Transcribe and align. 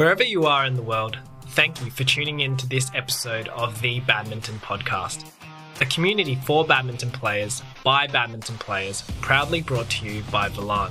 Wherever 0.00 0.24
you 0.24 0.44
are 0.44 0.64
in 0.64 0.76
the 0.76 0.82
world, 0.82 1.18
thank 1.48 1.84
you 1.84 1.90
for 1.90 2.04
tuning 2.04 2.40
in 2.40 2.56
to 2.56 2.66
this 2.66 2.90
episode 2.94 3.48
of 3.48 3.82
the 3.82 4.00
Badminton 4.00 4.58
Podcast, 4.60 5.30
a 5.82 5.84
community 5.84 6.36
for 6.36 6.64
badminton 6.64 7.10
players 7.10 7.62
by 7.84 8.06
badminton 8.06 8.56
players, 8.56 9.02
proudly 9.20 9.60
brought 9.60 9.90
to 9.90 10.06
you 10.06 10.22
by 10.32 10.48
Volant. 10.48 10.90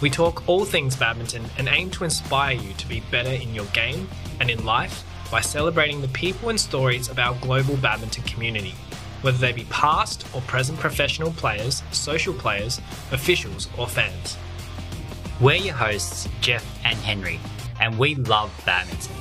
We 0.00 0.10
talk 0.10 0.48
all 0.48 0.64
things 0.64 0.96
badminton 0.96 1.44
and 1.58 1.68
aim 1.68 1.92
to 1.92 2.02
inspire 2.02 2.56
you 2.56 2.72
to 2.72 2.88
be 2.88 3.04
better 3.12 3.30
in 3.30 3.54
your 3.54 3.66
game 3.66 4.08
and 4.40 4.50
in 4.50 4.64
life 4.64 5.04
by 5.30 5.42
celebrating 5.42 6.00
the 6.00 6.08
people 6.08 6.48
and 6.48 6.58
stories 6.58 7.08
of 7.08 7.20
our 7.20 7.36
global 7.36 7.76
badminton 7.76 8.24
community, 8.24 8.74
whether 9.20 9.38
they 9.38 9.52
be 9.52 9.66
past 9.70 10.26
or 10.34 10.40
present 10.40 10.76
professional 10.80 11.30
players, 11.34 11.84
social 11.92 12.34
players, 12.34 12.80
officials, 13.12 13.68
or 13.78 13.86
fans. 13.86 14.36
We're 15.40 15.54
your 15.54 15.74
hosts, 15.74 16.28
Jeff 16.40 16.66
and 16.84 16.98
Henry, 16.98 17.38
and 17.80 17.98
we 17.98 18.14
love 18.14 18.50
badminton. 18.64 19.14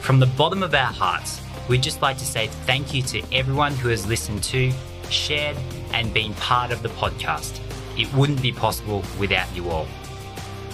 From 0.00 0.18
the 0.18 0.26
bottom 0.26 0.62
of 0.62 0.74
our 0.74 0.92
hearts, 0.92 1.40
we'd 1.68 1.82
just 1.82 2.02
like 2.02 2.18
to 2.18 2.24
say 2.24 2.48
thank 2.66 2.92
you 2.92 3.02
to 3.02 3.22
everyone 3.32 3.74
who 3.74 3.88
has 3.88 4.06
listened 4.06 4.42
to, 4.44 4.72
shared, 5.10 5.56
and 5.92 6.12
been 6.12 6.34
part 6.34 6.72
of 6.72 6.82
the 6.82 6.88
podcast. 6.88 7.60
It 7.98 8.12
wouldn't 8.14 8.42
be 8.42 8.52
possible 8.52 9.04
without 9.18 9.54
you 9.54 9.70
all. 9.70 9.86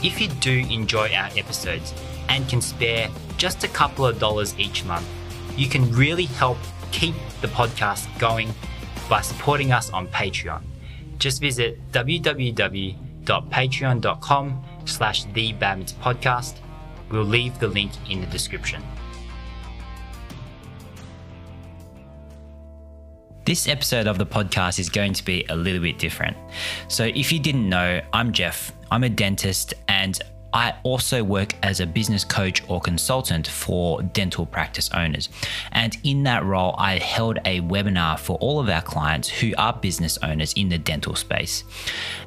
If 0.03 0.21
you 0.21 0.29
do 0.29 0.65
enjoy 0.71 1.13
our 1.13 1.29
episodes 1.37 1.93
and 2.29 2.49
can 2.49 2.61
spare 2.61 3.09
just 3.37 3.65
a 3.65 3.69
couple 3.69 4.07
of 4.07 4.19
dollars 4.19 4.55
each 4.59 4.85
month, 4.85 5.07
you 5.57 5.69
can 5.69 5.91
really 5.93 6.27
help 6.27 6.59
keep 6.93 7.15
the 7.41 7.49
podcast 7.49 8.07
going 8.19 8.55
by 9.09 9.21
supporting 9.21 9.73
us 9.73 9.91
on 9.91 10.07
Patreon. 10.09 10.63
Just 11.19 11.41
visit 11.41 11.81
www.patreon.com 11.91 14.65
slash 14.85 15.25
the 15.25 15.53
badminton 15.55 15.99
podcast. 16.01 16.55
We'll 17.11 17.25
leave 17.25 17.59
the 17.59 17.69
link 17.69 17.93
in 18.11 18.21
the 18.21 18.27
description. 18.27 18.83
This 23.45 23.67
episode 23.67 24.07
of 24.07 24.19
the 24.19 24.27
podcast 24.27 24.79
is 24.79 24.91
going 24.91 25.15
to 25.15 25.25
be 25.25 25.47
a 25.49 25.57
little 25.57 25.81
bit 25.81 25.99
different. 25.99 26.37
So, 26.89 27.05
if 27.05 27.33
you 27.33 27.41
didn't 27.41 27.67
know, 27.67 28.03
I'm 28.13 28.33
Jeff. 28.33 28.73
I'm 28.91 29.05
a 29.05 29.09
dentist 29.09 29.73
and 29.89 30.21
I 30.53 30.75
also 30.83 31.23
work 31.23 31.55
as 31.63 31.81
a 31.81 31.87
business 31.87 32.25
coach 32.25 32.63
or 32.69 32.81
consultant 32.81 33.47
for 33.47 34.03
dental 34.03 34.47
practice 34.47 34.91
owners. 34.95 35.29
And 35.73 35.97
in 36.05 36.23
that 36.25 36.45
role, 36.45 36.75
I 36.79 36.99
held 36.99 37.39
a 37.45 37.61
webinar 37.61 38.19
for 38.19 38.39
all 38.39 38.59
of 38.59 38.69
our 38.69 38.81
clients 38.81 39.29
who 39.29 39.53
are 39.59 39.73
business 39.73 40.19
owners 40.23 40.53
in 40.55 40.69
the 40.69 40.79
dental 40.79 41.15
space. 41.15 41.65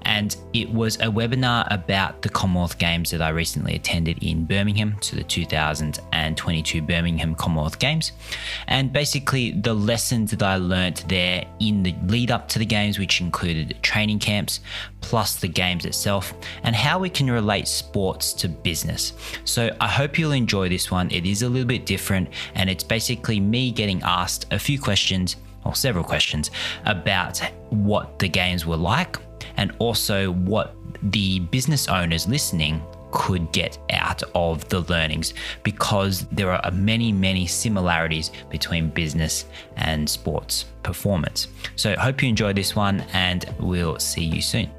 And 0.03 0.35
it 0.53 0.69
was 0.69 0.97
a 0.97 1.05
webinar 1.05 1.67
about 1.71 2.21
the 2.21 2.29
Commonwealth 2.29 2.77
Games 2.77 3.11
that 3.11 3.21
I 3.21 3.29
recently 3.29 3.75
attended 3.75 4.23
in 4.23 4.45
Birmingham, 4.45 4.97
to 5.01 5.15
the 5.15 5.23
2022 5.23 6.81
Birmingham 6.81 7.35
Commonwealth 7.35 7.79
Games. 7.79 8.11
And 8.67 8.93
basically, 8.93 9.51
the 9.51 9.73
lessons 9.73 10.31
that 10.31 10.43
I 10.43 10.57
learnt 10.57 11.07
there 11.07 11.45
in 11.59 11.83
the 11.83 11.95
lead 12.05 12.31
up 12.31 12.47
to 12.49 12.59
the 12.59 12.65
Games, 12.65 12.99
which 12.99 13.21
included 13.21 13.77
training 13.81 14.19
camps, 14.19 14.59
plus 15.01 15.35
the 15.35 15.47
Games 15.47 15.85
itself, 15.85 16.33
and 16.63 16.75
how 16.75 16.99
we 16.99 17.09
can 17.09 17.29
relate 17.29 17.67
sport 17.67 18.10
to 18.19 18.49
business. 18.49 19.13
So 19.45 19.75
I 19.79 19.87
hope 19.87 20.17
you'll 20.17 20.31
enjoy 20.31 20.69
this 20.69 20.91
one. 20.91 21.09
It 21.11 21.25
is 21.25 21.41
a 21.41 21.49
little 21.49 21.67
bit 21.67 21.85
different, 21.85 22.29
and 22.55 22.69
it's 22.69 22.83
basically 22.83 23.39
me 23.39 23.71
getting 23.71 24.01
asked 24.03 24.45
a 24.51 24.59
few 24.59 24.79
questions 24.79 25.37
or 25.63 25.75
several 25.75 26.03
questions 26.03 26.51
about 26.85 27.39
what 27.69 28.19
the 28.19 28.27
games 28.27 28.65
were 28.65 28.77
like 28.77 29.17
and 29.57 29.71
also 29.79 30.31
what 30.31 30.75
the 31.03 31.39
business 31.39 31.87
owners 31.87 32.27
listening 32.27 32.81
could 33.11 33.51
get 33.51 33.77
out 33.91 34.23
of 34.35 34.67
the 34.69 34.79
learnings 34.81 35.33
because 35.63 36.25
there 36.31 36.51
are 36.51 36.71
many, 36.71 37.11
many 37.11 37.45
similarities 37.45 38.31
between 38.49 38.89
business 38.89 39.45
and 39.75 40.09
sports 40.09 40.65
performance. 40.83 41.49
So, 41.75 41.95
hope 41.95 42.23
you 42.23 42.29
enjoy 42.29 42.53
this 42.53 42.75
one 42.75 43.01
and 43.13 43.53
we'll 43.59 43.99
see 43.99 44.23
you 44.23 44.41
soon. 44.41 44.69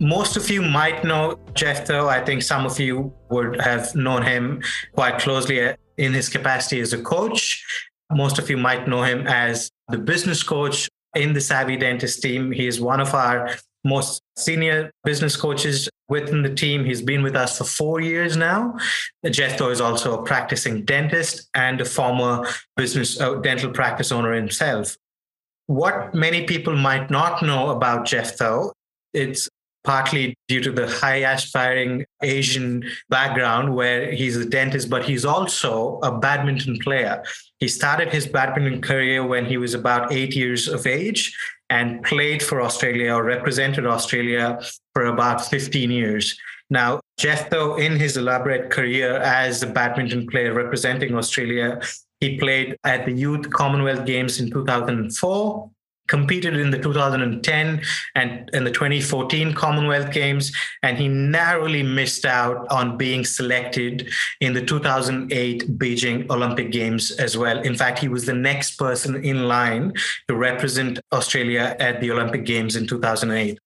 Most 0.00 0.36
of 0.36 0.50
you 0.50 0.60
might 0.60 1.04
know 1.04 1.38
Jeff 1.54 1.86
Tho. 1.86 2.08
I 2.08 2.22
think 2.22 2.42
some 2.42 2.66
of 2.66 2.78
you 2.78 3.14
would 3.30 3.60
have 3.60 3.94
known 3.94 4.22
him 4.22 4.62
quite 4.92 5.18
closely 5.18 5.72
in 5.96 6.12
his 6.12 6.28
capacity 6.28 6.80
as 6.80 6.92
a 6.92 7.02
coach. 7.02 7.64
Most 8.12 8.38
of 8.38 8.50
you 8.50 8.56
might 8.56 8.86
know 8.86 9.02
him 9.02 9.26
as 9.26 9.70
the 9.88 9.98
business 9.98 10.42
coach 10.42 10.88
in 11.14 11.32
the 11.32 11.40
Savvy 11.40 11.76
Dentist 11.76 12.20
team. 12.20 12.52
He 12.52 12.66
is 12.66 12.80
one 12.80 13.00
of 13.00 13.14
our 13.14 13.56
most 13.84 14.20
senior 14.36 14.90
business 15.04 15.36
coaches 15.36 15.88
within 16.08 16.42
the 16.42 16.54
team. 16.54 16.84
He's 16.84 17.02
been 17.02 17.22
with 17.22 17.34
us 17.34 17.56
for 17.56 17.64
four 17.64 18.00
years 18.00 18.36
now. 18.36 18.76
Jeff 19.30 19.56
Tho, 19.58 19.70
is 19.70 19.80
also 19.80 20.20
a 20.20 20.22
practicing 20.22 20.84
dentist 20.84 21.48
and 21.54 21.80
a 21.80 21.84
former 21.84 22.46
business 22.76 23.18
uh, 23.20 23.36
dental 23.36 23.70
practice 23.70 24.12
owner 24.12 24.32
himself. 24.32 24.96
What 25.68 26.14
many 26.14 26.44
people 26.44 26.76
might 26.76 27.10
not 27.10 27.42
know 27.42 27.70
about 27.70 28.06
Jeff, 28.06 28.36
though, 28.36 28.72
it's 29.14 29.48
partly 29.86 30.36
due 30.48 30.60
to 30.60 30.72
the 30.72 30.88
high 30.88 31.22
aspiring 31.32 32.04
Asian 32.22 32.84
background 33.08 33.74
where 33.74 34.12
he's 34.12 34.36
a 34.36 34.44
dentist, 34.44 34.90
but 34.90 35.04
he's 35.04 35.24
also 35.24 35.98
a 36.02 36.18
badminton 36.18 36.76
player. 36.80 37.22
He 37.60 37.68
started 37.68 38.08
his 38.12 38.26
badminton 38.26 38.82
career 38.82 39.24
when 39.24 39.46
he 39.46 39.56
was 39.56 39.74
about 39.74 40.12
eight 40.12 40.34
years 40.34 40.66
of 40.68 40.86
age 40.86 41.34
and 41.70 42.02
played 42.02 42.42
for 42.42 42.60
Australia 42.60 43.14
or 43.14 43.22
represented 43.22 43.86
Australia 43.86 44.60
for 44.92 45.06
about 45.06 45.46
15 45.46 45.90
years. 45.90 46.36
Now, 46.68 47.00
Jeff 47.16 47.48
Tho, 47.48 47.76
in 47.76 47.96
his 47.96 48.16
elaborate 48.16 48.70
career 48.70 49.16
as 49.18 49.62
a 49.62 49.68
badminton 49.68 50.26
player 50.26 50.52
representing 50.52 51.14
Australia, 51.14 51.80
he 52.20 52.38
played 52.38 52.76
at 52.82 53.06
the 53.06 53.12
Youth 53.12 53.50
Commonwealth 53.50 54.04
Games 54.04 54.40
in 54.40 54.50
2004 54.50 55.70
competed 56.06 56.56
in 56.56 56.70
the 56.70 56.78
2010 56.78 57.82
and 58.14 58.50
in 58.52 58.64
the 58.64 58.70
2014 58.70 59.52
Commonwealth 59.52 60.12
Games, 60.12 60.52
and 60.82 60.98
he 60.98 61.08
narrowly 61.08 61.82
missed 61.82 62.24
out 62.24 62.66
on 62.70 62.96
being 62.96 63.24
selected 63.24 64.08
in 64.40 64.52
the 64.52 64.64
2008 64.64 65.78
Beijing 65.78 66.30
Olympic 66.30 66.70
Games 66.72 67.10
as 67.12 67.36
well. 67.36 67.58
In 67.60 67.74
fact, 67.74 67.98
he 67.98 68.08
was 68.08 68.26
the 68.26 68.34
next 68.34 68.76
person 68.76 69.24
in 69.24 69.48
line 69.48 69.92
to 70.28 70.36
represent 70.36 70.98
Australia 71.12 71.76
at 71.80 72.00
the 72.00 72.10
Olympic 72.10 72.44
Games 72.44 72.76
in 72.76 72.86
2008. 72.86 73.58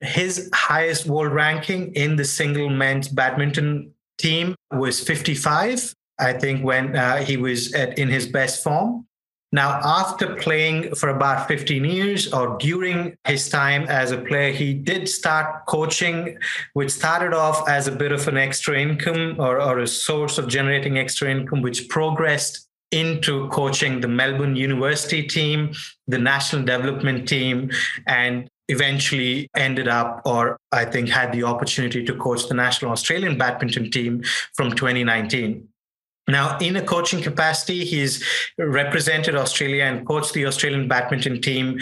His 0.00 0.50
highest 0.52 1.06
world 1.06 1.32
ranking 1.32 1.94
in 1.94 2.16
the 2.16 2.24
single 2.24 2.68
men's 2.68 3.08
badminton 3.08 3.92
team 4.18 4.54
was 4.70 5.00
55. 5.00 5.94
I 6.18 6.32
think 6.32 6.64
when 6.64 6.96
uh, 6.96 7.18
he 7.18 7.36
was 7.36 7.72
at, 7.74 7.98
in 7.98 8.08
his 8.08 8.26
best 8.26 8.62
form. 8.62 9.06
Now, 9.56 9.80
after 9.82 10.34
playing 10.34 10.94
for 10.96 11.08
about 11.08 11.48
15 11.48 11.82
years 11.82 12.30
or 12.30 12.58
during 12.58 13.16
his 13.26 13.48
time 13.48 13.84
as 13.88 14.10
a 14.10 14.18
player, 14.18 14.52
he 14.52 14.74
did 14.74 15.08
start 15.08 15.64
coaching, 15.64 16.36
which 16.74 16.90
started 16.90 17.32
off 17.32 17.66
as 17.66 17.88
a 17.88 17.92
bit 17.92 18.12
of 18.12 18.28
an 18.28 18.36
extra 18.36 18.78
income 18.78 19.36
or, 19.38 19.58
or 19.58 19.78
a 19.78 19.86
source 19.86 20.36
of 20.36 20.46
generating 20.46 20.98
extra 20.98 21.30
income, 21.30 21.62
which 21.62 21.88
progressed 21.88 22.68
into 22.92 23.48
coaching 23.48 24.00
the 24.00 24.08
Melbourne 24.08 24.56
University 24.56 25.22
team, 25.22 25.72
the 26.06 26.18
national 26.18 26.66
development 26.66 27.26
team, 27.26 27.70
and 28.06 28.50
eventually 28.68 29.48
ended 29.56 29.88
up, 29.88 30.20
or 30.26 30.58
I 30.70 30.84
think 30.84 31.08
had 31.08 31.32
the 31.32 31.44
opportunity 31.44 32.04
to 32.04 32.14
coach 32.14 32.46
the 32.46 32.54
national 32.54 32.90
Australian 32.90 33.38
badminton 33.38 33.90
team 33.90 34.22
from 34.54 34.72
2019. 34.72 35.66
Now, 36.28 36.58
in 36.58 36.76
a 36.76 36.82
coaching 36.82 37.22
capacity, 37.22 37.84
he's 37.84 38.24
represented 38.58 39.36
Australia 39.36 39.84
and 39.84 40.06
coached 40.06 40.32
the 40.32 40.46
Australian 40.46 40.88
badminton 40.88 41.40
team 41.40 41.78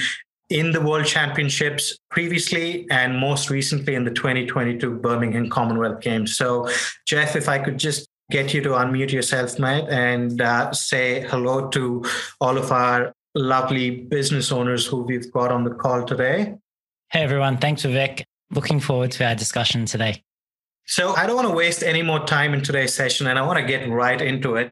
in 0.50 0.72
the 0.72 0.80
World 0.80 1.06
Championships 1.06 1.98
previously 2.10 2.86
and 2.90 3.18
most 3.18 3.48
recently 3.48 3.94
in 3.94 4.04
the 4.04 4.10
2022 4.10 4.98
Birmingham 4.98 5.48
Commonwealth 5.48 6.00
Games. 6.00 6.36
So, 6.36 6.68
Jeff, 7.06 7.36
if 7.36 7.48
I 7.48 7.58
could 7.58 7.78
just 7.78 8.06
get 8.30 8.52
you 8.52 8.60
to 8.62 8.70
unmute 8.70 9.12
yourself, 9.12 9.58
mate, 9.58 9.86
and 9.88 10.40
uh, 10.40 10.72
say 10.72 11.26
hello 11.28 11.68
to 11.68 12.04
all 12.40 12.58
of 12.58 12.70
our 12.72 13.14
lovely 13.34 13.90
business 13.90 14.52
owners 14.52 14.86
who 14.86 15.02
we've 15.02 15.32
got 15.32 15.50
on 15.50 15.64
the 15.64 15.70
call 15.70 16.04
today. 16.04 16.54
Hey, 17.10 17.22
everyone. 17.22 17.56
Thanks, 17.58 17.82
Vivek. 17.82 18.24
Looking 18.50 18.80
forward 18.80 19.10
to 19.12 19.26
our 19.26 19.34
discussion 19.34 19.86
today. 19.86 20.22
So 20.86 21.14
I 21.14 21.26
don't 21.26 21.36
want 21.36 21.48
to 21.48 21.54
waste 21.54 21.82
any 21.82 22.02
more 22.02 22.24
time 22.26 22.54
in 22.54 22.62
today's 22.62 22.94
session 22.94 23.26
and 23.26 23.38
I 23.38 23.42
want 23.42 23.58
to 23.58 23.64
get 23.64 23.88
right 23.88 24.20
into 24.20 24.56
it. 24.56 24.70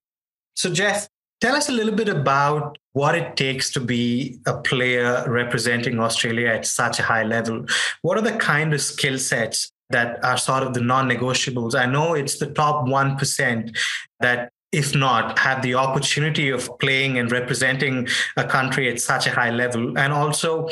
So, 0.55 0.73
Jeff, 0.73 1.09
tell 1.41 1.57
us 1.57 1.69
a 1.69 1.73
little 1.73 1.95
bit 1.95 2.09
about 2.09 2.79
what 2.93 3.15
it 3.15 3.37
takes 3.37 3.71
to 3.73 3.81
be 3.81 4.39
a 4.47 4.59
player 4.59 5.25
representing 5.27 5.99
Australia 5.99 6.49
at 6.49 6.67
such 6.67 6.99
a 6.99 7.03
high 7.03 7.23
level. 7.23 7.65
What 8.03 8.19
are 8.19 8.23
the 8.23 8.37
kind 8.37 8.75
of 8.75 8.83
skill 8.83 9.19
sets 9.19 9.73
that 9.89 10.23
are 10.23 10.37
sort 10.37 10.63
of 10.63 10.75
the 10.75 10.83
non 10.83 11.09
negotiables? 11.09 11.75
I 11.75 11.87
know 11.87 12.15
it's 12.15 12.39
the 12.39 12.53
top 12.53 12.87
1% 12.87 13.77
that 14.21 14.53
if 14.73 14.95
not, 14.95 15.39
have 15.39 15.61
the 15.63 15.75
opportunity 15.75 16.49
of 16.49 16.71
playing 16.79 17.19
and 17.19 17.31
representing 17.31 18.09
a 18.37 18.45
country 18.45 18.91
at 18.91 19.01
such 19.01 19.27
a 19.27 19.31
high 19.31 19.51
level. 19.51 19.99
And 19.99 20.13
also, 20.15 20.69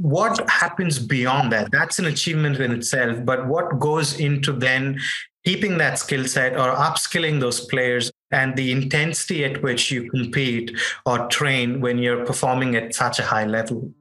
what 0.00 0.48
happens 0.48 0.98
beyond 0.98 1.52
that 1.52 1.70
that's 1.70 1.98
an 1.98 2.06
achievement 2.06 2.58
in 2.58 2.72
itself 2.72 3.18
but 3.24 3.46
what 3.46 3.78
goes 3.78 4.18
into 4.18 4.52
then 4.52 4.98
keeping 5.44 5.78
that 5.78 5.98
skill 5.98 6.24
set 6.26 6.52
or 6.54 6.74
upskilling 6.74 7.40
those 7.40 7.66
players 7.66 8.10
and 8.30 8.56
the 8.56 8.70
intensity 8.70 9.44
at 9.44 9.62
which 9.62 9.90
you 9.90 10.10
compete 10.10 10.78
or 11.06 11.26
train 11.28 11.80
when 11.80 11.98
you're 11.98 12.24
performing 12.24 12.76
at 12.76 12.94
such 12.94 13.18
a 13.18 13.22
high 13.22 13.46
level. 13.46 13.92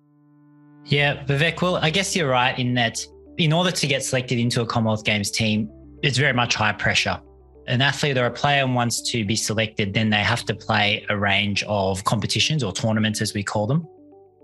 Yeah, 0.86 1.24
Vivek, 1.26 1.62
well, 1.62 1.78
I 1.78 1.90
guess 1.90 2.16
you're 2.16 2.30
right 2.30 2.58
in 2.58 2.74
that 2.76 3.06
in 3.38 3.54
order 3.54 3.72
to 3.72 3.88
get 3.88 4.04
selected 4.04 4.38
into 4.38 4.62
a 4.62 4.66
Commonwealth 4.66 5.06
Games 5.06 5.32
team, 5.32 5.70
it's 6.04 6.18
very 6.18 6.34
much 6.34 6.56
high 6.56 6.74
pressure. 6.74 7.20
An 7.68 7.82
athlete 7.82 8.18
or 8.18 8.26
a 8.26 8.32
player 8.32 8.68
wants 8.68 9.02
to 9.12 9.24
be 9.24 9.36
selected, 9.36 9.94
then 9.94 10.10
they 10.10 10.18
have 10.18 10.44
to 10.46 10.56
play 10.56 11.06
a 11.10 11.18
range 11.18 11.64
of 11.68 12.04
competitions 12.04 12.64
or 12.64 12.74
tournaments, 12.74 13.22
as 13.22 13.34
we 13.34 13.44
call 13.44 13.68
them. 13.68 13.88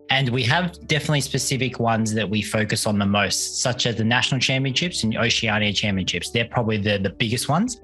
And 0.10 0.30
we 0.30 0.44
have 0.44 0.88
definitely 0.88 1.22
specific 1.22 1.80
ones 1.80 2.13
that 2.13 2.30
we 2.30 2.42
focus 2.42 2.86
on 2.86 3.00
the 3.00 3.06
most, 3.06 3.62
such 3.62 3.86
as 3.86 3.96
the 3.96 4.04
national 4.04 4.40
championships 4.40 5.04
and 5.04 5.18
Oceania 5.18 5.74
championships. 5.74 6.30
They're 6.30 6.46
probably 6.46 6.78
the, 6.78 6.98
the 6.98 7.10
biggest 7.10 7.50
ones. 7.50 7.81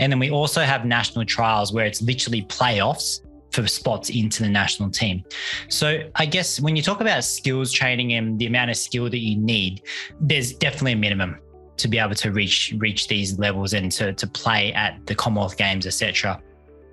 And 0.00 0.10
then 0.10 0.18
we 0.18 0.30
also 0.30 0.62
have 0.62 0.84
national 0.84 1.24
trials 1.24 1.72
where 1.72 1.86
it's 1.86 2.02
literally 2.02 2.42
playoffs 2.42 3.20
for 3.52 3.66
spots 3.68 4.10
into 4.10 4.42
the 4.42 4.48
national 4.48 4.90
team. 4.90 5.22
So 5.68 6.08
I 6.16 6.26
guess 6.26 6.58
when 6.58 6.74
you 6.74 6.82
talk 6.82 7.00
about 7.00 7.22
skills 7.22 7.70
training 7.70 8.14
and 8.14 8.38
the 8.38 8.46
amount 8.46 8.70
of 8.70 8.76
skill 8.76 9.08
that 9.10 9.18
you 9.18 9.36
need, 9.36 9.82
there's 10.20 10.52
definitely 10.54 10.92
a 10.92 10.96
minimum 10.96 11.38
to 11.76 11.88
be 11.88 11.98
able 11.98 12.14
to 12.14 12.32
reach 12.32 12.74
reach 12.78 13.08
these 13.08 13.38
levels 13.38 13.72
and 13.74 13.90
to, 13.92 14.12
to 14.14 14.26
play 14.26 14.72
at 14.72 15.04
the 15.06 15.14
Commonwealth 15.14 15.56
Games, 15.56 15.86
etc. 15.86 16.40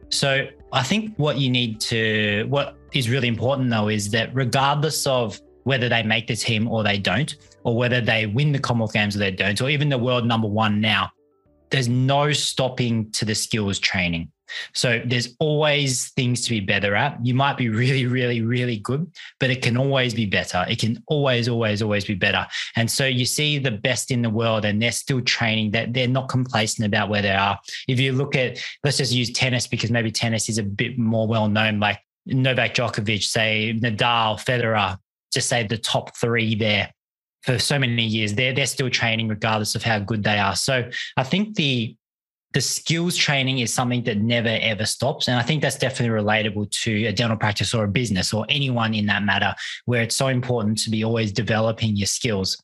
So 0.09 0.47
I 0.71 0.83
think 0.83 1.15
what 1.17 1.37
you 1.37 1.49
need 1.49 1.79
to 1.81 2.45
what 2.49 2.77
is 2.93 3.09
really 3.09 3.27
important 3.27 3.69
though 3.69 3.89
is 3.89 4.09
that 4.11 4.33
regardless 4.33 5.07
of 5.07 5.39
whether 5.63 5.89
they 5.89 6.03
make 6.03 6.27
the 6.27 6.35
team 6.35 6.67
or 6.67 6.83
they 6.83 6.97
don't, 6.97 7.35
or 7.63 7.75
whether 7.75 8.01
they 8.01 8.25
win 8.25 8.51
the 8.51 8.59
Commonwealth 8.59 8.93
Games 8.93 9.15
or 9.15 9.19
they 9.19 9.31
don't, 9.31 9.61
or 9.61 9.69
even 9.69 9.89
the 9.89 9.97
world 9.97 10.25
number 10.25 10.47
one 10.47 10.81
now, 10.81 11.11
there's 11.69 11.87
no 11.87 12.31
stopping 12.31 13.11
to 13.11 13.25
the 13.25 13.35
skills 13.35 13.77
training. 13.77 14.31
So 14.73 15.01
there's 15.05 15.35
always 15.39 16.09
things 16.09 16.41
to 16.43 16.49
be 16.49 16.59
better 16.59 16.95
at. 16.95 17.17
You 17.25 17.33
might 17.33 17.57
be 17.57 17.69
really, 17.69 18.05
really, 18.05 18.41
really 18.41 18.77
good, 18.77 19.11
but 19.39 19.49
it 19.49 19.61
can 19.61 19.77
always 19.77 20.13
be 20.13 20.25
better. 20.25 20.65
It 20.69 20.79
can 20.79 21.01
always, 21.07 21.47
always, 21.47 21.81
always 21.81 22.05
be 22.05 22.15
better. 22.15 22.45
And 22.75 22.89
so 22.89 23.05
you 23.05 23.25
see 23.25 23.59
the 23.59 23.71
best 23.71 24.11
in 24.11 24.21
the 24.21 24.29
world 24.29 24.65
and 24.65 24.81
they're 24.81 24.91
still 24.91 25.21
training 25.21 25.71
that 25.71 25.93
they're 25.93 26.07
not 26.07 26.29
complacent 26.29 26.85
about 26.85 27.09
where 27.09 27.21
they 27.21 27.31
are. 27.31 27.59
If 27.87 27.99
you 27.99 28.13
look 28.13 28.35
at, 28.35 28.59
let's 28.83 28.97
just 28.97 29.13
use 29.13 29.31
tennis 29.31 29.67
because 29.67 29.91
maybe 29.91 30.11
tennis 30.11 30.49
is 30.49 30.57
a 30.57 30.63
bit 30.63 30.97
more 30.97 31.27
well 31.27 31.47
known, 31.47 31.79
like 31.79 31.99
Novak 32.25 32.75
Djokovic, 32.75 33.23
say 33.23 33.77
Nadal, 33.81 34.39
Federer, 34.43 34.97
just 35.31 35.49
say 35.49 35.65
the 35.65 35.77
top 35.77 36.15
three 36.17 36.55
there 36.55 36.91
for 37.43 37.59
so 37.59 37.79
many 37.79 38.03
years. 38.03 38.33
They're 38.33 38.53
they're 38.53 38.65
still 38.65 38.89
training 38.89 39.27
regardless 39.27 39.75
of 39.75 39.83
how 39.83 39.99
good 39.99 40.23
they 40.23 40.37
are. 40.39 40.55
So 40.55 40.89
I 41.17 41.23
think 41.23 41.55
the 41.55 41.95
the 42.53 42.61
skills 42.61 43.15
training 43.15 43.59
is 43.59 43.73
something 43.73 44.03
that 44.03 44.17
never 44.17 44.57
ever 44.61 44.85
stops. 44.85 45.27
And 45.27 45.37
I 45.37 45.43
think 45.43 45.61
that's 45.61 45.77
definitely 45.77 46.17
relatable 46.17 46.71
to 46.83 47.05
a 47.05 47.11
dental 47.11 47.37
practice 47.37 47.73
or 47.73 47.83
a 47.83 47.87
business 47.87 48.33
or 48.33 48.45
anyone 48.49 48.93
in 48.93 49.05
that 49.05 49.23
matter, 49.23 49.53
where 49.85 50.01
it's 50.01 50.15
so 50.15 50.27
important 50.27 50.79
to 50.79 50.89
be 50.89 51.03
always 51.03 51.31
developing 51.31 51.95
your 51.95 52.07
skills. 52.07 52.57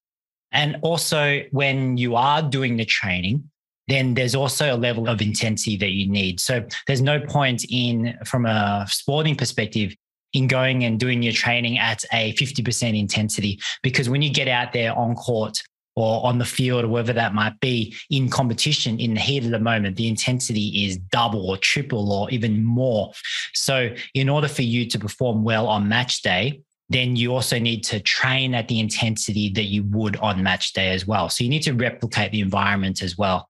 And 0.52 0.78
also, 0.82 1.42
when 1.52 1.98
you 1.98 2.16
are 2.16 2.42
doing 2.42 2.78
the 2.78 2.86
training, 2.86 3.50
then 3.88 4.16
there's 4.16 4.34
also 4.34 4.74
a 4.74 4.78
level 4.78 5.08
of 5.08 5.22
intensity 5.22 5.78
that 5.78 5.92
you 5.92 6.10
need. 6.10 6.40
So 6.40 6.66
there's 6.88 7.02
no 7.02 7.20
point 7.20 7.66
in, 7.70 8.18
from 8.26 8.46
a 8.46 8.86
sporting 8.90 9.36
perspective, 9.36 9.94
in 10.34 10.48
going 10.48 10.84
and 10.84 11.00
doing 11.00 11.24
your 11.24 11.34
training 11.34 11.78
at 11.78 12.04
a 12.12 12.34
50% 12.34 13.00
intensity. 13.00 13.60
Because 13.84 14.10
when 14.10 14.22
you 14.22 14.32
get 14.32 14.48
out 14.48 14.74
there 14.74 14.94
on 14.94 15.16
court 15.16 15.62
or 15.96 16.26
on 16.26 16.38
the 16.38 16.46
field 16.46 16.84
or 16.84 16.88
wherever 16.88 17.14
that 17.14 17.34
might 17.34 17.60
be 17.60 17.96
in 18.10 18.30
competition 18.30 19.00
in 19.00 19.14
the 19.14 19.20
heat 19.20 19.46
of 19.46 19.52
the 19.52 19.60
moment, 19.60 19.96
the 19.96 20.08
intensity 20.08 20.86
is 20.86 20.98
double 20.98 21.50
or 21.50 21.58
triple 21.58 22.12
or 22.12 22.30
even 22.30 22.64
more. 22.64 23.12
So, 23.54 23.90
in 24.14 24.30
order 24.30 24.48
for 24.48 24.64
you 24.64 24.86
to 24.90 25.00
perform 25.00 25.44
well 25.44 25.68
on 25.68 25.88
match 25.88 26.22
day, 26.22 26.62
then 26.90 27.16
you 27.16 27.34
also 27.34 27.58
need 27.58 27.84
to 27.86 28.00
train 28.00 28.54
at 28.54 28.68
the 28.68 28.80
intensity 28.80 29.50
that 29.50 29.64
you 29.64 29.84
would 29.86 30.18
on 30.18 30.44
match 30.44 30.74
day 30.74 30.92
as 30.92 31.08
well. 31.08 31.30
So, 31.30 31.44
you 31.44 31.50
need 31.50 31.64
to 31.64 31.74
replicate 31.74 32.32
the 32.32 32.42
environment 32.42 33.02
as 33.02 33.18
well. 33.18 33.50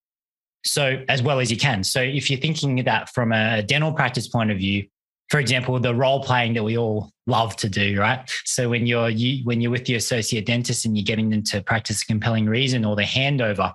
So, 0.63 1.03
as 1.09 1.24
well 1.24 1.39
as 1.39 1.50
you 1.50 1.57
can. 1.57 1.83
So, 1.83 2.01
if 2.01 2.30
you're 2.30 2.39
thinking 2.39 2.83
that 2.83 3.09
from 3.09 3.31
a 3.31 3.63
dental 3.63 3.91
practice 3.91 4.27
point 4.27 4.51
of 4.51 4.57
view, 4.57 4.88
for 5.30 5.39
example, 5.39 5.80
the 5.80 5.95
role 5.95 6.24
playing 6.24 6.54
that 6.54 6.63
we 6.63 6.77
all 6.77 7.12
love 7.27 7.56
to 7.57 7.69
do, 7.69 8.00
right? 8.00 8.30
So 8.45 8.69
when 8.69 8.86
you're 8.86 9.10
you, 9.10 9.44
when 9.44 9.60
you're 9.60 9.72
with 9.72 9.86
the 9.86 9.95
associate 9.95 10.45
dentist 10.45 10.86
and 10.86 10.95
you're 10.95 11.04
getting 11.04 11.30
them 11.30 11.44
to 11.44 11.62
practice 11.62 12.04
a 12.04 12.06
compelling 12.06 12.45
reason 12.45 12.86
or 12.86 12.95
the 12.95 13.04
handover, 13.04 13.74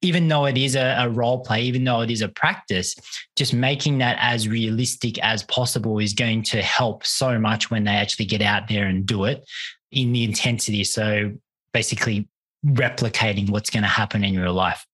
even 0.00 0.28
though 0.28 0.46
it 0.46 0.56
is 0.56 0.76
a, 0.76 0.96
a, 1.00 1.08
role 1.08 1.40
play, 1.40 1.62
even 1.62 1.84
though 1.84 2.00
it 2.00 2.10
is 2.10 2.22
a 2.22 2.28
practice, 2.28 2.94
just 3.36 3.52
making 3.52 3.98
that 3.98 4.16
as 4.20 4.48
realistic 4.48 5.18
as 5.18 5.42
possible 5.44 5.98
is 5.98 6.12
going 6.12 6.42
to 6.44 6.62
help 6.62 7.04
so 7.04 7.38
much 7.38 7.70
when 7.70 7.84
they 7.84 7.90
actually 7.90 8.24
get 8.24 8.40
out 8.40 8.68
there 8.68 8.86
and 8.86 9.06
do 9.06 9.24
it 9.24 9.44
in 9.90 10.12
the 10.12 10.22
intensity. 10.22 10.84
So 10.84 11.32
basically 11.72 12.28
replicating 12.64 13.50
what's 13.50 13.70
going 13.70 13.82
to 13.82 13.88
happen 13.88 14.24
in 14.24 14.38
real 14.38 14.52
life. 14.52 14.86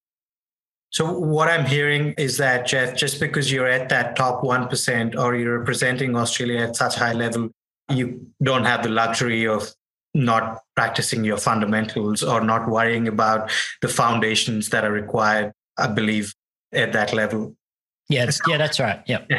So 0.94 1.11
what 1.11 1.49
I'm 1.49 1.67
hearing 1.67 2.14
is 2.17 2.37
that 2.37 2.69
Jeff, 2.69 2.94
just 2.96 3.19
because 3.19 3.50
you're 3.50 3.67
at 3.67 3.88
that 3.88 4.14
top 4.14 4.44
one 4.44 4.69
percent 4.69 5.17
or 5.17 5.35
you're 5.35 5.58
representing 5.58 6.14
Australia 6.14 6.61
at 6.61 6.76
such 6.76 6.94
high 6.94 7.12
level, 7.12 7.50
you 7.88 8.25
don't 8.41 8.64
have 8.64 8.85
the 8.85 8.91
luxury 8.91 9.44
of 9.44 9.69
not 10.14 10.61
practicing 10.76 11.25
your 11.25 11.37
fundamentals 11.37 12.23
or 12.23 12.41
not 12.41 12.69
worrying 12.69 13.08
about 13.08 13.50
the 13.82 13.88
foundations 13.88 14.69
that 14.69 14.85
are 14.85 14.93
required. 14.93 15.52
I 15.76 15.88
believe 15.88 16.32
at 16.73 16.93
that 16.93 17.12
level. 17.12 17.56
Yeah, 18.08 18.31
yeah, 18.46 18.58
that's 18.58 18.79
right. 18.79 19.02
Yeah. 19.06 19.25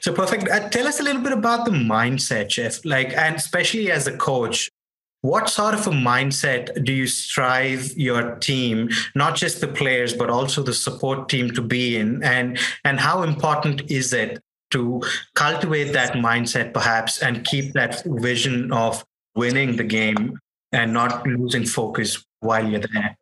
So 0.00 0.12
perfect. 0.12 0.48
Uh, 0.48 0.68
tell 0.70 0.88
us 0.88 0.98
a 0.98 1.04
little 1.04 1.22
bit 1.22 1.32
about 1.32 1.64
the 1.64 1.70
mindset, 1.70 2.48
Jeff. 2.48 2.84
Like, 2.84 3.12
and 3.16 3.36
especially 3.36 3.92
as 3.92 4.08
a 4.08 4.16
coach, 4.16 4.70
what 5.22 5.48
sort 5.48 5.74
of 5.74 5.86
a 5.86 5.90
mindset 5.90 6.84
do 6.84 6.92
you 6.92 7.06
strive 7.06 7.92
your 7.96 8.36
team 8.36 8.88
not 9.14 9.34
just 9.34 9.60
the 9.60 9.66
players 9.66 10.12
but 10.14 10.30
also 10.30 10.62
the 10.62 10.72
support 10.72 11.28
team 11.28 11.50
to 11.50 11.62
be 11.62 11.96
in? 11.96 12.22
And 12.22 12.58
and 12.84 13.00
how 13.00 13.22
important 13.22 13.90
is 13.90 14.12
it 14.12 14.40
to 14.70 15.02
cultivate 15.34 15.92
that 15.92 16.12
mindset 16.12 16.74
perhaps 16.74 17.22
and 17.22 17.44
keep 17.44 17.72
that 17.72 18.02
vision 18.04 18.72
of 18.72 19.04
winning 19.34 19.76
the 19.76 19.84
game 19.84 20.38
and 20.72 20.92
not 20.92 21.26
losing 21.26 21.64
focus 21.64 22.24
while 22.40 22.68
you're 22.68 22.80
there? 22.80 23.16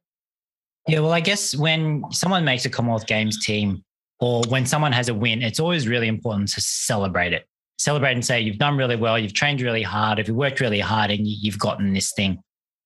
Yeah 0.89 1.01
well 1.01 1.13
i 1.13 1.21
guess 1.21 1.57
when 1.57 2.05
someone 2.13 2.45
makes 2.45 2.65
a 2.65 2.71
commonwealth 2.71 3.07
games 3.07 3.45
team 3.45 3.83
or 4.21 4.43
when 4.49 4.67
someone 4.67 4.93
has 4.93 5.09
a 5.09 5.15
win 5.15 5.43
it's 5.43 5.59
always 5.59 5.89
really 5.89 6.09
important 6.09 6.49
to 6.51 6.61
celebrate 6.61 7.33
it 7.33 7.47
celebrate 7.79 8.13
and 8.13 8.25
say, 8.25 8.41
you've 8.41 8.59
done 8.59 8.77
really 8.77 8.97
well, 8.97 9.19
you've 9.19 9.35
trained 9.35 9.61
really 9.61 9.83
hard, 9.83 10.19
if 10.19 10.29
you 10.29 10.35
worked 10.35 10.61
really 10.61 10.81
hard 10.81 11.11
and 11.11 11.27
you've 11.27 11.59
gotten 11.59 11.93
this 11.93 12.13
thing. 12.13 12.39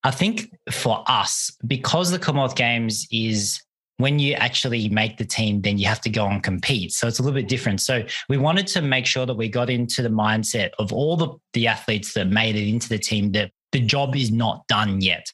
I 0.03 0.11
think 0.11 0.51
for 0.71 1.05
us, 1.07 1.57
because 1.67 2.11
the 2.11 2.19
Commonwealth 2.19 2.57
Games 2.57 3.07
is 3.13 3.61
when 3.99 4.19
you 4.19 4.33
actually 4.33 4.89
make 4.89 5.19
the 5.19 5.27
team, 5.27 5.61
then 5.61 5.77
you 5.77 5.87
have 5.87 6.01
to 6.01 6.11
go 6.11 6.27
and 6.27 6.43
compete. 6.43 6.93
So 6.93 7.07
it's 7.07 7.19
a 7.19 7.23
little 7.23 7.39
bit 7.39 7.49
different. 7.49 7.83
So 7.83 8.03
we 8.31 8.39
wanted 8.39 8.67
to 8.69 8.81
make 8.81 9.05
sure 9.05 9.27
that 9.27 9.35
we 9.35 9.49
got 9.49 9.69
into 9.69 10.01
the 10.01 10.09
mindset 10.09 10.71
of 10.79 10.91
all 10.93 11.17
the, 11.17 11.29
the 11.53 11.67
athletes 11.67 12.15
that 12.15 12.29
made 12.29 12.57
it 12.57 12.67
into 12.67 12.89
the 12.89 12.99
team 12.99 13.33
that 13.33 13.51
the 13.73 13.81
job 13.81 14.17
is 14.17 14.33
not 14.33 14.67
done 14.69 15.03
yet. 15.03 15.27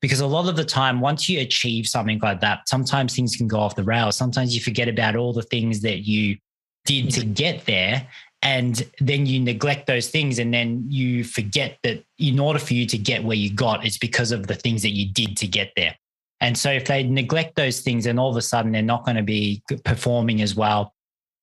Because 0.00 0.20
a 0.20 0.26
lot 0.26 0.48
of 0.48 0.56
the 0.56 0.64
time, 0.64 1.00
once 1.00 1.28
you 1.28 1.40
achieve 1.40 1.86
something 1.86 2.18
like 2.22 2.40
that, 2.40 2.68
sometimes 2.68 3.14
things 3.14 3.36
can 3.36 3.46
go 3.46 3.58
off 3.58 3.76
the 3.76 3.84
rails. 3.84 4.16
Sometimes 4.16 4.54
you 4.54 4.60
forget 4.62 4.88
about 4.88 5.16
all 5.16 5.32
the 5.32 5.42
things 5.42 5.80
that 5.82 6.06
you 6.06 6.36
did 6.84 7.10
to 7.10 7.24
get 7.24 7.64
there 7.66 8.06
and 8.44 8.86
then 9.00 9.24
you 9.24 9.40
neglect 9.40 9.86
those 9.86 10.10
things 10.10 10.38
and 10.38 10.52
then 10.52 10.84
you 10.88 11.24
forget 11.24 11.78
that 11.82 12.04
in 12.18 12.38
order 12.38 12.58
for 12.58 12.74
you 12.74 12.86
to 12.86 12.98
get 12.98 13.24
where 13.24 13.36
you 13.36 13.52
got 13.52 13.84
it's 13.84 13.98
because 13.98 14.32
of 14.32 14.46
the 14.46 14.54
things 14.54 14.82
that 14.82 14.90
you 14.90 15.10
did 15.12 15.36
to 15.38 15.46
get 15.46 15.72
there. 15.76 15.96
And 16.40 16.56
so 16.56 16.70
if 16.70 16.84
they 16.84 17.02
neglect 17.02 17.56
those 17.56 17.80
things 17.80 18.04
then 18.04 18.18
all 18.18 18.30
of 18.30 18.36
a 18.36 18.42
sudden 18.42 18.72
they're 18.72 18.82
not 18.82 19.04
going 19.04 19.16
to 19.16 19.22
be 19.22 19.62
performing 19.84 20.42
as 20.42 20.54
well. 20.54 20.94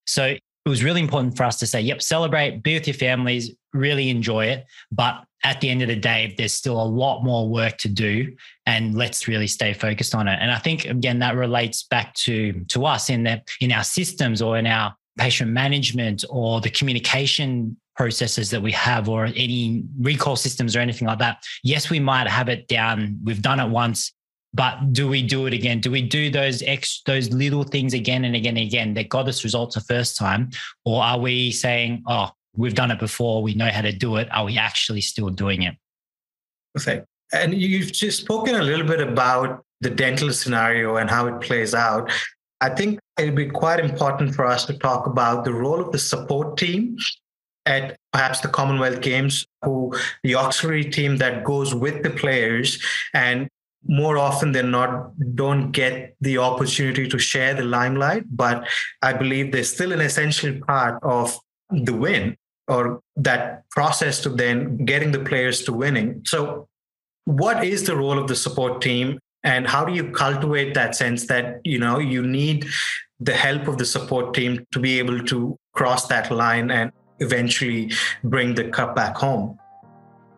So 0.06 0.26
it 0.26 0.70
was 0.70 0.84
really 0.84 1.02
important 1.02 1.36
for 1.36 1.44
us 1.44 1.58
to 1.60 1.68
say 1.68 1.82
yep 1.82 2.02
celebrate 2.02 2.62
be 2.62 2.76
with 2.76 2.88
your 2.88 2.94
families 2.94 3.52
really 3.74 4.10
enjoy 4.10 4.46
it. 4.46 4.68
But 4.92 5.24
at 5.44 5.60
the 5.60 5.72
end 5.72 5.82
of 5.82 5.88
the 5.88 5.96
day 5.96 6.36
there's 6.38 6.54
still 6.54 6.80
a 6.80 6.86
lot 6.86 7.24
more 7.24 7.50
work 7.50 7.80
to 7.80 7.90
do 7.90 8.32
and 8.68 8.94
let's 8.94 9.28
really 9.28 9.48
stay 9.48 9.74
focused 9.74 10.14
on 10.14 10.28
it. 10.28 10.38
And 10.40 10.52
i 10.52 10.60
think 10.60 10.86
again 10.86 11.18
that 11.20 11.36
relates 11.36 11.82
back 11.82 12.14
to 12.26 12.64
to 12.66 12.86
us 12.86 13.10
in 13.10 13.24
that 13.24 13.50
in 13.60 13.72
our 13.72 13.84
systems 13.84 14.44
or 14.44 14.60
in 14.60 14.68
our 14.68 14.96
patient 15.22 15.52
management 15.52 16.26
or 16.32 16.60
the 16.62 16.70
communication 16.72 17.78
processes 17.96 18.50
that 18.50 18.60
we 18.60 18.72
have 18.72 19.08
or 19.08 19.26
any 19.26 19.84
recall 20.00 20.36
systems 20.36 20.76
or 20.76 20.80
anything 20.80 21.08
like 21.08 21.20
that. 21.20 21.44
Yes, 21.64 21.92
we 21.92 22.00
might 22.00 22.28
have 22.28 22.50
it 22.50 22.68
down. 22.68 23.20
We've 23.24 23.42
done 23.42 23.60
it 23.60 23.70
once, 23.70 24.14
but 24.56 24.94
do 24.94 25.08
we 25.08 25.22
do 25.22 25.46
it 25.46 25.54
again? 25.54 25.80
Do 25.80 25.92
we 25.92 26.02
do 26.02 26.32
those 26.32 26.64
ex 26.64 27.04
those 27.06 27.30
little 27.30 27.64
things 27.64 27.94
again 27.94 28.26
and 28.26 28.36
again 28.36 28.58
and 28.58 28.66
again 28.66 28.96
that 28.96 29.10
got 29.10 29.28
us 29.28 29.44
results 29.44 29.76
the 29.76 29.82
first 29.82 30.18
time? 30.18 30.50
Or 30.86 31.04
are 31.04 31.20
we 31.20 31.52
saying, 31.52 32.02
oh, 32.08 32.32
we've 32.56 32.74
done 32.74 32.90
it 32.90 33.00
before, 33.00 33.44
we 33.44 33.54
know 33.54 33.70
how 33.70 33.82
to 33.82 33.92
do 33.92 34.16
it? 34.16 34.28
Are 34.32 34.46
we 34.46 34.58
actually 34.58 35.02
still 35.02 35.30
doing 35.30 35.62
it? 35.62 35.76
Okay. 36.80 37.04
And 37.32 37.54
you've 37.54 37.92
just 37.92 38.22
spoken 38.22 38.56
a 38.56 38.64
little 38.64 38.88
bit 38.88 39.02
about 39.02 39.64
the 39.82 39.92
dental 39.92 40.34
scenario 40.34 40.96
and 40.96 41.12
how 41.12 41.28
it 41.28 41.40
plays 41.42 41.76
out. 41.76 42.12
I 42.60 42.70
think 42.70 43.00
it'll 43.22 43.36
be 43.36 43.50
quite 43.50 43.80
important 43.80 44.36
for 44.36 44.46
us 44.46 44.66
to 44.66 44.78
talk 44.78 45.08
about 45.08 45.46
the 45.46 45.54
role 45.54 45.80
of 45.80 45.92
the 45.92 46.00
support 46.00 46.58
team 46.58 46.98
at 47.66 47.96
perhaps 48.12 48.42
the 48.42 48.48
Commonwealth 48.48 49.02
Games, 49.02 49.46
who 49.64 49.96
the 50.24 50.36
auxiliary 50.36 50.86
team 50.86 51.18
that 51.18 51.44
goes 51.44 51.74
with 51.76 52.04
the 52.04 52.10
players 52.10 52.84
and 53.14 53.48
more 53.88 54.18
often 54.18 54.52
than 54.52 54.72
not 54.72 55.12
don't 55.36 55.72
get 55.72 56.16
the 56.22 56.38
opportunity 56.38 57.08
to 57.08 57.18
share 57.18 57.56
the 57.56 57.64
limelight 57.64 58.24
but 58.30 58.68
i 59.02 59.12
believe 59.12 59.52
they're 59.52 59.64
still 59.64 59.92
an 59.92 60.00
essential 60.00 60.54
part 60.68 61.00
of 61.02 61.36
the 61.72 61.92
win 61.92 62.38
or 62.68 63.02
that 63.16 63.70
process 63.70 64.22
to 64.22 64.30
then 64.30 64.86
getting 64.86 65.12
the 65.12 65.20
players 65.20 65.64
to 65.64 65.74
winning. 65.74 66.22
So 66.26 66.68
what 67.26 67.64
is 67.64 67.84
the 67.84 67.96
role 67.96 68.18
of 68.18 68.28
the 68.28 68.36
support 68.36 68.82
team 68.82 69.20
and 69.44 69.68
how 69.68 69.84
do 69.86 69.94
you 69.94 70.12
cultivate 70.12 70.74
that 70.76 70.96
sense 70.96 71.28
that 71.28 71.62
you 71.64 71.80
know 71.80 72.00
you 72.00 72.22
need 72.22 72.68
the 73.22 73.34
help 73.34 73.68
of 73.68 73.78
the 73.78 73.86
support 73.86 74.34
team 74.34 74.66
to 74.72 74.80
be 74.80 75.00
able 75.00 75.20
to 75.24 75.58
cross 75.74 76.08
that 76.08 76.30
line 76.32 76.72
and 76.72 76.92
eventually 77.20 77.92
bring 78.24 78.54
the 78.56 78.66
cup 78.70 78.96
back 78.96 79.16
home 79.16 79.58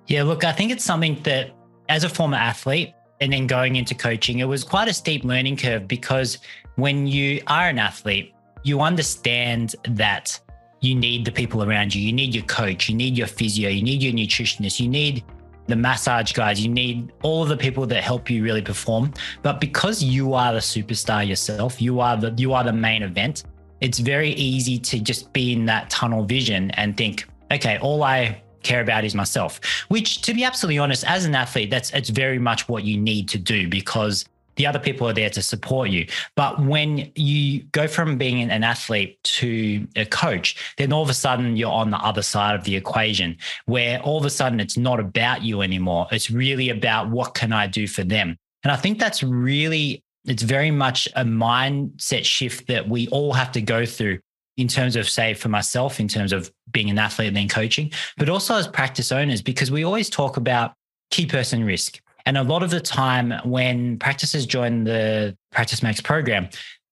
yeah 0.08 0.24
look 0.24 0.44
i 0.44 0.52
think 0.52 0.72
it's 0.72 0.84
something 0.84 1.20
that 1.24 1.52
as 1.90 2.04
a 2.04 2.10
former 2.10 2.38
athlete 2.38 2.94
and 3.24 3.32
then 3.32 3.48
going 3.48 3.78
into 3.78 3.96
coaching, 3.96 4.40
it 4.40 4.46
was 4.46 4.66
quite 4.66 4.90
a 4.90 4.94
steep 4.94 5.24
learning 5.24 5.56
curve 5.56 5.88
because 5.88 6.40
when 6.76 7.08
you 7.08 7.42
are 7.48 7.70
an 7.70 7.80
athlete, 7.80 8.34
you 8.64 8.82
understand 8.82 9.76
that 9.88 10.38
you 10.82 10.94
need 10.94 11.24
the 11.24 11.32
people 11.32 11.64
around 11.64 11.96
you. 11.96 12.02
You 12.02 12.12
need 12.12 12.36
your 12.36 12.44
coach, 12.46 12.90
you 12.90 12.96
need 12.96 13.18
your 13.18 13.28
physio, 13.28 13.70
you 13.70 13.82
need 13.82 14.04
your 14.04 14.12
nutritionist, 14.12 14.82
you 14.82 14.90
need 14.90 15.24
the 15.68 15.76
massage 15.76 16.34
guys, 16.34 16.64
you 16.64 16.70
need 16.70 17.12
all 17.22 17.44
of 17.44 17.50
the 17.50 17.58
people 17.58 17.86
that 17.88 18.04
help 18.04 18.30
you 18.30 18.44
really 18.44 18.62
perform. 18.62 19.14
But 19.42 19.60
because 19.62 20.04
you 20.04 20.34
are 20.34 20.54
the 20.54 20.60
superstar 20.60 21.28
yourself, 21.28 21.82
you 21.82 22.00
are 22.00 22.18
the 22.18 22.34
you 22.38 22.54
are 22.54 22.64
the 22.64 22.74
main 22.74 23.04
event. 23.04 23.44
It's 23.82 24.00
very 24.00 24.32
easy 24.32 24.80
to 24.80 25.00
just 25.00 25.32
be 25.34 25.54
in 25.54 25.66
that 25.66 25.90
tunnel 25.90 26.24
vision 26.24 26.72
and 26.72 26.96
think, 26.96 27.28
okay, 27.52 27.78
all 27.80 28.04
I 28.04 28.42
care 28.64 28.82
about 28.82 29.04
is 29.04 29.14
myself, 29.14 29.60
which 29.90 30.22
to 30.22 30.34
be 30.34 30.44
absolutely 30.44 30.80
honest, 30.80 31.04
as 31.06 31.26
an 31.26 31.36
athlete, 31.36 31.70
that's 31.70 31.92
it's 31.92 32.10
very 32.10 32.40
much 32.40 32.68
what 32.68 32.84
you 32.84 32.98
need 32.98 33.28
to 33.30 33.38
do 33.38 33.68
because 33.68 34.26
the 34.56 34.66
other 34.66 34.80
people 34.80 35.08
are 35.08 35.14
there 35.14 35.30
to 35.30 35.42
support 35.42 35.90
you. 35.90 36.08
But 36.36 36.62
when 36.62 37.12
you 37.16 37.64
go 37.72 37.88
from 37.88 38.18
being 38.18 38.50
an 38.50 38.64
athlete 38.64 39.22
to 39.24 39.88
a 39.96 40.06
coach, 40.06 40.76
then 40.78 40.94
all 40.94 41.04
of 41.04 41.10
a 41.10 41.14
sudden 41.14 41.58
you're 41.58 41.72
on 41.72 41.92
the 41.92 41.98
other 41.98 42.22
side 42.22 42.56
of 42.56 42.64
the 42.64 42.76
equation 42.76 43.38
where 43.66 44.00
all 44.02 44.18
of 44.18 44.26
a 44.26 44.30
sudden 44.30 44.60
it's 44.60 44.78
not 44.78 45.00
about 45.00 45.42
you 45.42 45.62
anymore. 45.62 46.08
It's 46.12 46.30
really 46.30 46.70
about 46.70 47.10
what 47.10 47.34
can 47.34 47.52
I 47.52 47.68
do 47.68 47.88
for 47.88 48.04
them. 48.04 48.38
And 48.64 48.72
I 48.72 48.76
think 48.76 49.00
that's 49.00 49.24
really, 49.24 50.02
it's 50.26 50.44
very 50.44 50.72
much 50.72 51.08
a 51.16 51.26
mindset 51.26 52.24
shift 52.24 52.68
that 52.68 52.88
we 52.88 53.08
all 53.10 53.34
have 53.34 53.52
to 53.54 53.62
go 53.62 53.86
through 53.86 54.20
in 54.56 54.68
terms 54.68 54.96
of, 54.96 55.10
say, 55.10 55.34
for 55.34 55.50
myself, 55.50 56.00
in 56.00 56.08
terms 56.08 56.32
of 56.32 56.52
being 56.72 56.90
an 56.90 57.00
athlete 57.00 57.28
and 57.28 57.36
then 57.36 57.50
coaching, 57.50 57.92
but 58.18 58.30
also 58.30 58.56
as 58.56 58.68
practice 58.68 59.12
owners, 59.12 59.42
because 59.42 59.72
we 59.72 59.84
always 59.84 60.10
talk 60.10 60.38
about 60.38 60.74
key 61.10 61.26
person 61.26 61.64
risk. 61.64 62.00
And 62.26 62.38
a 62.38 62.44
lot 62.44 62.64
of 62.64 62.70
the 62.70 62.80
time 62.80 63.34
when 63.44 63.98
practices 64.00 64.46
join 64.46 64.86
the 64.86 65.38
Practice 65.52 65.84
Max 65.84 66.00
program, 66.00 66.50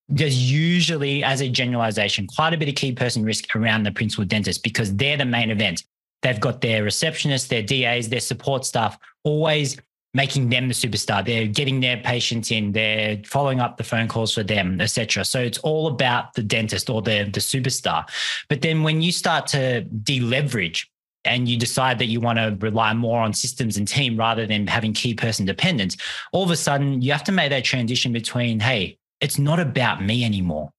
there's 0.10 0.52
usually, 0.52 1.24
as 1.24 1.42
a 1.42 1.50
generalization, 1.50 2.28
quite 2.28 2.54
a 2.54 2.58
bit 2.58 2.68
of 2.68 2.76
key 2.76 2.92
person 2.92 3.24
risk 3.24 3.56
around 3.56 3.84
the 3.84 3.92
principal 3.92 4.26
dentist 4.26 4.62
because 4.62 4.94
they're 4.96 5.18
the 5.18 5.26
main 5.26 5.50
event. 5.50 5.84
They've 6.22 6.40
got 6.40 6.62
their 6.62 6.84
receptionists, 6.84 7.48
their 7.48 7.64
DAs, 7.64 8.10
their 8.10 8.20
support 8.20 8.66
staff 8.66 8.98
always 9.24 9.78
making 10.14 10.50
them 10.50 10.68
the 10.68 10.74
superstar. 10.74 11.26
They're 11.26 11.48
getting 11.48 11.80
their 11.80 11.98
patients 11.98 12.52
in, 12.52 12.74
they're 12.74 13.22
following 13.26 13.62
up 13.62 13.78
the 13.78 13.84
phone 13.84 14.10
calls 14.10 14.34
for 14.34 14.44
them, 14.44 14.82
etc. 14.82 15.24
So 15.24 15.40
it's 15.40 15.58
all 15.60 15.88
about 15.88 16.34
the 16.34 16.44
dentist 16.44 16.90
or 16.90 17.02
the, 17.02 17.30
the 17.32 17.40
superstar. 17.40 18.06
But 18.50 18.62
then 18.62 18.84
when 18.84 19.02
you 19.02 19.12
start 19.14 19.48
to 19.48 19.84
deleverage 20.04 20.91
and 21.26 21.48
you 21.48 21.58
decide 21.58 22.00
that 22.00 22.06
you 22.06 22.20
want 22.20 22.40
to 22.40 22.58
rely 22.60 22.94
more 22.94 23.22
on 23.22 23.34
systems 23.34 23.78
and 23.78 23.88
team 23.88 24.18
rather 24.18 24.46
than 24.46 24.68
having 24.68 24.94
key 24.94 25.14
person 25.14 25.46
dependence, 25.46 25.98
all 26.32 26.44
of 26.44 26.52
a 26.52 26.56
sudden 26.56 27.02
you 27.02 27.12
have 27.12 27.24
to 27.26 27.32
make 27.32 27.50
that 27.50 27.64
transition 27.64 28.12
between, 28.12 28.60
hey, 28.60 28.98
it's 29.20 29.38
not 29.38 29.60
about 29.60 30.04
me 30.04 30.24
anymore. 30.24 30.72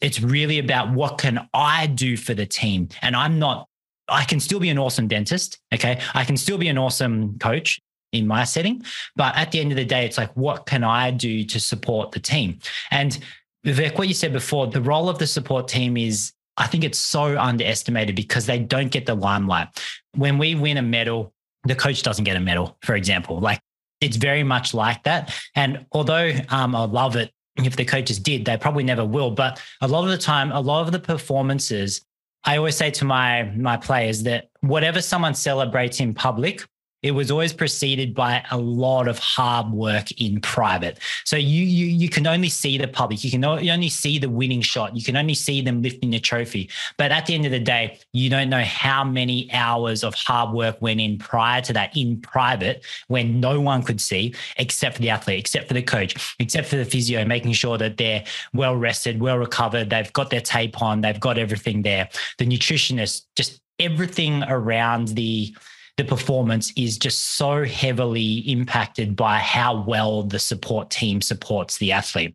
It's 0.00 0.20
really 0.20 0.58
about 0.58 0.90
what 0.90 1.18
can 1.18 1.46
I 1.52 1.86
do 1.86 2.16
for 2.16 2.32
the 2.32 2.46
team? 2.46 2.88
And 3.02 3.14
I'm 3.14 3.38
not 3.38 3.66
I 4.10 4.24
can 4.24 4.40
still 4.40 4.60
be 4.60 4.68
an 4.68 4.78
awesome 4.78 5.08
dentist. 5.08 5.60
Okay. 5.72 6.00
I 6.14 6.24
can 6.24 6.36
still 6.36 6.58
be 6.58 6.68
an 6.68 6.76
awesome 6.76 7.38
coach 7.38 7.80
in 8.12 8.26
my 8.26 8.44
setting. 8.44 8.82
But 9.16 9.36
at 9.36 9.52
the 9.52 9.60
end 9.60 9.70
of 9.70 9.76
the 9.76 9.84
day, 9.84 10.04
it's 10.04 10.18
like, 10.18 10.36
what 10.36 10.66
can 10.66 10.82
I 10.84 11.10
do 11.10 11.44
to 11.44 11.60
support 11.60 12.10
the 12.10 12.20
team? 12.20 12.58
And 12.90 13.18
Vivek, 13.64 13.96
what 13.96 14.08
you 14.08 14.14
said 14.14 14.32
before, 14.32 14.66
the 14.66 14.82
role 14.82 15.08
of 15.08 15.18
the 15.18 15.26
support 15.26 15.68
team 15.68 15.96
is, 15.96 16.32
I 16.60 16.66
think 16.66 16.84
it's 16.84 16.98
so 16.98 17.38
underestimated 17.38 18.14
because 18.14 18.44
they 18.44 18.58
don't 18.58 18.92
get 18.92 19.06
the 19.06 19.14
limelight. 19.14 19.68
When 20.14 20.36
we 20.36 20.54
win 20.54 20.76
a 20.76 20.82
medal, 20.82 21.32
the 21.64 21.74
coach 21.74 22.02
doesn't 22.02 22.24
get 22.24 22.36
a 22.36 22.40
medal, 22.40 22.76
for 22.82 22.94
example. 22.94 23.40
Like 23.40 23.60
it's 24.02 24.16
very 24.16 24.42
much 24.42 24.74
like 24.74 25.02
that. 25.04 25.34
And 25.56 25.86
although 25.92 26.32
um, 26.50 26.76
I 26.76 26.84
love 26.84 27.16
it, 27.16 27.32
if 27.56 27.76
the 27.76 27.84
coaches 27.84 28.18
did, 28.18 28.44
they 28.44 28.58
probably 28.58 28.84
never 28.84 29.04
will. 29.04 29.30
But 29.30 29.60
a 29.80 29.88
lot 29.88 30.04
of 30.04 30.10
the 30.10 30.18
time, 30.18 30.52
a 30.52 30.60
lot 30.60 30.86
of 30.86 30.92
the 30.92 31.00
performances, 31.00 32.02
I 32.44 32.58
always 32.58 32.76
say 32.76 32.90
to 32.92 33.04
my 33.04 33.44
my 33.56 33.76
players 33.76 34.22
that 34.24 34.48
whatever 34.60 35.00
someone 35.00 35.34
celebrates 35.34 35.98
in 35.98 36.14
public, 36.14 36.66
it 37.02 37.12
was 37.12 37.30
always 37.30 37.52
preceded 37.52 38.14
by 38.14 38.44
a 38.50 38.58
lot 38.58 39.08
of 39.08 39.18
hard 39.18 39.70
work 39.70 40.10
in 40.20 40.40
private. 40.40 40.98
So 41.24 41.36
you 41.36 41.64
you 41.64 41.86
you 41.86 42.08
can 42.08 42.26
only 42.26 42.48
see 42.48 42.76
the 42.76 42.88
public, 42.88 43.24
you 43.24 43.30
can 43.30 43.44
only 43.44 43.88
see 43.88 44.18
the 44.18 44.28
winning 44.28 44.60
shot, 44.60 44.94
you 44.94 45.02
can 45.02 45.16
only 45.16 45.34
see 45.34 45.62
them 45.62 45.82
lifting 45.82 46.10
the 46.10 46.20
trophy. 46.20 46.68
But 46.98 47.12
at 47.12 47.26
the 47.26 47.34
end 47.34 47.46
of 47.46 47.52
the 47.52 47.60
day, 47.60 47.98
you 48.12 48.28
don't 48.28 48.50
know 48.50 48.62
how 48.62 49.04
many 49.04 49.50
hours 49.52 50.04
of 50.04 50.14
hard 50.14 50.54
work 50.54 50.80
went 50.82 51.00
in 51.00 51.18
prior 51.18 51.62
to 51.62 51.72
that 51.72 51.96
in 51.96 52.20
private 52.20 52.84
when 53.08 53.40
no 53.40 53.60
one 53.60 53.82
could 53.82 54.00
see 54.00 54.34
except 54.58 54.96
for 54.96 55.02
the 55.02 55.10
athlete, 55.10 55.38
except 55.38 55.68
for 55.68 55.74
the 55.74 55.82
coach, 55.82 56.36
except 56.38 56.68
for 56.68 56.76
the 56.76 56.84
physio, 56.84 57.24
making 57.24 57.52
sure 57.52 57.78
that 57.78 57.96
they're 57.96 58.24
well 58.52 58.76
rested, 58.76 59.20
well 59.20 59.38
recovered, 59.38 59.90
they've 59.90 60.12
got 60.12 60.30
their 60.30 60.40
tape 60.40 60.82
on, 60.82 61.00
they've 61.00 61.20
got 61.20 61.38
everything 61.38 61.82
there. 61.82 62.08
The 62.38 62.46
nutritionist, 62.46 63.22
just 63.36 63.60
everything 63.78 64.42
around 64.44 65.08
the 65.08 65.54
the 66.00 66.06
performance 66.06 66.72
is 66.76 66.96
just 66.96 67.36
so 67.36 67.62
heavily 67.62 68.36
impacted 68.50 69.14
by 69.14 69.36
how 69.36 69.82
well 69.82 70.22
the 70.22 70.38
support 70.38 70.88
team 70.88 71.20
supports 71.20 71.76
the 71.76 71.92
athlete. 71.92 72.34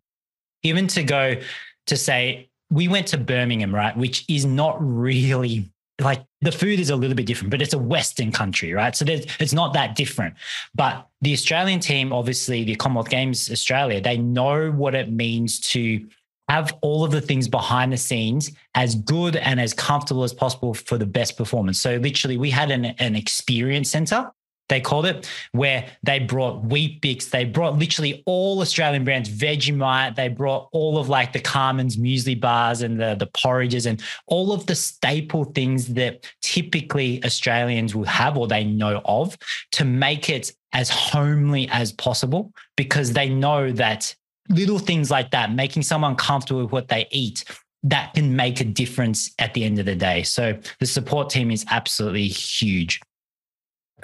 Even 0.62 0.86
to 0.86 1.02
go 1.02 1.34
to 1.88 1.96
say, 1.96 2.48
we 2.70 2.86
went 2.86 3.08
to 3.08 3.18
Birmingham, 3.18 3.74
right? 3.74 3.96
Which 3.96 4.24
is 4.28 4.46
not 4.46 4.76
really 4.78 5.68
like 6.00 6.24
the 6.42 6.52
food 6.52 6.78
is 6.78 6.90
a 6.90 6.96
little 6.96 7.16
bit 7.16 7.26
different, 7.26 7.50
but 7.50 7.60
it's 7.60 7.74
a 7.74 7.78
Western 7.78 8.30
country, 8.30 8.72
right? 8.72 8.94
So 8.94 9.04
it's 9.08 9.52
not 9.52 9.72
that 9.72 9.96
different. 9.96 10.34
But 10.72 11.08
the 11.20 11.32
Australian 11.32 11.80
team, 11.80 12.12
obviously, 12.12 12.62
the 12.62 12.76
Commonwealth 12.76 13.08
Games 13.08 13.50
Australia, 13.50 14.00
they 14.00 14.16
know 14.16 14.70
what 14.70 14.94
it 14.94 15.10
means 15.10 15.58
to 15.72 16.06
have 16.48 16.76
all 16.80 17.04
of 17.04 17.10
the 17.10 17.20
things 17.20 17.48
behind 17.48 17.92
the 17.92 17.96
scenes 17.96 18.52
as 18.74 18.94
good 18.94 19.36
and 19.36 19.60
as 19.60 19.72
comfortable 19.72 20.22
as 20.22 20.32
possible 20.32 20.74
for 20.74 20.98
the 20.98 21.06
best 21.06 21.36
performance. 21.36 21.80
So 21.80 21.96
literally 21.96 22.36
we 22.36 22.50
had 22.50 22.70
an, 22.70 22.84
an 22.84 23.16
experience 23.16 23.90
center, 23.90 24.30
they 24.68 24.80
called 24.80 25.06
it, 25.06 25.30
where 25.52 25.86
they 26.02 26.18
brought 26.18 26.64
Weet-Bix, 26.64 27.30
they 27.30 27.44
brought 27.44 27.78
literally 27.78 28.22
all 28.26 28.60
Australian 28.60 29.04
brands, 29.04 29.28
Vegemite, 29.28 30.16
they 30.16 30.28
brought 30.28 30.68
all 30.72 30.98
of 30.98 31.08
like 31.08 31.32
the 31.32 31.40
Carmen's 31.40 31.96
muesli 31.96 32.40
bars 32.40 32.82
and 32.82 33.00
the, 33.00 33.14
the 33.14 33.28
porridges 33.28 33.86
and 33.86 34.02
all 34.26 34.52
of 34.52 34.66
the 34.66 34.74
staple 34.74 35.44
things 35.44 35.94
that 35.94 36.32
typically 36.42 37.22
Australians 37.24 37.94
will 37.94 38.04
have 38.04 38.36
or 38.36 38.48
they 38.48 38.64
know 38.64 39.00
of 39.04 39.36
to 39.72 39.84
make 39.84 40.28
it 40.28 40.52
as 40.72 40.90
homely 40.90 41.68
as 41.68 41.92
possible 41.92 42.52
because 42.76 43.12
they 43.12 43.28
know 43.28 43.70
that 43.70 44.14
little 44.48 44.78
things 44.78 45.10
like 45.10 45.30
that, 45.30 45.52
making 45.52 45.82
someone 45.82 46.16
comfortable 46.16 46.62
with 46.62 46.72
what 46.72 46.88
they 46.88 47.06
eat, 47.10 47.44
that 47.82 48.14
can 48.14 48.34
make 48.34 48.60
a 48.60 48.64
difference 48.64 49.30
at 49.38 49.54
the 49.54 49.64
end 49.64 49.78
of 49.78 49.86
the 49.86 49.94
day. 49.94 50.22
So 50.22 50.58
the 50.80 50.86
support 50.86 51.30
team 51.30 51.50
is 51.50 51.64
absolutely 51.70 52.28
huge. 52.28 53.00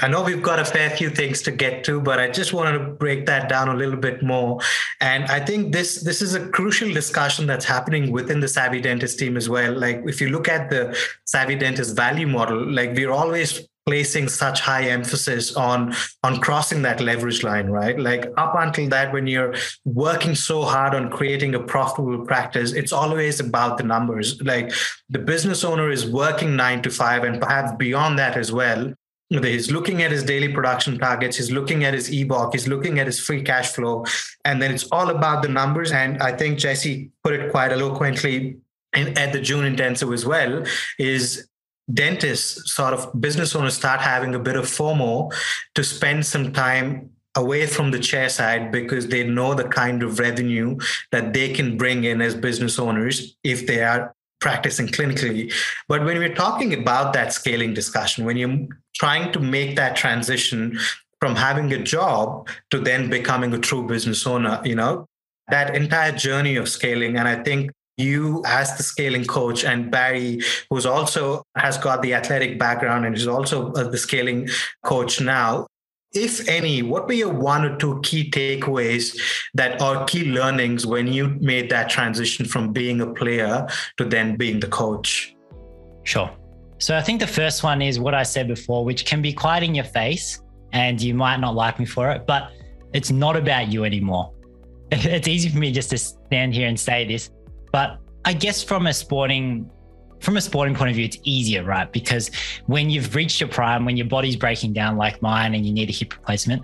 I 0.00 0.08
know 0.08 0.22
we've 0.22 0.42
got 0.42 0.58
a 0.58 0.64
fair 0.64 0.88
few 0.88 1.11
things 1.11 1.42
to 1.42 1.50
get 1.50 1.84
to, 1.84 2.00
but 2.00 2.18
I 2.18 2.30
just 2.30 2.54
wanted 2.54 2.78
to 2.78 2.84
break 2.84 3.26
that 3.26 3.49
down 3.49 3.68
a 3.68 3.75
little 3.75 3.96
bit 3.96 4.22
more. 4.22 4.58
And 5.00 5.25
I 5.25 5.38
think 5.38 5.72
this 5.72 6.02
this 6.02 6.22
is 6.22 6.34
a 6.34 6.49
crucial 6.49 6.92
discussion 6.92 7.46
that's 7.46 7.66
happening 7.66 8.11
within 8.11 8.40
the 8.40 8.49
Savvy 8.49 8.80
Dentist 8.80 9.18
team 9.18 9.37
as 9.37 9.50
well. 9.50 9.72
Like 9.78 10.02
if 10.06 10.20
you 10.20 10.30
look 10.30 10.49
at 10.49 10.70
the 10.70 10.99
Savvy 11.26 11.56
Dentist 11.56 11.94
value 11.94 12.26
model, 12.26 12.64
like 12.72 12.94
we're 12.94 13.11
always 13.11 13.68
placing 13.87 14.29
such 14.29 14.61
high 14.61 14.85
emphasis 14.85 15.55
on 15.57 15.95
on 16.23 16.41
crossing 16.41 16.83
that 16.83 17.01
leverage 17.01 17.43
line 17.43 17.69
right? 17.69 17.99
Like 17.99 18.27
up 18.37 18.55
until 18.57 18.89
that 18.91 19.12
when 19.12 19.27
you're 19.27 19.55
working 19.85 20.35
so 20.35 20.62
hard 20.62 20.95
on 20.95 21.11
creating 21.11 21.55
a 21.55 21.61
profitable 21.61 22.25
practice 22.25 22.73
it's 22.73 22.93
always 22.93 23.41
about 23.41 23.79
the 23.79 23.85
numbers. 23.85 24.41
Like 24.43 24.73
the 25.09 25.19
business 25.19 25.65
owner 25.65 25.91
is 25.91 26.09
working 26.09 26.57
9 26.57 26.83
to 26.83 26.91
5 26.91 27.25
and 27.25 27.41
perhaps 27.41 27.73
beyond 27.77 28.19
that 28.19 28.37
as 28.37 28.53
well. 28.53 28.93
He's 29.41 29.71
looking 29.71 30.03
at 30.03 30.11
his 30.11 30.23
daily 30.23 30.53
production 30.53 30.99
targets, 30.99 31.39
he's 31.39 31.51
looking 31.51 31.85
at 31.85 31.95
his 31.95 32.11
EBOC, 32.11 32.53
he's 32.53 32.69
looking 32.69 32.99
at 32.99 33.07
his 33.07 33.19
free 33.19 33.43
cash 33.43 33.73
flow, 33.73 34.05
and 34.45 34.61
then 34.61 34.73
it's 34.73 34.87
all 34.93 35.09
about 35.09 35.43
the 35.43 35.49
numbers. 35.49 35.91
And 35.91 36.23
I 36.23 36.33
think 36.37 36.59
Jesse 36.59 37.11
put 37.25 37.33
it 37.33 37.51
quite 37.51 37.73
eloquently 37.73 38.59
in, 38.95 39.17
at 39.17 39.33
the 39.33 39.41
June 39.41 39.65
intensive 39.65 40.12
as 40.12 40.27
well, 40.27 40.65
is 40.99 41.49
dentists, 41.93 42.73
sort 42.73 42.95
of 42.95 43.21
business 43.21 43.55
owners 43.55 43.75
start 43.75 44.01
having 44.01 44.35
a 44.35 44.39
bit 44.39 44.57
of 44.57 44.65
FOMO 44.65 45.33
to 45.75 45.85
spend 45.85 46.25
some 46.27 46.53
time 46.53 47.11
away 47.37 47.67
from 47.67 47.91
the 47.91 47.99
chair 47.99 48.29
side 48.29 48.71
because 48.71 49.09
they 49.09 49.25
know 49.25 49.55
the 49.55 49.65
kind 49.65 50.03
of 50.03 50.19
revenue 50.19 50.77
that 51.11 51.33
they 51.33 51.53
can 51.53 51.77
bring 51.77 52.05
in 52.05 52.21
as 52.21 52.35
business 52.35 52.79
owners 52.79 53.37
if 53.43 53.67
they 53.67 53.83
are 53.83 54.15
practicing 54.41 54.89
clinically. 54.89 55.53
But 55.89 56.05
when 56.05 56.19
we're 56.19 56.35
talking 56.35 56.75
about 56.75 57.12
that 57.15 57.33
scaling 57.33 57.75
discussion, 57.75 58.25
when 58.25 58.37
you're 58.37 58.67
trying 58.95 59.33
to 59.33 59.41
make 59.41 59.77
that 59.77 59.97
transition 59.97 60.79
from 61.21 61.37
having 61.37 61.73
a 61.73 61.83
job 61.83 62.49
to 62.71 62.81
then 62.81 63.09
becoming 63.09 63.55
a 63.55 63.59
true 63.59 63.87
business 63.87 64.27
owner, 64.27 64.61
you 64.65 64.75
know, 64.75 65.07
that 65.49 65.75
entire 65.75 66.12
journey 66.12 66.57
of 66.57 66.69
scaling. 66.69 67.17
And 67.17 67.29
I 67.29 67.43
think 67.43 67.71
you 68.02 68.42
as 68.47 68.76
the 68.76 68.82
scaling 68.82 69.25
coach 69.25 69.64
and 69.64 69.90
barry 69.90 70.40
who's 70.68 70.87
also 70.87 71.42
has 71.56 71.78
got 71.78 72.02
the 72.02 72.14
athletic 72.14 72.59
background 72.59 73.06
and 73.06 73.16
is 73.16 73.26
also 73.26 73.73
uh, 73.73 73.85
the 73.85 73.99
scaling 73.99 74.49
coach 74.82 75.21
now 75.21 75.66
if 76.14 76.47
any, 76.47 76.82
what 76.82 77.06
were 77.06 77.14
your 77.14 77.32
one 77.32 77.64
or 77.64 77.76
two 77.78 78.00
key 78.02 78.30
takeaways 78.30 79.18
that 79.54 79.80
are 79.80 80.04
key 80.04 80.26
learnings 80.26 80.87
when 80.87 81.06
you 81.06 81.28
made 81.40 81.71
that 81.71 81.88
transition 81.88 82.44
from 82.44 82.73
being 82.73 83.00
a 83.00 83.06
player 83.06 83.66
to 83.97 84.04
then 84.04 84.37
being 84.37 84.61
the 84.61 84.68
coach? 84.68 85.35
Sure. 86.04 86.30
So 86.78 86.97
I 86.97 87.00
think 87.00 87.21
the 87.21 87.26
first 87.26 87.62
one 87.62 87.80
is 87.80 87.99
what 87.99 88.14
I 88.14 88.25
said 88.25 88.49
before, 88.49 88.85
which 88.85 89.06
can 89.06 89.23
be 89.23 89.32
quite 89.32 89.62
in 89.62 89.75
your 89.75 89.85
face 89.85 90.42
and 90.73 91.00
you 91.00 91.14
might 91.14 91.38
not 91.38 91.54
like 91.54 91.78
me 91.78 91.87
for 91.87 92.11
it, 92.11 92.26
but 92.26 92.50
it's 92.92 93.11
not 93.11 93.37
about 93.37 93.68
you 93.73 93.85
anymore. 93.85 94.32
It's 94.90 95.28
easy 95.28 95.49
for 95.49 95.59
me 95.59 95.73
just 95.73 95.88
to 95.90 95.99
stand 95.99 96.52
here 96.52 96.68
and 96.68 96.78
say 96.78 97.06
this, 97.06 97.30
but 97.73 97.99
I 98.25 98.33
guess 98.33 98.62
from 98.62 98.87
a 98.87 98.95
sporting 98.95 99.69
from 100.21 100.37
a 100.37 100.41
sporting 100.41 100.73
point 100.73 100.88
of 100.88 100.95
view, 100.95 101.05
it's 101.05 101.19
easier, 101.25 101.64
right? 101.64 101.93
Because 101.93 102.31
when 102.67 102.88
you've 102.88 103.12
reached 103.17 103.41
your 103.41 103.49
prime, 103.49 103.85
when 103.85 103.97
your 103.97 104.07
body's 104.07 104.37
breaking 104.37 104.73
down 104.73 104.97
like 104.97 105.21
mine 105.21 105.57
and 105.57 105.67
you 105.67 105.73
need 105.73 105.88
a 105.88 105.93
hip 105.93 106.14
replacement, 106.14 106.62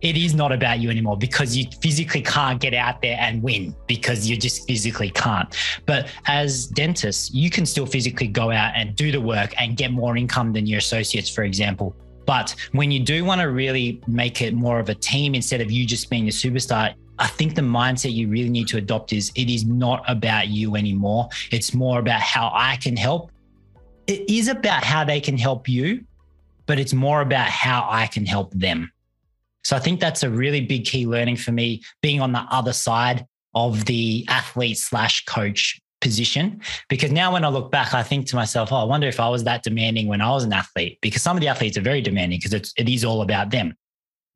it 0.00 0.16
is 0.16 0.34
not 0.34 0.52
about 0.52 0.80
you 0.80 0.90
anymore 0.90 1.16
because 1.16 1.56
you 1.56 1.66
physically 1.80 2.20
can't 2.20 2.60
get 2.60 2.74
out 2.74 3.00
there 3.00 3.16
and 3.20 3.42
win 3.42 3.74
because 3.86 4.28
you 4.28 4.36
just 4.36 4.66
physically 4.66 5.10
can't. 5.10 5.54
But 5.86 6.08
as 6.26 6.66
dentists, 6.66 7.32
you 7.32 7.48
can 7.48 7.64
still 7.64 7.86
physically 7.86 8.26
go 8.26 8.50
out 8.50 8.72
and 8.74 8.94
do 8.96 9.12
the 9.12 9.20
work 9.20 9.54
and 9.58 9.76
get 9.76 9.92
more 9.92 10.16
income 10.16 10.52
than 10.52 10.66
your 10.66 10.78
associates, 10.78 11.30
for 11.30 11.44
example. 11.44 11.94
But 12.26 12.56
when 12.72 12.90
you 12.90 13.00
do 13.00 13.24
want 13.24 13.40
to 13.40 13.46
really 13.46 14.02
make 14.08 14.42
it 14.42 14.52
more 14.52 14.80
of 14.80 14.88
a 14.88 14.94
team 14.94 15.34
instead 15.34 15.60
of 15.60 15.70
you 15.70 15.86
just 15.86 16.10
being 16.10 16.26
a 16.26 16.32
superstar, 16.32 16.94
I 17.18 17.26
think 17.28 17.54
the 17.54 17.62
mindset 17.62 18.12
you 18.12 18.28
really 18.28 18.50
need 18.50 18.68
to 18.68 18.76
adopt 18.76 19.12
is 19.12 19.32
it 19.34 19.48
is 19.48 19.64
not 19.64 20.04
about 20.08 20.48
you 20.48 20.76
anymore. 20.76 21.28
It's 21.50 21.72
more 21.72 21.98
about 21.98 22.20
how 22.20 22.50
I 22.54 22.76
can 22.76 22.96
help. 22.96 23.30
It 24.06 24.28
is 24.28 24.48
about 24.48 24.84
how 24.84 25.04
they 25.04 25.20
can 25.20 25.38
help 25.38 25.68
you, 25.68 26.04
but 26.66 26.78
it's 26.78 26.92
more 26.92 27.22
about 27.22 27.48
how 27.48 27.86
I 27.90 28.06
can 28.06 28.26
help 28.26 28.52
them. 28.52 28.90
So 29.64 29.74
I 29.76 29.80
think 29.80 29.98
that's 29.98 30.22
a 30.22 30.30
really 30.30 30.60
big 30.60 30.84
key 30.84 31.06
learning 31.06 31.36
for 31.36 31.52
me 31.52 31.82
being 32.02 32.20
on 32.20 32.32
the 32.32 32.46
other 32.50 32.72
side 32.72 33.26
of 33.54 33.84
the 33.86 34.24
athlete 34.28 34.78
slash 34.78 35.24
coach 35.24 35.80
position. 36.00 36.60
Because 36.88 37.10
now 37.10 37.32
when 37.32 37.44
I 37.44 37.48
look 37.48 37.72
back, 37.72 37.94
I 37.94 38.02
think 38.02 38.26
to 38.26 38.36
myself, 38.36 38.70
oh, 38.70 38.76
I 38.76 38.84
wonder 38.84 39.08
if 39.08 39.18
I 39.18 39.28
was 39.28 39.42
that 39.44 39.62
demanding 39.62 40.06
when 40.06 40.20
I 40.20 40.30
was 40.30 40.44
an 40.44 40.52
athlete, 40.52 40.98
because 41.00 41.22
some 41.22 41.36
of 41.36 41.40
the 41.40 41.48
athletes 41.48 41.76
are 41.78 41.82
very 41.82 42.00
demanding 42.00 42.38
because 42.38 42.52
it's, 42.52 42.72
it 42.76 42.88
is 42.88 43.04
all 43.04 43.22
about 43.22 43.50
them. 43.50 43.74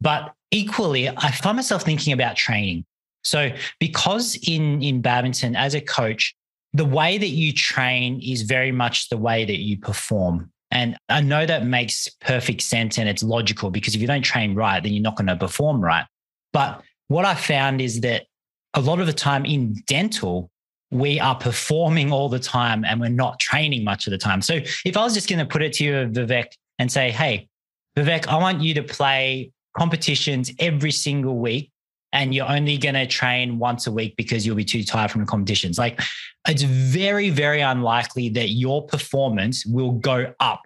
But 0.00 0.32
equally, 0.50 1.08
I 1.08 1.30
find 1.30 1.56
myself 1.56 1.82
thinking 1.82 2.12
about 2.12 2.36
training. 2.36 2.84
So 3.22 3.52
because 3.78 4.38
in, 4.46 4.82
in 4.82 5.00
badminton, 5.02 5.54
as 5.56 5.74
a 5.74 5.80
coach, 5.80 6.34
the 6.72 6.84
way 6.84 7.18
that 7.18 7.28
you 7.28 7.52
train 7.52 8.20
is 8.22 8.42
very 8.42 8.72
much 8.72 9.08
the 9.08 9.18
way 9.18 9.44
that 9.44 9.58
you 9.58 9.78
perform. 9.78 10.50
And 10.70 10.96
I 11.08 11.20
know 11.20 11.46
that 11.46 11.66
makes 11.66 12.08
perfect 12.20 12.62
sense 12.62 12.96
and 12.96 13.08
it's 13.08 13.22
logical 13.22 13.70
because 13.70 13.94
if 13.94 14.00
you 14.00 14.06
don't 14.06 14.22
train 14.22 14.54
right, 14.54 14.80
then 14.82 14.92
you're 14.92 15.02
not 15.02 15.16
going 15.16 15.26
to 15.26 15.36
perform 15.36 15.80
right. 15.80 16.06
But 16.52 16.82
what 17.08 17.24
I 17.24 17.34
found 17.34 17.80
is 17.80 18.00
that 18.02 18.26
a 18.74 18.80
lot 18.80 19.00
of 19.00 19.06
the 19.08 19.12
time 19.12 19.44
in 19.44 19.74
dental, 19.88 20.48
we 20.92 21.18
are 21.18 21.34
performing 21.34 22.12
all 22.12 22.28
the 22.28 22.38
time 22.38 22.84
and 22.84 23.00
we're 23.00 23.08
not 23.08 23.40
training 23.40 23.82
much 23.82 24.06
of 24.06 24.12
the 24.12 24.18
time. 24.18 24.40
So 24.42 24.60
if 24.84 24.96
I 24.96 25.02
was 25.02 25.14
just 25.14 25.28
going 25.28 25.40
to 25.40 25.44
put 25.44 25.62
it 25.62 25.72
to 25.74 25.84
you, 25.84 25.92
Vivek, 25.92 26.52
and 26.78 26.90
say, 26.90 27.10
hey, 27.10 27.48
Vivek, 27.96 28.28
I 28.28 28.36
want 28.36 28.62
you 28.62 28.74
to 28.74 28.82
play 28.82 29.50
competitions 29.76 30.50
every 30.58 30.90
single 30.90 31.38
week 31.38 31.70
and 32.12 32.34
you're 32.34 32.50
only 32.50 32.76
going 32.76 32.94
to 32.94 33.06
train 33.06 33.58
once 33.58 33.86
a 33.86 33.92
week 33.92 34.16
because 34.16 34.44
you'll 34.44 34.56
be 34.56 34.64
too 34.64 34.82
tired 34.82 35.10
from 35.10 35.20
the 35.20 35.26
competitions. 35.26 35.78
Like 35.78 36.00
it's 36.48 36.62
very, 36.62 37.30
very 37.30 37.60
unlikely 37.60 38.30
that 38.30 38.50
your 38.50 38.84
performance 38.86 39.64
will 39.64 39.92
go 39.92 40.32
up 40.40 40.62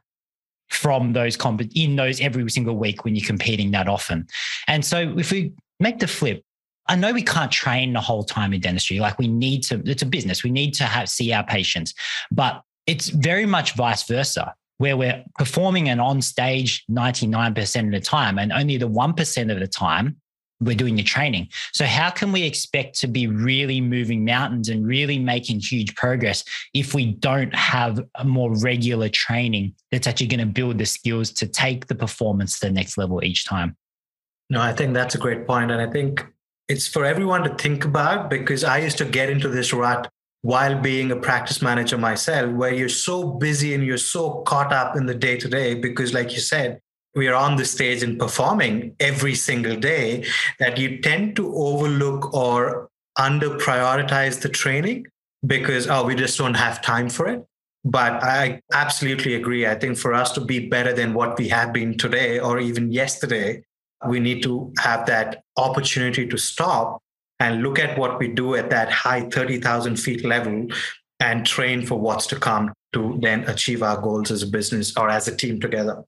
from 0.71 1.13
those 1.13 1.37
comp 1.37 1.63
in 1.75 1.97
those 1.97 2.21
every 2.21 2.49
single 2.51 2.77
week 2.77 3.05
when 3.05 3.15
you're 3.15 3.27
competing 3.27 3.71
that 3.73 3.89
often. 3.89 4.27
And 4.67 4.85
so 4.85 5.15
if 5.19 5.31
we 5.31 5.53
make 5.81 5.99
the 5.99 6.09
flip, 6.09 6.43
I 6.89 6.97
know 6.97 7.13
we 7.13 7.23
can't 7.23 7.53
train 7.53 7.93
the 7.93 8.01
whole 8.01 8.25
time 8.25 8.53
in 8.53 8.61
dentistry. 8.61 8.99
Like 8.99 9.19
we 9.19 9.29
need 9.29 9.63
to, 9.65 9.83
it's 9.85 10.03
a 10.03 10.07
business. 10.07 10.43
We 10.43 10.51
need 10.51 10.75
to 10.75 10.85
have 10.85 11.09
see 11.09 11.33
our 11.33 11.45
patients, 11.45 11.95
but 12.31 12.63
it's 12.87 13.09
very 13.09 13.47
much 13.47 13.75
vice 13.75 14.03
versa 14.05 14.55
where 14.79 14.97
we're 14.97 15.25
performing 15.39 15.89
and 15.89 16.01
on 16.01 16.21
stage 16.21 16.85
99% 16.91 17.87
of 17.87 17.93
the 17.93 18.01
time 18.01 18.39
and 18.39 18.53
only 18.53 18.77
the 18.77 18.89
1% 18.89 19.53
of 19.53 19.61
the 19.61 19.69
time 19.69 20.17
we're 20.61 20.77
doing 20.77 20.97
the 20.97 21.03
training. 21.03 21.49
So 21.73 21.85
how 21.85 22.11
can 22.11 22.33
we 22.33 22.43
expect 22.43 22.99
to 23.01 23.07
be 23.07 23.27
really 23.27 23.81
moving 23.81 24.25
mountains 24.25 24.69
and 24.69 24.87
really 24.87 25.19
making 25.19 25.61
huge 25.61 25.95
progress 25.95 26.45
if 26.73 26.95
we 26.95 27.13
don't 27.13 27.55
have 27.55 28.01
a 28.17 28.25
more 28.25 28.57
regular 28.59 29.09
training 29.09 29.75
that's 29.91 30.07
actually 30.07 30.29
going 30.29 30.41
to 30.41 30.47
build 30.47 30.79
the 30.79 30.87
skills 30.87 31.31
to 31.33 31.47
take 31.47 31.87
the 31.87 31.95
performance 31.95 32.59
to 32.59 32.67
the 32.67 32.73
next 32.73 32.97
level 32.97 33.23
each 33.25 33.45
time? 33.45 33.77
No, 34.51 34.61
I 34.61 34.73
think 34.73 34.95
that's 34.95 35.15
a 35.15 35.19
great 35.19 35.47
point 35.47 35.71
and 35.71 35.81
I 35.81 35.91
think 35.91 36.27
it's 36.69 36.87
for 36.87 37.05
everyone 37.05 37.43
to 37.43 37.55
think 37.55 37.85
about 37.85 38.31
because 38.31 38.65
I 38.65 38.79
used 38.79 38.99
to 38.99 39.05
get 39.05 39.29
into 39.29 39.49
this 39.49 39.73
rut 39.73 40.11
while 40.45 40.79
being 40.79 41.11
a 41.11 41.17
practice 41.17 41.63
manager 41.63 41.97
myself, 41.97 42.53
where 42.53 42.75
you're 42.75 42.87
so 42.87 43.25
busy 43.25 43.73
and 43.73 43.83
you're 43.83 43.97
so 43.97 44.43
caught 44.43 44.75
up 44.75 44.95
in 44.95 45.07
the 45.07 45.15
day 45.15 45.39
to 45.39 45.49
day, 45.49 45.73
because, 45.73 46.13
like 46.13 46.35
you 46.35 46.39
said, 46.39 46.79
we 47.15 47.29
are 47.29 47.35
on 47.35 47.57
the 47.57 47.65
stage 47.65 48.03
and 48.03 48.19
performing 48.19 48.95
every 49.01 49.35
single 49.35 49.75
day, 49.75 50.27
that 50.59 50.77
you 50.77 51.01
tend 51.01 51.35
to 51.37 51.51
overlook 51.55 52.35
or 52.35 52.91
under 53.19 53.57
prioritize 53.57 54.43
the 54.43 54.51
training 54.51 55.07
because, 55.47 55.89
oh, 55.89 56.05
we 56.05 56.15
just 56.15 56.37
don't 56.37 56.59
have 56.67 56.83
time 56.83 57.09
for 57.09 57.27
it. 57.27 57.43
But 57.83 58.23
I 58.23 58.61
absolutely 58.75 59.37
agree. 59.37 59.67
I 59.67 59.77
think 59.77 59.97
for 59.97 60.13
us 60.13 60.31
to 60.33 60.43
be 60.43 60.69
better 60.69 60.93
than 60.93 61.15
what 61.15 61.39
we 61.39 61.49
have 61.49 61.73
been 61.73 61.97
today 61.97 62.39
or 62.39 62.59
even 62.59 62.93
yesterday, 62.93 63.65
we 64.07 64.21
need 64.21 64.43
to 64.43 64.75
have 64.79 65.07
that 65.07 65.43
opportunity 65.57 66.27
to 66.27 66.37
stop 66.37 67.01
and 67.41 67.63
look 67.63 67.79
at 67.79 67.99
what 67.99 68.19
we 68.19 68.29
do 68.29 68.55
at 68.55 68.71
that 68.71 68.91
high 68.91 69.29
30,000 69.29 69.97
feet 69.97 70.25
level 70.25 70.69
and 71.21 71.47
train 71.47 71.85
for 71.85 71.99
what's 71.99 72.27
to 72.29 72.37
come 72.37 72.73
to 72.93 73.19
then 73.21 73.45
achieve 73.45 73.83
our 73.83 74.01
goals 74.01 74.31
as 74.31 74.43
a 74.43 74.47
business 74.47 74.97
or 74.97 75.09
as 75.09 75.27
a 75.29 75.37
team 75.37 75.61
together. 75.61 76.03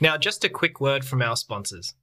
Now, 0.00 0.16
just 0.16 0.44
a 0.44 0.48
quick 0.48 0.80
word 0.80 1.04
from 1.04 1.22
our 1.22 1.36
sponsors. 1.36 1.94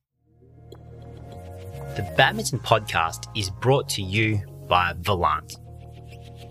The 1.96 2.14
Badminton 2.16 2.60
Podcast 2.60 3.26
is 3.36 3.50
brought 3.50 3.90
to 3.90 4.02
you 4.02 4.42
by 4.68 4.94
Volant. 5.02 5.58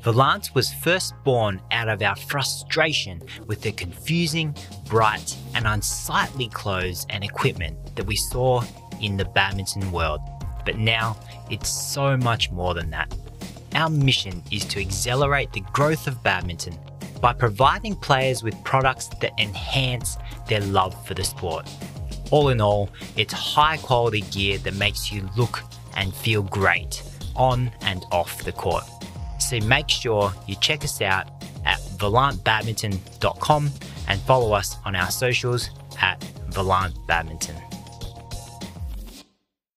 Volant 0.03 0.55
was 0.55 0.73
first 0.75 1.15
born 1.25 1.61
out 1.71 1.89
of 1.89 2.03
our 2.03 2.17
frustration 2.17 3.21
with 3.47 3.63
the 3.63 3.73
confusing, 3.73 4.55
bright, 4.87 5.37
and 5.55 5.67
unsightly 5.67 6.49
clothes 6.49 7.07
and 7.11 7.25
equipment 7.25 7.97
that 7.97 8.07
we 8.07 8.17
saw 8.17 8.63
in 9.01 9.17
the 9.17 9.25
badminton 9.25 9.91
world. 9.91 10.21
But 10.69 10.77
now 10.77 11.17
it's 11.49 11.71
so 11.71 12.15
much 12.19 12.51
more 12.51 12.75
than 12.75 12.91
that. 12.91 13.11
Our 13.75 13.89
mission 13.89 14.43
is 14.53 14.67
to 14.67 14.79
accelerate 14.79 15.51
the 15.51 15.63
growth 15.73 16.07
of 16.07 16.23
badminton 16.23 16.77
by 17.23 17.33
providing 17.33 17.97
players 17.97 18.43
with 18.43 18.63
products 18.65 19.09
that 19.23 19.33
enhance 19.39 20.19
their 20.47 20.61
love 20.61 20.95
for 21.07 21.15
the 21.15 21.25
sport. 21.25 21.67
All 22.31 22.51
in 22.51 22.61
all, 22.61 22.91
it's 23.17 23.33
high 23.33 23.79
quality 23.79 24.21
gear 24.21 24.59
that 24.59 24.75
makes 24.75 25.11
you 25.11 25.27
look 25.39 25.63
and 25.97 26.13
feel 26.13 26.43
great 26.43 27.03
on 27.35 27.71
and 27.81 28.05
off 28.13 28.45
the 28.45 28.53
court. 28.53 28.85
So 29.39 29.59
make 29.61 29.89
sure 29.89 30.35
you 30.47 30.55
check 30.57 30.85
us 30.85 31.01
out 31.01 31.31
at 31.65 31.79
volantbadminton.com 31.97 33.71
and 34.07 34.21
follow 34.21 34.53
us 34.53 34.77
on 34.85 34.95
our 34.95 35.11
socials 35.11 35.71
at 35.99 36.21
Volant 36.51 36.95
Badminton. 37.07 37.57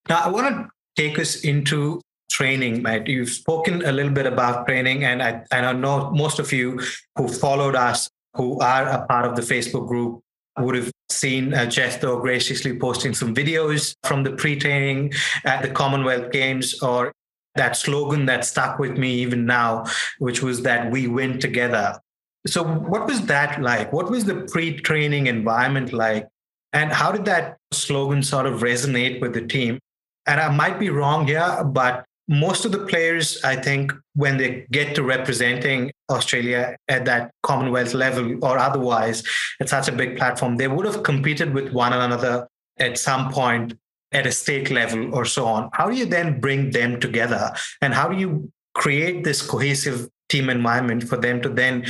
Now, 0.09 0.23
I 0.23 0.27
want 0.27 0.47
to 0.49 0.69
take 0.95 1.19
us 1.19 1.41
into 1.41 2.01
training, 2.31 2.83
right? 2.83 3.05
You've 3.05 3.29
spoken 3.29 3.85
a 3.85 3.91
little 3.91 4.11
bit 4.11 4.25
about 4.25 4.67
training, 4.67 5.03
and 5.03 5.21
I, 5.21 5.43
and 5.51 5.65
I 5.65 5.73
know 5.73 6.11
most 6.11 6.39
of 6.39 6.51
you 6.51 6.79
who 7.17 7.27
followed 7.27 7.75
us, 7.75 8.09
who 8.35 8.59
are 8.59 8.87
a 8.87 9.05
part 9.05 9.25
of 9.25 9.35
the 9.35 9.41
Facebook 9.41 9.87
group, 9.87 10.21
would 10.57 10.75
have 10.75 10.91
seen 11.09 11.53
uh, 11.53 11.65
Jeff 11.65 12.01
Tho 12.01 12.19
graciously 12.19 12.77
posting 12.77 13.13
some 13.13 13.33
videos 13.33 13.95
from 14.03 14.23
the 14.23 14.31
pre-training 14.31 15.13
at 15.45 15.61
the 15.61 15.69
Commonwealth 15.69 16.31
Games 16.31 16.81
or 16.81 17.11
that 17.55 17.75
slogan 17.75 18.25
that 18.27 18.45
stuck 18.45 18.79
with 18.79 18.97
me 18.97 19.13
even 19.15 19.45
now, 19.45 19.85
which 20.19 20.41
was 20.41 20.61
that 20.63 20.91
we 20.91 21.07
win 21.07 21.39
together. 21.39 21.99
So, 22.47 22.63
what 22.63 23.05
was 23.05 23.25
that 23.27 23.61
like? 23.61 23.91
What 23.93 24.09
was 24.09 24.25
the 24.25 24.47
pre 24.51 24.77
training 24.79 25.27
environment 25.27 25.93
like? 25.93 26.27
And 26.73 26.91
how 26.91 27.11
did 27.11 27.25
that 27.25 27.57
slogan 27.71 28.23
sort 28.23 28.45
of 28.45 28.61
resonate 28.61 29.19
with 29.21 29.33
the 29.33 29.45
team? 29.45 29.79
And 30.27 30.39
I 30.39 30.49
might 30.49 30.79
be 30.79 30.89
wrong 30.89 31.27
here, 31.27 31.63
but 31.65 32.05
most 32.27 32.63
of 32.63 32.71
the 32.71 32.85
players, 32.85 33.41
I 33.43 33.55
think, 33.55 33.91
when 34.15 34.37
they 34.37 34.65
get 34.71 34.95
to 34.95 35.03
representing 35.03 35.91
Australia 36.09 36.77
at 36.87 37.05
that 37.05 37.31
Commonwealth 37.43 37.93
level 37.93 38.43
or 38.43 38.57
otherwise 38.57 39.23
at 39.59 39.69
such 39.69 39.87
a 39.87 39.91
big 39.91 40.17
platform, 40.17 40.57
they 40.57 40.67
would 40.67 40.85
have 40.85 41.03
competed 41.03 41.53
with 41.53 41.73
one 41.73 41.93
another 41.93 42.47
at 42.79 42.97
some 42.97 43.31
point 43.31 43.73
at 44.11 44.25
a 44.25 44.31
state 44.31 44.71
level 44.71 45.13
or 45.13 45.25
so 45.25 45.45
on. 45.45 45.69
How 45.73 45.89
do 45.89 45.95
you 45.95 46.05
then 46.05 46.39
bring 46.39 46.71
them 46.71 46.99
together? 46.99 47.51
And 47.81 47.93
how 47.93 48.07
do 48.07 48.17
you 48.17 48.51
create 48.73 49.23
this 49.23 49.41
cohesive 49.41 50.09
team 50.29 50.49
environment 50.49 51.03
for 51.03 51.17
them 51.17 51.41
to 51.41 51.49
then 51.49 51.85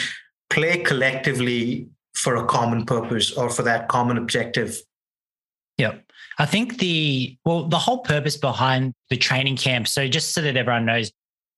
play 0.49 0.77
collectively 0.77 1.87
for 2.13 2.35
a 2.35 2.45
common 2.45 2.85
purpose 2.85 3.31
or 3.31 3.49
for 3.49 3.63
that 3.63 3.87
common 3.89 4.17
objective? 4.17 4.81
Yep. 5.77 6.03
I 6.38 6.45
think 6.45 6.77
the 6.77 7.38
well, 7.45 7.67
the 7.67 7.77
whole 7.77 7.99
purpose 7.99 8.38
behind 8.38 8.93
the 9.10 9.17
training 9.17 9.57
camp. 9.57 9.88
So 9.88 10.07
just 10.07 10.34
so 10.34 10.41
that 10.41 10.57
everyone 10.57 10.86
knows, 10.86 11.12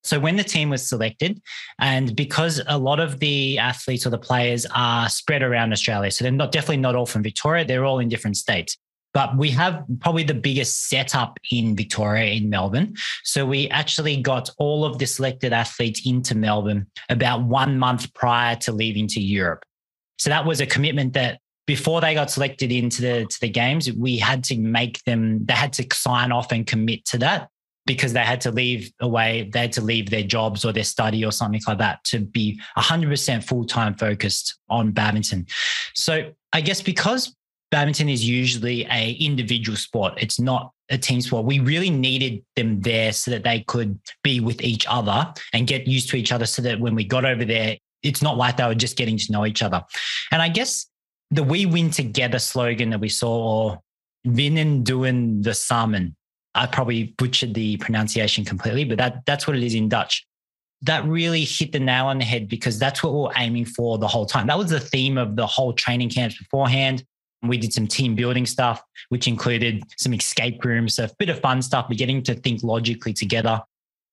so 0.04 0.20
when 0.20 0.36
the 0.36 0.44
team 0.44 0.70
was 0.70 0.86
selected, 0.86 1.42
and 1.80 2.16
because 2.16 2.62
a 2.68 2.78
lot 2.78 3.00
of 3.00 3.20
the 3.20 3.58
athletes 3.58 4.06
or 4.06 4.10
the 4.10 4.18
players 4.18 4.66
are 4.76 5.08
spread 5.10 5.44
around 5.44 5.72
Australia, 5.72 6.12
so 6.12 6.24
they're 6.24 6.32
not 6.32 6.52
definitely 6.52 6.78
not 6.78 6.96
all 6.96 7.06
from 7.06 7.24
Victoria, 7.24 7.64
they're 7.66 7.86
all 7.86 8.00
in 8.00 8.10
different 8.10 8.38
states. 8.38 8.78
But 9.14 9.38
we 9.38 9.52
have 9.52 9.84
probably 10.00 10.24
the 10.24 10.34
biggest 10.34 10.90
setup 10.90 11.38
in 11.52 11.76
Victoria, 11.76 12.34
in 12.34 12.50
Melbourne. 12.50 12.96
So 13.24 13.46
we 13.46 13.70
actually 13.70 14.18
got 14.18 14.50
all 14.58 14.86
of 14.86 14.98
the 14.98 15.06
selected 15.06 15.54
athletes 15.54 16.02
into 16.06 16.36
Melbourne 16.36 16.88
about 17.10 17.44
one 17.44 17.78
month 17.78 18.12
prior 18.16 18.56
to 18.58 18.72
leaving 18.72 19.08
to 19.10 19.22
Europe. 19.22 19.64
So 20.18 20.32
that 20.32 20.46
was 20.46 20.62
a 20.62 20.66
commitment 20.66 21.14
that 21.14 21.40
before 21.66 22.02
they 22.02 22.14
got 22.14 22.30
selected 22.30 22.72
into 22.72 23.02
the 23.02 23.26
to 23.26 23.40
the 23.42 23.50
games, 23.50 23.92
we 23.92 24.18
had 24.18 24.44
to 24.46 24.58
make 24.58 25.04
them. 25.04 25.46
They 25.46 25.54
had 25.54 25.74
to 25.74 25.88
sign 25.94 26.32
off 26.32 26.52
and 26.52 26.68
commit 26.68 27.06
to 27.06 27.18
that 27.20 27.50
because 27.86 28.14
they 28.14 28.22
had 28.24 28.42
to 28.42 28.52
leave 28.52 28.92
away. 29.00 29.50
They 29.52 29.60
had 29.60 29.74
to 29.74 29.82
leave 29.82 30.10
their 30.10 30.24
jobs 30.24 30.66
or 30.66 30.72
their 30.72 30.84
study 30.84 31.26
or 31.26 31.32
something 31.32 31.62
like 31.68 31.80
that 31.80 32.04
to 32.06 32.20
be 32.20 32.60
100% 32.78 33.44
full 33.44 33.66
time 33.66 33.94
focused 33.96 34.58
on 34.70 34.92
badminton. 34.92 35.48
So 35.94 36.32
I 36.54 36.62
guess 36.62 36.82
because 36.82 37.36
badminton 37.72 38.08
is 38.08 38.28
usually 38.28 38.86
a 38.86 39.14
individual 39.14 39.76
sport. 39.76 40.14
It's 40.18 40.40
not 40.40 40.72
a 40.90 40.98
team 40.98 41.22
sport. 41.22 41.46
We 41.46 41.60
really 41.60 41.90
needed 41.90 42.44
them 42.56 42.82
there 42.82 43.12
so 43.12 43.32
that 43.32 43.44
they 43.44 43.62
could 43.62 44.00
be 44.24 44.40
with 44.40 44.62
each 44.62 44.86
other 44.88 45.34
and 45.54 45.66
get 45.66 45.88
used 45.88 46.10
to 46.10 46.16
each 46.16 46.32
other 46.32 46.46
so 46.46 46.62
that 46.62 46.80
when 46.80 46.96
we 46.96 47.04
got 47.04 47.26
over 47.26 47.44
there, 47.44 47.78
it's 48.04 48.22
not 48.22 48.38
like 48.38 48.58
they 48.58 48.68
were 48.68 48.76
just 48.76 48.98
getting 48.98 49.18
to 49.18 49.32
know 49.32 49.46
each 49.46 49.64
other. 49.64 49.82
And 50.32 50.42
I 50.42 50.50
guess 50.50 50.88
the 51.34 51.44
we 51.44 51.66
win 51.66 51.90
together 51.90 52.40
slogan 52.40 52.90
that 52.92 53.00
we 53.00 53.10
saw 53.10 53.72
or 53.72 53.80
Vinnen 54.26 54.84
doing 54.84 55.42
the 55.42 55.54
salmon. 55.54 56.16
I 56.56 56.68
probably 56.68 57.16
butchered 57.18 57.54
the 57.54 57.78
pronunciation 57.78 58.46
completely, 58.46 58.84
but 58.84 58.98
that 59.00 59.26
that's 59.26 59.48
what 59.48 59.58
it 59.58 59.64
is 59.64 59.74
in 59.74 59.90
Dutch. 59.90 60.26
That 60.84 61.06
really 61.06 61.44
hit 61.44 61.72
the 61.72 61.80
nail 61.80 62.08
on 62.08 62.20
the 62.20 62.26
head 62.26 62.48
because 62.48 62.78
that's 62.78 63.04
what 63.04 63.14
we 63.14 63.20
we're 63.20 63.32
aiming 63.38 63.66
for 63.66 63.98
the 63.98 64.08
whole 64.08 64.26
time. 64.26 64.48
That 64.48 64.58
was 64.58 64.70
the 64.70 64.80
theme 64.80 65.18
of 65.18 65.36
the 65.36 65.48
whole 65.48 65.74
training 65.74 66.10
camps 66.10 66.38
beforehand. 66.38 67.04
We 67.42 67.58
did 67.58 67.74
some 67.74 67.88
team 67.88 68.16
building 68.16 68.46
stuff, 68.46 68.82
which 69.10 69.28
included 69.28 69.84
some 69.98 70.14
escape 70.14 70.64
rooms, 70.64 71.00
a 71.00 71.10
bit 71.20 71.30
of 71.30 71.40
fun 71.40 71.62
stuff, 71.62 71.88
but 71.88 71.98
getting 71.98 72.22
to 72.24 72.36
think 72.36 72.64
logically 72.64 73.14
together. 73.14 73.62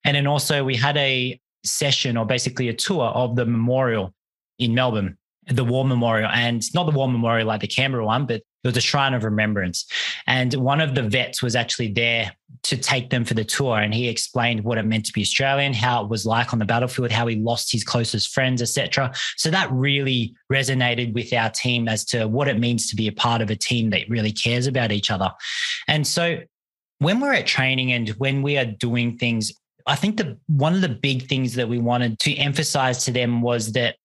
And 0.05 0.17
then 0.17 0.27
also 0.27 0.65
we 0.65 0.77
had 0.77 0.97
a 0.97 1.39
session 1.65 2.17
or 2.17 2.25
basically 2.25 2.69
a 2.69 2.75
tour 2.75 3.05
of 3.05 3.37
the 3.37 3.45
memorial 3.45 4.15
in 4.59 4.75
Melbourne 4.75 5.17
the 5.51 5.65
War 5.65 5.85
Memorial, 5.85 6.31
and 6.31 6.63
not 6.75 6.85
the 6.85 6.97
War 6.97 7.09
Memorial 7.09 7.47
like 7.47 7.61
the 7.61 7.67
Canberra 7.67 8.05
one, 8.05 8.27
but 8.27 8.37
it 8.37 8.69
was 8.69 8.77
a 8.77 8.81
shrine 8.81 9.15
of 9.15 9.25
remembrance. 9.25 9.87
And 10.27 10.53
one 10.55 10.81
of 10.81 10.95
the 10.95 11.03
vets 11.03 11.43
was 11.43 11.57
actually 11.57 11.93
there 11.93 12.33
to 12.63 12.77
take 12.77 13.09
them 13.09 13.25
for 13.25 13.35
the 13.35 13.45
tour. 13.45 13.79
And 13.79 13.95
he 13.95 14.09
explained 14.09 14.65
what 14.65 14.77
it 14.77 14.85
meant 14.85 15.07
to 15.07 15.13
be 15.13 15.23
Australian, 15.23 15.73
how 15.73 16.03
it 16.05 16.11
was 16.11 16.27
like 16.27 16.53
on 16.53 16.59
the 16.59 16.67
battlefield, 16.67 17.11
how 17.11 17.27
he 17.27 17.37
lost 17.37 17.73
his 17.73 17.85
closest 17.85 18.35
friends, 18.35 18.61
etc. 18.61 19.13
So 19.37 19.51
that 19.51 19.73
really 19.73 20.35
resonated 20.53 21.15
with 21.15 21.33
our 21.33 21.51
team 21.51 21.89
as 21.89 22.05
to 22.07 22.27
what 22.27 22.49
it 22.49 22.59
means 22.59 22.91
to 22.91 22.97
be 22.97 23.09
a 23.09 23.13
part 23.13 23.41
of 23.41 23.51
a 23.51 23.57
team 23.57 23.91
that 23.91 24.09
really 24.11 24.33
cares 24.33 24.67
about 24.67 24.93
each 24.93 25.11
other. 25.11 25.33
And 25.89 26.07
so 26.07 26.41
when 26.99 27.19
we're 27.19 27.33
at 27.33 27.47
training 27.47 27.93
and 27.93 28.11
when 28.11 28.43
we 28.43 28.59
are 28.59 28.67
doing 28.67 29.17
things, 29.17 29.53
I 29.87 29.97
think 29.97 30.19
the 30.19 30.39
one 30.47 30.75
of 30.75 30.83
the 30.83 30.89
big 30.91 31.29
things 31.29 31.55
that 31.55 31.69
we 31.69 31.79
wanted 31.79 32.19
to 32.21 32.35
emphasize 32.35 33.07
to 33.07 33.11
them 33.11 33.41
was 33.41 33.73
that 33.73 33.97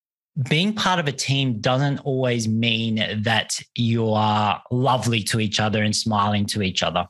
being 0.44 0.74
part 0.74 1.00
of 1.00 1.08
a 1.08 1.12
team 1.12 1.60
doesn't 1.60 2.00
always 2.00 2.48
mean 2.48 3.22
that 3.24 3.60
you 3.74 4.12
are 4.12 4.62
lovely 4.70 5.24
to 5.24 5.40
each 5.40 5.60
other 5.60 5.84
and 5.84 5.96
smiling 5.96 6.46
to 6.48 6.62
each 6.62 6.84
other. 6.84 7.08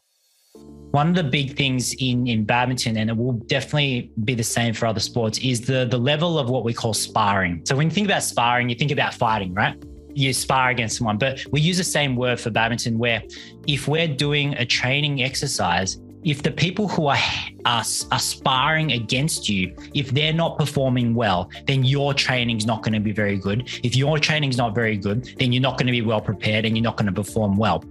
One 0.91 1.09
of 1.09 1.15
the 1.15 1.23
big 1.23 1.57
things 1.57 1.93
in, 1.95 2.27
in 2.27 2.45
badminton, 2.45 2.97
and 2.97 3.09
it 3.09 3.17
will 3.17 3.33
definitely 3.33 4.11
be 4.23 4.35
the 4.35 4.43
same 4.43 4.73
for 4.73 4.85
other 4.85 4.99
sports, 4.99 5.39
is 5.39 5.61
the, 5.61 5.85
the 5.85 5.97
level 5.97 6.37
of 6.37 6.49
what 6.49 6.63
we 6.63 6.73
call 6.73 6.93
sparring. 6.93 7.63
So 7.65 7.75
when 7.75 7.87
you 7.87 7.91
think 7.91 8.07
about 8.07 8.23
sparring, 8.23 8.69
you 8.69 8.75
think 8.75 8.91
about 8.91 9.13
fighting, 9.13 9.53
right? 9.53 9.75
You 10.13 10.31
spar 10.31 10.69
against 10.69 10.97
someone, 10.97 11.17
but 11.17 11.43
we 11.51 11.59
use 11.59 11.77
the 11.77 11.83
same 11.83 12.15
word 12.15 12.39
for 12.39 12.51
badminton 12.51 12.97
where 12.97 13.23
if 13.67 13.87
we're 13.87 14.07
doing 14.07 14.53
a 14.53 14.65
training 14.65 15.23
exercise, 15.23 15.97
if 16.25 16.41
the 16.41 16.51
people 16.51 16.87
who 16.87 17.07
are, 17.07 17.19
are 17.65 17.81
aspiring 17.81 18.91
against 18.93 19.47
you, 19.47 19.75
if 19.93 20.09
they're 20.09 20.33
not 20.33 20.57
performing 20.57 21.13
well, 21.13 21.49
then 21.67 21.83
your 21.83 22.13
training's 22.13 22.65
not 22.65 22.81
going 22.81 22.93
to 22.93 22.99
be 22.99 23.11
very 23.11 23.37
good. 23.37 23.69
If 23.83 23.95
your 23.95 24.17
training's 24.17 24.57
not 24.57 24.73
very 24.73 24.97
good, 24.97 25.29
then 25.37 25.53
you're 25.53 25.61
not 25.61 25.77
going 25.77 25.85
to 25.85 25.91
be 25.91 26.01
well 26.01 26.21
prepared 26.21 26.65
and 26.65 26.75
you're 26.75 26.83
not 26.83 26.97
going 26.97 27.05
to 27.05 27.13
perform 27.13 27.57
well. 27.57 27.83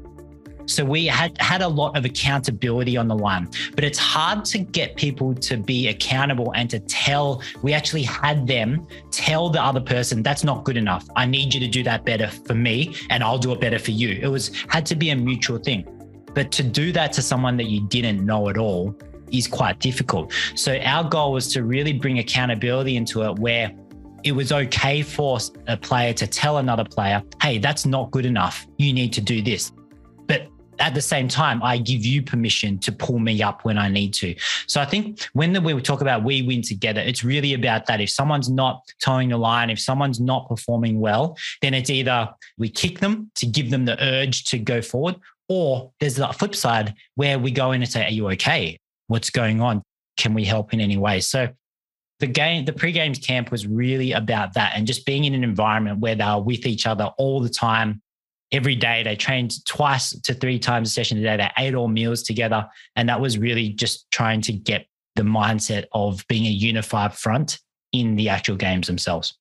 So 0.66 0.85
we 0.85 1.07
had 1.07 1.37
had 1.40 1.61
a 1.61 1.68
lot 1.68 1.97
of 1.97 2.05
accountability 2.07 2.97
on 2.97 3.07
the 3.07 3.14
line, 3.14 3.51
but 3.75 3.85
it's 3.85 3.99
hard 3.99 4.47
to 4.47 4.59
get 4.59 4.97
people 4.97 5.35
to 5.35 5.59
be 5.59 5.88
accountable 5.88 6.53
and 6.55 6.70
to 6.70 6.81
tell. 6.81 7.42
We 7.62 7.75
actually 7.75 8.03
had 8.03 8.47
them 8.47 8.87
tell 9.11 9.51
the 9.51 9.62
other 9.62 9.81
person 9.81 10.23
that's 10.23 10.42
not 10.42 10.64
good 10.64 10.79
enough. 10.79 11.07
I 11.16 11.27
need 11.27 11.53
you 11.53 11.61
to 11.61 11.68
do 11.68 11.83
that 11.83 12.07
better 12.07 12.29
for 12.29 12.55
me, 12.55 12.97
and 13.11 13.23
I'll 13.23 13.38
do 13.38 13.53
it 13.53 13.61
better 13.61 13.79
for 13.79 13.90
you. 13.90 14.18
It 14.23 14.29
was 14.29 14.53
had 14.68 14.87
to 14.87 14.97
be 14.97 15.11
a 15.11 15.16
mutual 15.16 15.59
thing. 15.59 15.87
But 16.35 16.51
to 16.53 16.62
do 16.62 16.92
that 16.92 17.12
to 17.14 17.23
someone 17.23 17.57
that 17.57 17.66
you 17.66 17.81
didn't 17.88 18.25
know 18.25 18.49
at 18.49 18.59
all 18.59 18.94
is 19.31 19.47
quite 19.47 19.79
difficult. 19.81 20.33
So 20.55 20.79
our 20.79 21.05
goal 21.05 21.33
was 21.33 21.53
to 21.53 21.64
really 21.64 21.92
bring 21.92 22.18
accountability 22.18 22.97
into 22.97 23.23
it 23.23 23.38
where 23.38 23.73
it 24.25 24.33
was 24.33 24.53
okay 24.53 25.03
for 25.03 25.38
a 25.66 25.77
player 25.77 26.12
to 26.14 26.27
tell 26.27 26.59
another 26.59 26.85
player, 26.85 27.23
hey, 27.42 27.59
that's 27.59 27.85
not 27.87 28.11
good 28.11 28.27
enough. 28.27 28.66
You 28.79 28.92
need 28.92 29.12
to 29.14 29.20
do 29.20 29.42
this. 29.42 29.73
But 30.27 30.49
at 30.79 30.94
the 30.94 31.01
same 31.01 31.29
time, 31.29 31.62
I 31.62 31.79
give 31.79 32.05
you 32.05 32.23
permission 32.23 32.79
to 32.81 32.90
pull 32.90 33.18
me 33.18 33.42
up 33.42 33.64
when 33.64 33.79
I 33.79 33.88
need 33.88 34.14
to. 34.14 34.35
So 34.66 34.81
I 34.81 34.87
think 34.87 35.29
when 35.35 35.62
we 35.62 35.81
talk 35.83 36.01
about 36.01 36.25
we 36.25 36.42
win 36.42 36.62
together, 36.62 37.01
it's 37.01 37.23
really 37.23 37.55
about 37.55 37.87
that. 37.87 38.01
If 38.01 38.11
someone's 38.11 38.51
not 38.51 38.81
toeing 39.01 39.29
the 39.29 39.37
line, 39.37 39.70
if 39.70 39.79
someone's 39.79 40.20
not 40.20 40.49
performing 40.49 41.01
well, 41.01 41.37
then 41.61 41.75
it's 41.75 41.90
either 41.90 42.31
we 42.57 42.70
kick 42.70 43.01
them 43.01 43.31
to 43.37 43.47
give 43.47 43.70
them 43.70 43.85
the 43.85 44.03
urge 44.03 44.44
to 44.44 44.59
go 44.59 44.81
forward, 44.81 45.16
or 45.48 45.92
there's 46.00 46.16
that 46.16 46.37
flip 46.37 46.54
side 46.54 46.94
where 47.14 47.38
we 47.38 47.50
go 47.50 47.72
in 47.72 47.83
and 47.83 47.90
say, 47.90 48.04
Are 48.04 48.11
you 48.11 48.28
okay? 48.30 48.78
What's 49.09 49.30
going 49.30 49.61
on? 49.61 49.83
Can 50.16 50.35
we 50.35 50.44
help 50.44 50.72
in 50.72 50.80
any 50.80 50.96
way? 50.96 51.20
So 51.20 51.48
the 52.20 52.26
game, 52.26 52.64
the 52.64 52.72
pre-games 52.72 53.18
camp 53.18 53.50
was 53.50 53.66
really 53.66 54.12
about 54.12 54.54
that 54.54 54.72
and 54.74 54.87
just 54.87 55.04
being 55.04 55.24
in 55.24 55.35
an 55.35 55.44
environment 55.44 55.98
where 55.98 56.14
they 56.14 56.22
are 56.22 56.40
with 56.40 56.66
each 56.66 56.87
other 56.87 57.11
all 57.18 57.40
the 57.40 57.48
time. 57.48 58.00
Every 58.52 58.76
day 58.76 59.02
they 59.02 59.16
trained 59.16 59.64
twice 59.66 60.11
to 60.20 60.33
three 60.33 60.59
times 60.59 60.90
a 60.90 60.92
session 60.92 61.18
a 61.18 61.22
day. 61.22 61.37
They 61.37 61.50
ate 61.59 61.74
all 61.74 61.88
meals 61.88 62.22
together. 62.22 62.68
And 62.94 63.09
that 63.09 63.20
was 63.20 63.37
really 63.37 63.70
just 63.70 64.11
trying 64.11 64.40
to 64.42 64.52
get 64.52 64.87
the 65.16 65.22
mindset 65.22 65.87
of 65.92 66.24
being 66.28 66.46
a 66.46 66.50
unified 66.50 67.14
front 67.14 67.59
in 67.92 68.16
the 68.16 68.28
actual 68.28 68.57
games 68.57 68.87
themselves. 68.87 69.37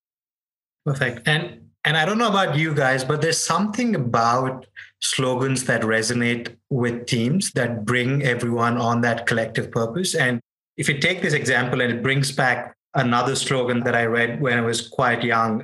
Perfect. 0.86 1.28
And 1.28 1.60
and 1.86 1.98
I 1.98 2.06
don't 2.06 2.18
know 2.18 2.30
about 2.30 2.56
you 2.56 2.74
guys, 2.74 3.04
but 3.04 3.22
there's 3.22 3.38
something 3.38 3.96
about 3.96 4.66
slogans 5.04 5.66
that 5.66 5.82
resonate 5.82 6.56
with 6.70 7.06
teams 7.06 7.52
that 7.52 7.86
bring 7.86 8.24
everyone 8.24 8.78
on 8.78 9.02
that 9.02 9.28
collective 9.28 9.70
purpose. 9.70 10.16
And 10.16 10.40
if 10.78 10.88
you 10.88 10.98
take 10.98 11.22
this 11.22 11.34
example 11.34 11.82
and 11.82 11.92
it 11.92 12.02
brings 12.02 12.32
back 12.32 12.74
another 12.96 13.36
slogan 13.36 13.82
that 13.82 13.96
I 13.96 14.06
read 14.06 14.42
when 14.42 14.58
I 14.58 14.62
was 14.62 14.88
quite 14.88 15.24
young, 15.24 15.64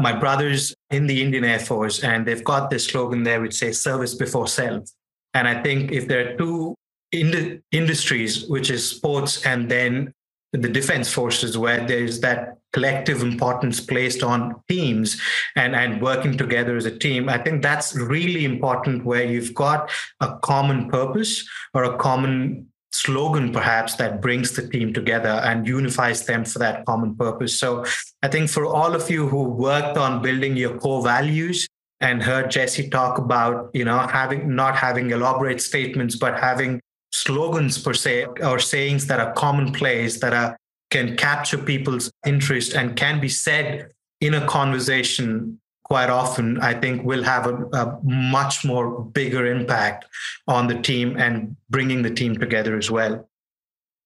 my 0.00 0.12
brother's 0.12 0.74
in 0.90 1.06
the 1.06 1.22
Indian 1.22 1.44
Air 1.44 1.58
Force, 1.58 2.02
and 2.02 2.26
they've 2.26 2.44
got 2.44 2.70
this 2.70 2.84
slogan 2.86 3.24
there 3.24 3.40
which 3.40 3.54
says 3.54 3.80
service 3.80 4.14
before 4.14 4.46
self. 4.46 4.88
And 5.34 5.46
I 5.46 5.62
think 5.62 5.92
if 5.92 6.08
there 6.08 6.32
are 6.32 6.36
two 6.36 6.74
ind- 7.12 7.60
industries, 7.72 8.48
which 8.48 8.70
is 8.70 8.88
sports 8.88 9.44
and 9.44 9.70
then 9.70 10.12
the 10.52 10.68
defense 10.68 11.12
forces, 11.12 11.58
where 11.58 11.86
there's 11.86 12.20
that 12.20 12.57
collective 12.72 13.22
importance 13.22 13.80
placed 13.80 14.22
on 14.22 14.54
teams 14.68 15.20
and, 15.56 15.74
and 15.74 16.02
working 16.02 16.36
together 16.36 16.76
as 16.76 16.84
a 16.84 16.96
team. 16.96 17.28
I 17.28 17.38
think 17.38 17.62
that's 17.62 17.96
really 17.96 18.44
important 18.44 19.04
where 19.04 19.24
you've 19.24 19.54
got 19.54 19.90
a 20.20 20.36
common 20.38 20.88
purpose 20.90 21.48
or 21.74 21.84
a 21.84 21.96
common 21.96 22.68
slogan 22.92 23.52
perhaps 23.52 23.96
that 23.96 24.20
brings 24.22 24.52
the 24.52 24.66
team 24.66 24.92
together 24.92 25.28
and 25.28 25.66
unifies 25.66 26.24
them 26.24 26.44
for 26.44 26.58
that 26.58 26.86
common 26.86 27.14
purpose 27.14 27.58
so 27.60 27.84
i 28.22 28.28
think 28.28 28.48
for 28.48 28.64
all 28.64 28.94
of 28.94 29.10
you 29.10 29.28
who 29.28 29.42
worked 29.44 29.98
on 29.98 30.22
building 30.22 30.56
your 30.56 30.74
core 30.78 31.02
values 31.02 31.68
and 32.00 32.22
heard 32.22 32.50
jesse 32.50 32.88
talk 32.88 33.18
about 33.18 33.68
you 33.74 33.84
know 33.84 33.98
having 33.98 34.54
not 34.56 34.74
having 34.74 35.10
elaborate 35.10 35.60
statements 35.60 36.16
but 36.16 36.40
having 36.40 36.80
slogans 37.12 37.76
per 37.76 37.92
se 37.92 38.24
or 38.42 38.58
sayings 38.58 39.06
that 39.06 39.20
are 39.20 39.32
commonplace 39.34 40.18
that 40.20 40.32
are 40.32 40.56
can 40.90 41.16
capture 41.16 41.58
people's 41.58 42.10
interest 42.26 42.74
and 42.74 42.96
can 42.96 43.20
be 43.20 43.28
said 43.28 43.90
in 44.20 44.34
a 44.34 44.46
conversation 44.46 45.60
quite 45.84 46.10
often, 46.10 46.60
I 46.60 46.74
think 46.74 47.04
will 47.04 47.22
have 47.22 47.46
a, 47.46 47.54
a, 47.72 47.98
much 48.02 48.64
more 48.64 49.02
bigger 49.02 49.46
impact 49.46 50.04
on 50.46 50.66
the 50.66 50.80
team 50.80 51.16
and 51.16 51.56
bringing 51.70 52.02
the 52.02 52.10
team 52.10 52.36
together 52.36 52.76
as 52.76 52.90
well. 52.90 53.28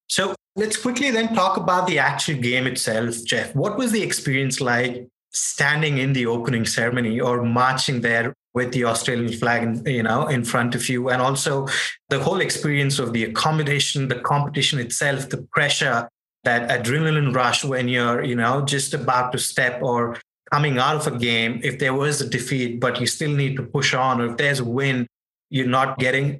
So 0.07 0.33
let's 0.55 0.77
quickly 0.77 1.11
then 1.11 1.35
talk 1.35 1.57
about 1.57 1.87
the 1.87 1.99
actual 1.99 2.35
game 2.35 2.67
itself, 2.67 3.23
Jeff. 3.25 3.53
What 3.53 3.77
was 3.77 3.91
the 3.91 4.01
experience 4.01 4.61
like 4.61 5.07
standing 5.33 5.97
in 5.97 6.13
the 6.13 6.25
opening 6.25 6.65
ceremony 6.65 7.19
or 7.19 7.43
marching 7.43 8.01
there 8.01 8.33
with 8.53 8.71
the 8.71 8.85
Australian 8.85 9.33
flag, 9.33 9.85
you 9.87 10.03
know, 10.03 10.27
in 10.27 10.43
front 10.45 10.75
of 10.75 10.87
you, 10.87 11.09
and 11.09 11.21
also 11.21 11.67
the 12.09 12.19
whole 12.19 12.39
experience 12.39 12.99
of 12.99 13.11
the 13.11 13.23
accommodation, 13.23 14.07
the 14.07 14.19
competition 14.19 14.79
itself, 14.79 15.29
the 15.29 15.41
pressure, 15.51 16.07
that 16.43 16.69
adrenaline 16.69 17.33
rush 17.33 17.63
when 17.63 17.87
you're, 17.87 18.23
you 18.23 18.35
know, 18.35 18.63
just 18.65 18.93
about 18.93 19.31
to 19.31 19.39
step 19.39 19.81
or 19.81 20.19
coming 20.51 20.77
out 20.77 20.95
of 20.95 21.07
a 21.07 21.17
game, 21.17 21.59
if 21.63 21.79
there 21.79 21.93
was 21.93 22.21
a 22.21 22.29
defeat, 22.29 22.79
but 22.79 22.99
you 22.99 23.07
still 23.07 23.31
need 23.31 23.55
to 23.55 23.63
push 23.63 23.93
on, 23.93 24.21
or 24.21 24.31
if 24.31 24.37
there's 24.37 24.59
a 24.59 24.65
win, 24.65 25.07
you're 25.49 25.67
not 25.67 25.97
getting 25.97 26.39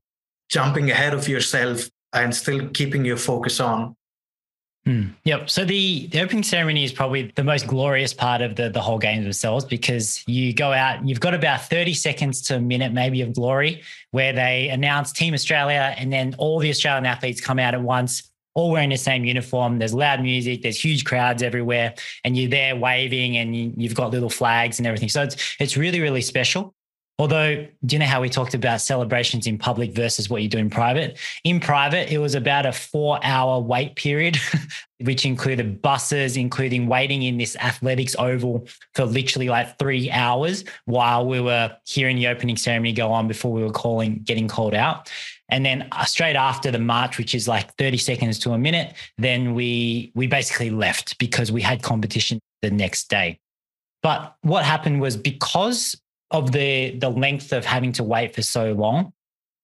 jumping 0.49 0.91
ahead 0.91 1.13
of 1.13 1.27
yourself 1.27 1.89
and 2.13 2.35
still 2.35 2.69
keeping 2.69 3.05
your 3.05 3.17
focus 3.17 3.59
on. 3.59 3.95
Hmm. 4.85 5.07
Yep. 5.23 5.49
So 5.49 5.63
the, 5.63 6.07
the 6.07 6.21
opening 6.21 6.43
ceremony 6.43 6.83
is 6.83 6.91
probably 6.91 7.31
the 7.35 7.43
most 7.43 7.67
glorious 7.67 8.13
part 8.13 8.41
of 8.41 8.57
the, 8.57 8.69
the 8.69 8.81
whole 8.81 8.99
game 8.99 9.23
themselves 9.23 9.63
because 9.63 10.21
you 10.27 10.53
go 10.53 10.73
out, 10.73 11.07
you've 11.07 11.21
got 11.21 11.33
about 11.33 11.61
30 11.69 11.93
seconds 11.93 12.41
to 12.43 12.57
a 12.57 12.59
minute 12.59 12.91
maybe 12.91 13.21
of 13.21 13.33
glory 13.33 13.81
where 14.11 14.33
they 14.33 14.67
announce 14.67 15.13
Team 15.13 15.33
Australia 15.33 15.95
and 15.97 16.11
then 16.11 16.35
all 16.37 16.59
the 16.59 16.69
Australian 16.69 17.05
athletes 17.05 17.39
come 17.39 17.59
out 17.59 17.73
at 17.73 17.81
once 17.81 18.29
all 18.55 18.71
wearing 18.71 18.89
the 18.89 18.97
same 18.97 19.25
uniform. 19.25 19.79
There's 19.79 19.93
loud 19.93 20.21
music, 20.21 20.61
there's 20.61 20.83
huge 20.83 21.05
crowds 21.05 21.41
everywhere, 21.41 21.95
and 22.23 22.37
you're 22.37 22.49
there 22.49 22.75
waving 22.75 23.37
and 23.37 23.55
you, 23.55 23.87
have 23.87 23.95
got 23.95 24.11
little 24.11 24.29
flags 24.29 24.79
and 24.79 24.87
everything. 24.87 25.09
So 25.09 25.23
it's 25.23 25.55
it's 25.59 25.77
really, 25.77 25.99
really 25.99 26.21
special. 26.21 26.73
Although, 27.19 27.67
do 27.85 27.95
you 27.95 27.99
know 27.99 28.07
how 28.07 28.21
we 28.21 28.29
talked 28.29 28.55
about 28.55 28.81
celebrations 28.81 29.45
in 29.45 29.59
public 29.59 29.93
versus 29.93 30.31
what 30.31 30.41
you 30.41 30.49
do 30.49 30.57
in 30.57 30.71
private? 30.71 31.19
In 31.43 31.59
private, 31.59 32.11
it 32.11 32.17
was 32.17 32.33
about 32.33 32.65
a 32.65 32.71
four 32.71 33.19
hour 33.23 33.59
wait 33.59 33.95
period, 33.95 34.39
which 34.99 35.23
included 35.23 35.79
buses, 35.79 36.37
including 36.37 36.87
waiting 36.87 37.21
in 37.21 37.37
this 37.37 37.55
athletics 37.57 38.15
oval 38.17 38.67
for 38.95 39.05
literally 39.05 39.47
like 39.47 39.77
three 39.77 40.09
hours 40.09 40.63
while 40.85 41.27
we 41.27 41.39
were 41.39 41.75
hearing 41.85 42.17
the 42.17 42.27
opening 42.27 42.57
ceremony 42.57 42.93
go 42.93 43.11
on 43.11 43.27
before 43.27 43.51
we 43.51 43.63
were 43.63 43.71
calling, 43.71 44.21
getting 44.23 44.47
called 44.47 44.73
out. 44.73 45.11
And 45.53 45.63
then 45.63 45.87
uh, 45.91 46.03
straight 46.05 46.35
after 46.35 46.71
the 46.71 46.79
march, 46.79 47.19
which 47.19 47.35
is 47.35 47.47
like 47.47 47.75
30 47.75 47.97
seconds 47.97 48.39
to 48.39 48.53
a 48.53 48.57
minute, 48.57 48.95
then 49.19 49.53
we 49.53 50.11
we 50.15 50.25
basically 50.25 50.71
left 50.71 51.19
because 51.19 51.51
we 51.51 51.61
had 51.61 51.83
competition 51.83 52.39
the 52.63 52.71
next 52.71 53.07
day. 53.07 53.39
But 54.01 54.35
what 54.41 54.65
happened 54.65 54.99
was 54.99 55.15
because 55.15 55.95
of 56.31 56.53
the 56.53 56.97
the 56.97 57.09
length 57.11 57.53
of 57.53 57.65
having 57.65 57.91
to 57.93 58.03
wait 58.03 58.33
for 58.33 58.41
so 58.41 58.73
long, 58.73 59.13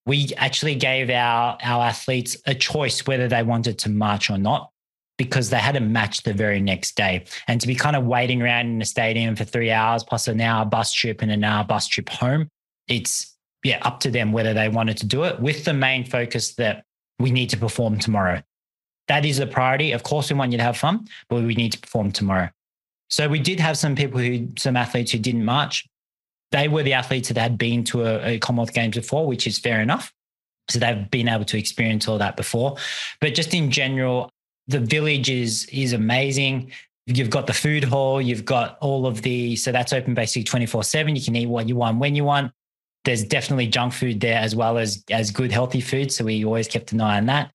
we 0.05 0.29
actually 0.37 0.75
gave 0.75 1.09
our 1.09 1.57
our 1.63 1.85
athletes 1.85 2.37
a 2.45 2.53
choice 2.53 3.07
whether 3.07 3.27
they 3.27 3.41
wanted 3.41 3.79
to 3.79 3.89
march 3.89 4.29
or 4.29 4.37
not 4.37 4.69
because 5.17 5.49
they 5.49 5.57
had 5.57 5.75
a 5.75 5.81
match 5.81 6.21
the 6.21 6.35
very 6.35 6.61
next 6.61 6.97
day. 6.97 7.25
And 7.47 7.59
to 7.61 7.65
be 7.65 7.73
kind 7.73 7.95
of 7.95 8.05
waiting 8.05 8.43
around 8.43 8.67
in 8.67 8.77
the 8.77 8.85
stadium 8.85 9.35
for 9.35 9.43
three 9.43 9.71
hours 9.71 10.03
plus 10.03 10.27
an 10.27 10.39
hour 10.39 10.65
bus 10.65 10.93
trip 10.93 11.23
and 11.23 11.31
an 11.31 11.43
hour 11.43 11.63
bus 11.63 11.87
trip 11.87 12.09
home, 12.09 12.47
it's 12.87 13.35
yeah, 13.63 13.79
up 13.81 13.99
to 14.01 14.11
them 14.11 14.31
whether 14.31 14.53
they 14.53 14.69
wanted 14.69 14.97
to 14.97 15.05
do 15.05 15.23
it 15.23 15.39
with 15.39 15.65
the 15.65 15.73
main 15.73 16.05
focus 16.05 16.55
that 16.55 16.85
we 17.19 17.31
need 17.31 17.49
to 17.49 17.57
perform 17.57 17.99
tomorrow. 17.99 18.41
That 19.07 19.25
is 19.25 19.37
the 19.37 19.47
priority. 19.47 19.91
Of 19.91 20.03
course, 20.03 20.29
we 20.29 20.37
want 20.37 20.51
you 20.51 20.57
to 20.59 20.63
have 20.63 20.77
fun, 20.77 21.07
but 21.29 21.43
we 21.43 21.55
need 21.55 21.73
to 21.73 21.79
perform 21.79 22.11
tomorrow. 22.11 22.49
So 23.09 23.27
we 23.27 23.39
did 23.39 23.59
have 23.59 23.77
some 23.77 23.95
people 23.95 24.19
who, 24.19 24.49
some 24.57 24.77
athletes 24.77 25.11
who 25.11 25.17
didn't 25.17 25.43
march. 25.43 25.85
They 26.51 26.67
were 26.67 26.83
the 26.83 26.93
athletes 26.93 27.27
that 27.29 27.37
had 27.37 27.57
been 27.57 27.83
to 27.85 28.03
a, 28.03 28.33
a 28.33 28.39
Commonwealth 28.39 28.73
Games 28.73 28.95
before, 28.95 29.27
which 29.27 29.47
is 29.47 29.59
fair 29.59 29.81
enough. 29.81 30.13
So 30.69 30.79
they've 30.79 31.09
been 31.09 31.27
able 31.27 31.45
to 31.45 31.57
experience 31.57 32.07
all 32.07 32.19
that 32.19 32.37
before. 32.37 32.77
But 33.19 33.33
just 33.33 33.53
in 33.53 33.71
general, 33.71 34.29
the 34.67 34.79
village 34.79 35.29
is 35.29 35.65
is 35.71 35.93
amazing. 35.93 36.71
You've 37.07 37.31
got 37.31 37.47
the 37.47 37.53
food 37.53 37.83
hall, 37.83 38.21
you've 38.21 38.45
got 38.45 38.77
all 38.81 39.07
of 39.07 39.23
the, 39.23 39.55
so 39.55 39.71
that's 39.71 39.93
open 39.93 40.13
basically 40.13 40.43
24 40.43 40.83
7. 40.83 41.15
You 41.15 41.21
can 41.23 41.35
eat 41.35 41.47
what 41.47 41.67
you 41.67 41.75
want 41.75 41.97
when 41.97 42.13
you 42.13 42.23
want 42.23 42.51
there's 43.05 43.23
definitely 43.23 43.67
junk 43.67 43.93
food 43.93 44.19
there 44.19 44.39
as 44.39 44.55
well 44.55 44.77
as 44.77 45.03
as 45.09 45.31
good 45.31 45.51
healthy 45.51 45.81
food. 45.81 46.11
So 46.11 46.25
we 46.25 46.45
always 46.45 46.67
kept 46.67 46.91
an 46.91 47.01
eye 47.01 47.17
on 47.17 47.25
that. 47.27 47.51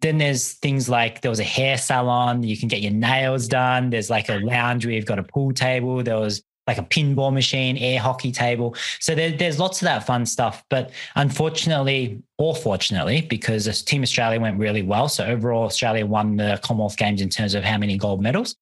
Then 0.00 0.18
there's 0.18 0.54
things 0.54 0.88
like 0.88 1.20
there 1.20 1.30
was 1.30 1.40
a 1.40 1.44
hair 1.44 1.78
salon, 1.78 2.42
you 2.42 2.56
can 2.56 2.68
get 2.68 2.80
your 2.80 2.92
nails 2.92 3.46
done. 3.46 3.90
There's 3.90 4.10
like 4.10 4.28
a 4.28 4.38
lounge 4.40 4.84
where 4.84 4.94
you've 4.94 5.06
got 5.06 5.20
a 5.20 5.22
pool 5.22 5.52
table. 5.52 6.02
There 6.02 6.18
was 6.18 6.42
like 6.66 6.78
a 6.78 6.82
pinball 6.82 7.32
machine, 7.32 7.76
air 7.76 7.98
hockey 7.98 8.32
table. 8.32 8.74
So 9.00 9.14
there, 9.14 9.30
there's 9.30 9.58
lots 9.58 9.80
of 9.80 9.86
that 9.86 10.06
fun 10.06 10.26
stuff. 10.26 10.64
But 10.70 10.90
unfortunately, 11.16 12.22
or 12.38 12.54
fortunately, 12.54 13.22
because 13.22 13.82
Team 13.82 14.02
Australia 14.02 14.40
went 14.40 14.58
really 14.58 14.82
well. 14.82 15.08
So 15.08 15.24
overall, 15.24 15.64
Australia 15.64 16.06
won 16.06 16.36
the 16.36 16.60
Commonwealth 16.62 16.96
Games 16.96 17.20
in 17.20 17.28
terms 17.28 17.54
of 17.54 17.64
how 17.64 17.78
many 17.78 17.96
gold 17.96 18.22
medals. 18.22 18.56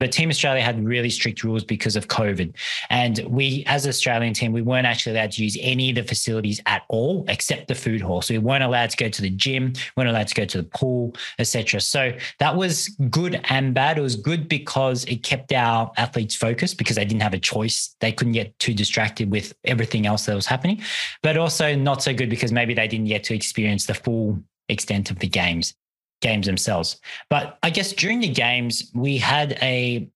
But 0.00 0.12
Team 0.12 0.28
Australia 0.28 0.62
had 0.62 0.84
really 0.84 1.10
strict 1.10 1.44
rules 1.44 1.64
because 1.64 1.96
of 1.96 2.08
COVID. 2.08 2.54
And 2.90 3.20
we, 3.28 3.64
as 3.66 3.84
an 3.84 3.90
Australian 3.90 4.34
team, 4.34 4.52
we 4.52 4.62
weren't 4.62 4.86
actually 4.86 5.16
allowed 5.16 5.32
to 5.32 5.42
use 5.42 5.56
any 5.60 5.90
of 5.90 5.96
the 5.96 6.02
facilities 6.02 6.60
at 6.66 6.82
all 6.88 7.24
except 7.28 7.68
the 7.68 7.74
food 7.74 8.00
hall. 8.00 8.20
So 8.20 8.34
we 8.34 8.38
weren't 8.38 8.64
allowed 8.64 8.90
to 8.90 8.96
go 8.96 9.08
to 9.08 9.22
the 9.22 9.30
gym, 9.30 9.72
weren't 9.96 10.10
allowed 10.10 10.28
to 10.28 10.34
go 10.34 10.44
to 10.44 10.58
the 10.58 10.68
pool, 10.68 11.14
etc. 11.38 11.80
So 11.80 12.12
that 12.38 12.56
was 12.56 12.88
good 13.10 13.40
and 13.44 13.72
bad. 13.72 13.98
It 13.98 14.02
was 14.02 14.16
good 14.16 14.48
because 14.48 15.04
it 15.04 15.22
kept 15.22 15.52
our 15.52 15.92
athletes 15.96 16.34
focused 16.34 16.76
because 16.76 16.96
they 16.96 17.04
didn't 17.04 17.22
have 17.22 17.34
a 17.34 17.38
choice. 17.38 17.94
They 18.00 18.12
couldn't 18.12 18.32
get 18.32 18.58
too 18.58 18.74
distracted 18.74 19.30
with 19.30 19.54
everything 19.64 20.06
else 20.06 20.26
that 20.26 20.34
was 20.34 20.46
happening. 20.46 20.82
But 21.22 21.36
also 21.36 21.74
not 21.74 22.02
so 22.02 22.12
good 22.12 22.30
because 22.30 22.52
maybe 22.52 22.74
they 22.74 22.88
didn't 22.88 23.06
get 23.06 23.24
to 23.24 23.34
experience 23.34 23.86
the 23.86 23.94
full 23.94 24.42
extent 24.68 25.10
of 25.10 25.18
the 25.18 25.28
games 25.28 25.74
games 26.20 26.46
themselves. 26.46 27.00
But 27.30 27.58
I 27.62 27.70
guess 27.70 27.92
during 27.92 28.20
the 28.20 28.28
games, 28.28 28.90
we 28.94 29.18
had 29.18 29.58
a 29.62 30.08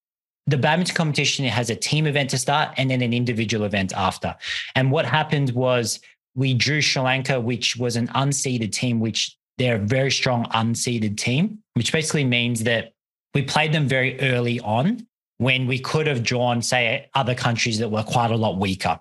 the 0.46 0.56
badminton 0.56 0.94
competition 0.94 1.44
it 1.44 1.52
has 1.52 1.68
a 1.68 1.76
team 1.76 2.06
event 2.06 2.30
to 2.30 2.38
start 2.38 2.70
and 2.78 2.90
then 2.90 3.02
an 3.02 3.12
individual 3.12 3.66
event 3.66 3.92
after. 3.94 4.34
And 4.74 4.90
what 4.90 5.04
happened 5.04 5.50
was 5.50 6.00
we 6.34 6.54
drew 6.54 6.80
Sri 6.80 7.02
Lanka, 7.02 7.38
which 7.38 7.76
was 7.76 7.96
an 7.96 8.08
unseeded 8.08 8.72
team, 8.72 8.98
which 8.98 9.36
they're 9.58 9.76
a 9.76 9.78
very 9.78 10.10
strong 10.10 10.46
unseeded 10.46 11.18
team, 11.18 11.58
which 11.74 11.92
basically 11.92 12.24
means 12.24 12.64
that 12.64 12.94
we 13.34 13.42
played 13.42 13.72
them 13.72 13.86
very 13.86 14.18
early 14.20 14.58
on 14.60 15.06
when 15.36 15.66
we 15.66 15.78
could 15.78 16.06
have 16.06 16.22
drawn, 16.22 16.62
say, 16.62 17.08
other 17.14 17.34
countries 17.34 17.78
that 17.78 17.90
were 17.90 18.02
quite 18.02 18.30
a 18.30 18.36
lot 18.36 18.58
weaker. 18.58 18.98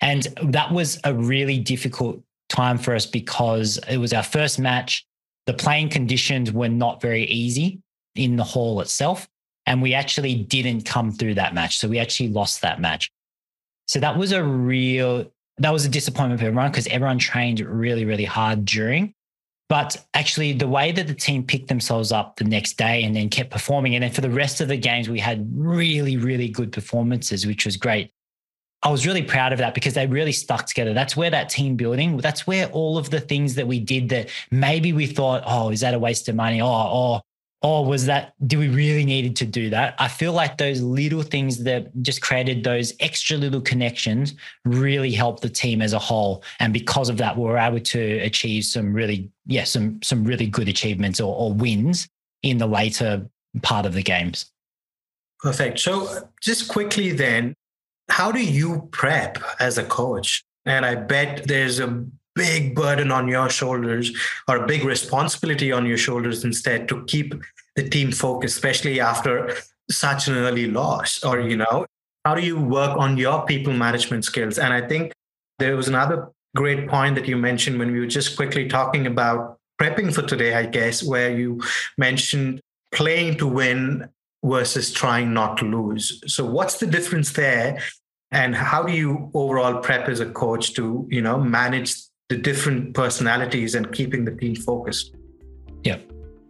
And 0.00 0.22
that 0.42 0.70
was 0.70 1.00
a 1.04 1.12
really 1.12 1.58
difficult 1.58 2.22
time 2.48 2.78
for 2.78 2.94
us 2.94 3.06
because 3.06 3.78
it 3.88 3.96
was 3.96 4.12
our 4.12 4.22
first 4.22 4.58
match 4.58 5.06
the 5.46 5.54
playing 5.54 5.90
conditions 5.90 6.52
were 6.52 6.68
not 6.68 7.00
very 7.00 7.24
easy 7.24 7.80
in 8.14 8.36
the 8.36 8.44
hall 8.44 8.80
itself. 8.80 9.28
And 9.66 9.80
we 9.80 9.94
actually 9.94 10.34
didn't 10.34 10.82
come 10.82 11.10
through 11.10 11.34
that 11.34 11.54
match. 11.54 11.78
So 11.78 11.88
we 11.88 11.98
actually 11.98 12.28
lost 12.28 12.60
that 12.62 12.80
match. 12.80 13.10
So 13.86 13.98
that 14.00 14.16
was 14.16 14.32
a 14.32 14.42
real, 14.42 15.30
that 15.58 15.72
was 15.72 15.84
a 15.84 15.88
disappointment 15.88 16.40
for 16.40 16.46
everyone 16.46 16.70
because 16.70 16.86
everyone 16.88 17.18
trained 17.18 17.60
really, 17.60 18.04
really 18.04 18.24
hard 18.24 18.64
during. 18.64 19.14
But 19.70 20.04
actually, 20.12 20.52
the 20.52 20.68
way 20.68 20.92
that 20.92 21.06
the 21.06 21.14
team 21.14 21.42
picked 21.42 21.68
themselves 21.68 22.12
up 22.12 22.36
the 22.36 22.44
next 22.44 22.76
day 22.76 23.02
and 23.02 23.16
then 23.16 23.30
kept 23.30 23.50
performing, 23.50 23.94
and 23.94 24.04
then 24.04 24.12
for 24.12 24.20
the 24.20 24.30
rest 24.30 24.60
of 24.60 24.68
the 24.68 24.76
games, 24.76 25.08
we 25.08 25.18
had 25.18 25.48
really, 25.54 26.18
really 26.18 26.48
good 26.48 26.70
performances, 26.70 27.46
which 27.46 27.64
was 27.64 27.78
great. 27.78 28.10
I 28.84 28.90
was 28.90 29.06
really 29.06 29.22
proud 29.22 29.52
of 29.52 29.58
that 29.58 29.72
because 29.72 29.94
they 29.94 30.06
really 30.06 30.32
stuck 30.32 30.66
together. 30.66 30.92
That's 30.92 31.16
where 31.16 31.30
that 31.30 31.48
team 31.48 31.74
building, 31.74 32.18
that's 32.18 32.46
where 32.46 32.66
all 32.68 32.98
of 32.98 33.08
the 33.08 33.20
things 33.20 33.54
that 33.54 33.66
we 33.66 33.80
did 33.80 34.10
that 34.10 34.28
maybe 34.50 34.92
we 34.92 35.06
thought, 35.06 35.42
oh, 35.46 35.70
is 35.70 35.80
that 35.80 35.94
a 35.94 35.98
waste 35.98 36.28
of 36.28 36.36
money? 36.36 36.60
Oh, 36.60 36.66
oh, 36.68 37.20
oh, 37.62 37.80
was 37.80 38.04
that, 38.04 38.34
do 38.46 38.58
we 38.58 38.68
really 38.68 39.06
needed 39.06 39.34
to 39.36 39.46
do 39.46 39.70
that? 39.70 39.94
I 39.98 40.06
feel 40.06 40.34
like 40.34 40.58
those 40.58 40.82
little 40.82 41.22
things 41.22 41.64
that 41.64 41.90
just 42.02 42.20
created 42.20 42.62
those 42.62 42.92
extra 43.00 43.38
little 43.38 43.62
connections 43.62 44.34
really 44.66 45.12
helped 45.12 45.40
the 45.40 45.48
team 45.48 45.80
as 45.80 45.94
a 45.94 45.98
whole. 45.98 46.44
And 46.60 46.74
because 46.74 47.08
of 47.08 47.16
that, 47.16 47.38
we 47.38 47.44
were 47.44 47.56
able 47.56 47.80
to 47.80 48.18
achieve 48.18 48.64
some 48.64 48.92
really, 48.92 49.30
yeah, 49.46 49.64
some, 49.64 50.02
some 50.02 50.24
really 50.24 50.46
good 50.46 50.68
achievements 50.68 51.20
or, 51.20 51.34
or 51.34 51.54
wins 51.54 52.06
in 52.42 52.58
the 52.58 52.66
later 52.66 53.26
part 53.62 53.86
of 53.86 53.94
the 53.94 54.02
games. 54.02 54.52
Perfect. 55.40 55.78
So, 55.78 56.06
uh, 56.06 56.20
just 56.42 56.68
quickly 56.68 57.12
then, 57.12 57.54
how 58.08 58.30
do 58.30 58.42
you 58.42 58.88
prep 58.92 59.38
as 59.60 59.78
a 59.78 59.84
coach? 59.84 60.44
And 60.66 60.84
I 60.84 60.94
bet 60.94 61.46
there's 61.46 61.78
a 61.80 62.04
big 62.34 62.74
burden 62.74 63.12
on 63.12 63.28
your 63.28 63.48
shoulders 63.48 64.12
or 64.48 64.56
a 64.56 64.66
big 64.66 64.84
responsibility 64.84 65.72
on 65.72 65.86
your 65.86 65.98
shoulders 65.98 66.44
instead 66.44 66.88
to 66.88 67.04
keep 67.04 67.34
the 67.76 67.88
team 67.88 68.12
focused, 68.12 68.56
especially 68.56 69.00
after 69.00 69.54
such 69.90 70.28
an 70.28 70.34
early 70.34 70.70
loss. 70.70 71.22
Or, 71.22 71.40
you 71.40 71.56
know, 71.56 71.86
how 72.24 72.34
do 72.34 72.42
you 72.42 72.58
work 72.58 72.96
on 72.96 73.16
your 73.16 73.44
people 73.44 73.72
management 73.72 74.24
skills? 74.24 74.58
And 74.58 74.72
I 74.72 74.86
think 74.86 75.12
there 75.58 75.76
was 75.76 75.88
another 75.88 76.30
great 76.56 76.88
point 76.88 77.14
that 77.16 77.28
you 77.28 77.36
mentioned 77.36 77.78
when 77.78 77.92
we 77.92 78.00
were 78.00 78.06
just 78.06 78.36
quickly 78.36 78.68
talking 78.68 79.06
about 79.06 79.58
prepping 79.80 80.14
for 80.14 80.22
today, 80.22 80.54
I 80.54 80.66
guess, 80.66 81.02
where 81.02 81.36
you 81.36 81.60
mentioned 81.98 82.60
playing 82.92 83.38
to 83.38 83.46
win 83.46 84.08
versus 84.44 84.92
trying 84.92 85.32
not 85.32 85.56
to 85.58 85.64
lose. 85.64 86.22
So 86.26 86.44
what's 86.44 86.78
the 86.78 86.86
difference 86.86 87.32
there? 87.32 87.80
And 88.30 88.54
how 88.54 88.82
do 88.82 88.92
you 88.92 89.30
overall 89.32 89.80
prep 89.80 90.08
as 90.08 90.20
a 90.20 90.26
coach 90.26 90.74
to, 90.74 91.06
you 91.10 91.22
know, 91.22 91.38
manage 91.38 91.94
the 92.28 92.36
different 92.36 92.94
personalities 92.94 93.74
and 93.74 93.90
keeping 93.92 94.24
the 94.24 94.32
team 94.32 94.54
focused? 94.54 95.14
Yeah. 95.82 95.98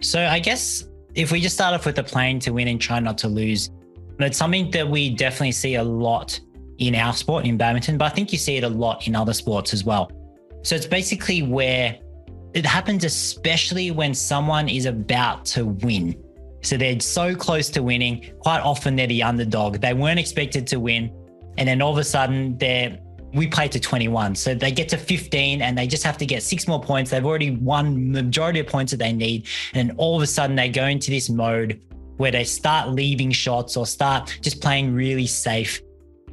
So 0.00 0.24
I 0.26 0.38
guess 0.38 0.88
if 1.14 1.30
we 1.30 1.40
just 1.40 1.54
start 1.54 1.74
off 1.74 1.86
with 1.86 1.96
the 1.96 2.04
playing 2.04 2.40
to 2.40 2.52
win 2.52 2.68
and 2.68 2.80
try 2.80 3.00
not 3.00 3.18
to 3.18 3.28
lose, 3.28 3.70
it's 4.18 4.38
something 4.38 4.70
that 4.72 4.88
we 4.88 5.10
definitely 5.10 5.52
see 5.52 5.74
a 5.76 5.84
lot 5.84 6.40
in 6.78 6.94
our 6.94 7.12
sport 7.12 7.44
in 7.44 7.56
badminton, 7.56 7.98
but 7.98 8.06
I 8.06 8.14
think 8.14 8.32
you 8.32 8.38
see 8.38 8.56
it 8.56 8.64
a 8.64 8.68
lot 8.68 9.06
in 9.06 9.14
other 9.14 9.32
sports 9.32 9.72
as 9.72 9.84
well. 9.84 10.10
So 10.62 10.74
it's 10.74 10.86
basically 10.86 11.42
where 11.42 11.98
it 12.54 12.64
happens, 12.64 13.04
especially 13.04 13.90
when 13.90 14.14
someone 14.14 14.68
is 14.68 14.86
about 14.86 15.44
to 15.46 15.66
win. 15.66 16.23
So 16.64 16.76
they're 16.76 16.98
so 17.00 17.34
close 17.34 17.68
to 17.70 17.82
winning. 17.82 18.32
Quite 18.40 18.60
often 18.60 18.96
they're 18.96 19.06
the 19.06 19.22
underdog. 19.22 19.80
They 19.80 19.94
weren't 19.94 20.18
expected 20.18 20.66
to 20.68 20.80
win. 20.80 21.12
And 21.58 21.68
then 21.68 21.82
all 21.82 21.92
of 21.92 21.98
a 21.98 22.04
sudden 22.04 22.58
they're 22.58 22.98
we 23.34 23.48
play 23.48 23.66
to 23.66 23.80
21. 23.80 24.36
So 24.36 24.54
they 24.54 24.70
get 24.70 24.88
to 24.90 24.96
15 24.96 25.60
and 25.60 25.76
they 25.76 25.88
just 25.88 26.04
have 26.04 26.16
to 26.18 26.26
get 26.26 26.42
six 26.42 26.68
more 26.68 26.80
points. 26.80 27.10
They've 27.10 27.26
already 27.26 27.50
won 27.50 28.12
the 28.12 28.22
majority 28.22 28.60
of 28.60 28.68
points 28.68 28.92
that 28.92 28.98
they 28.98 29.12
need. 29.12 29.48
And 29.72 29.88
then 29.88 29.96
all 29.96 30.16
of 30.16 30.22
a 30.22 30.26
sudden 30.26 30.54
they 30.54 30.68
go 30.68 30.86
into 30.86 31.10
this 31.10 31.28
mode 31.28 31.82
where 32.16 32.30
they 32.30 32.44
start 32.44 32.90
leaving 32.90 33.32
shots 33.32 33.76
or 33.76 33.86
start 33.86 34.38
just 34.40 34.62
playing 34.62 34.94
really 34.94 35.26
safe. 35.26 35.82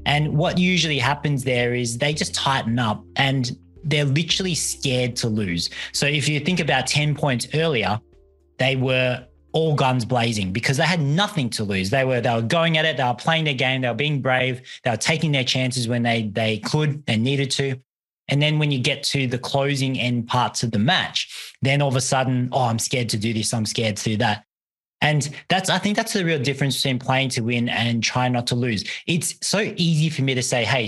And 0.06 0.38
what 0.38 0.60
usually 0.60 1.00
happens 1.00 1.44
there 1.44 1.74
is 1.74 1.98
they 1.98 2.14
just 2.14 2.36
tighten 2.36 2.78
up 2.78 3.04
and 3.16 3.58
they're 3.84 4.06
literally 4.06 4.54
scared 4.54 5.16
to 5.18 5.28
lose. 5.28 5.72
So 5.94 6.06
if 6.06 6.30
you 6.30 6.40
think 6.40 6.60
about 6.60 6.86
10 6.86 7.16
points 7.16 7.48
earlier, 7.56 8.00
they 8.60 8.76
were 8.76 9.26
all 9.54 9.76
guns 9.76 10.06
blazing 10.06 10.52
because 10.52 10.78
they 10.78 10.86
had 10.86 11.02
nothing 11.02 11.50
to 11.52 11.64
lose. 11.64 11.90
They 11.90 12.06
were 12.06 12.22
they 12.22 12.34
were 12.34 12.42
going 12.42 12.78
at 12.78 12.86
it. 12.86 12.98
They 12.98 13.04
were 13.04 13.14
playing 13.14 13.46
their 13.46 13.54
game. 13.54 13.82
They 13.82 13.90
were 13.90 13.94
being 13.94 14.22
brave. 14.22 14.62
They 14.84 14.92
were 14.92 14.98
taking 14.98 15.32
their 15.32 15.44
chances 15.44 15.88
when 15.88 16.04
they 16.04 16.24
they 16.24 16.60
could 16.60 17.04
and 17.08 17.24
needed 17.24 17.52
to. 17.52 17.76
And 18.28 18.42
then 18.42 18.60
when 18.60 18.72
you 18.72 18.80
get 18.80 19.04
to 19.04 19.28
the 19.28 19.38
closing 19.38 20.00
end 20.00 20.28
parts 20.28 20.64
of 20.64 20.72
the 20.72 20.80
match, 20.80 21.54
then 21.62 21.82
all 21.82 21.90
of 21.90 21.96
a 21.96 22.02
sudden, 22.02 22.50
oh, 22.54 22.64
I'm 22.64 22.80
scared 22.80 23.10
to 23.10 23.18
do 23.18 23.34
this. 23.34 23.54
I'm 23.54 23.66
scared 23.66 23.98
to 23.98 24.04
do 24.12 24.18
that. 24.18 24.46
And 25.02 25.30
that's 25.50 25.70
I 25.70 25.80
think 25.80 25.98
that's 25.98 26.14
the 26.14 26.24
real 26.24 26.40
difference 26.40 26.78
between 26.78 27.00
playing 27.00 27.30
to 27.30 27.42
win 27.42 27.68
and 27.70 28.04
trying 28.04 28.34
not 28.34 28.48
to 28.48 28.56
lose. 28.56 28.84
It's 29.08 29.36
so 29.42 29.74
easy 29.76 30.10
for 30.10 30.22
me 30.22 30.36
to 30.36 30.44
say, 30.44 30.64
hey, 30.64 30.88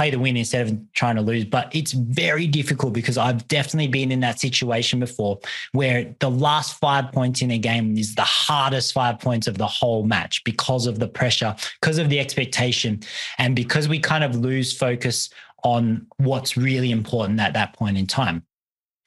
play 0.00 0.10
to 0.10 0.16
win 0.16 0.34
instead 0.34 0.66
of 0.66 0.92
trying 0.94 1.16
to 1.16 1.20
lose. 1.20 1.44
But 1.44 1.74
it's 1.76 1.92
very 1.92 2.46
difficult 2.46 2.94
because 2.94 3.18
I've 3.18 3.46
definitely 3.48 3.88
been 3.88 4.10
in 4.10 4.20
that 4.20 4.40
situation 4.40 4.98
before 4.98 5.38
where 5.72 6.14
the 6.20 6.30
last 6.30 6.78
five 6.78 7.12
points 7.12 7.42
in 7.42 7.50
a 7.50 7.58
game 7.58 7.98
is 7.98 8.14
the 8.14 8.22
hardest 8.22 8.94
five 8.94 9.18
points 9.18 9.46
of 9.46 9.58
the 9.58 9.66
whole 9.66 10.04
match 10.04 10.42
because 10.44 10.86
of 10.86 11.00
the 11.00 11.06
pressure, 11.06 11.54
because 11.82 11.98
of 11.98 12.08
the 12.08 12.18
expectation, 12.18 13.00
and 13.36 13.54
because 13.54 13.88
we 13.88 13.98
kind 13.98 14.24
of 14.24 14.34
lose 14.36 14.74
focus 14.74 15.28
on 15.64 16.06
what's 16.16 16.56
really 16.56 16.92
important 16.92 17.38
at 17.38 17.52
that 17.52 17.74
point 17.74 17.98
in 17.98 18.06
time. 18.06 18.42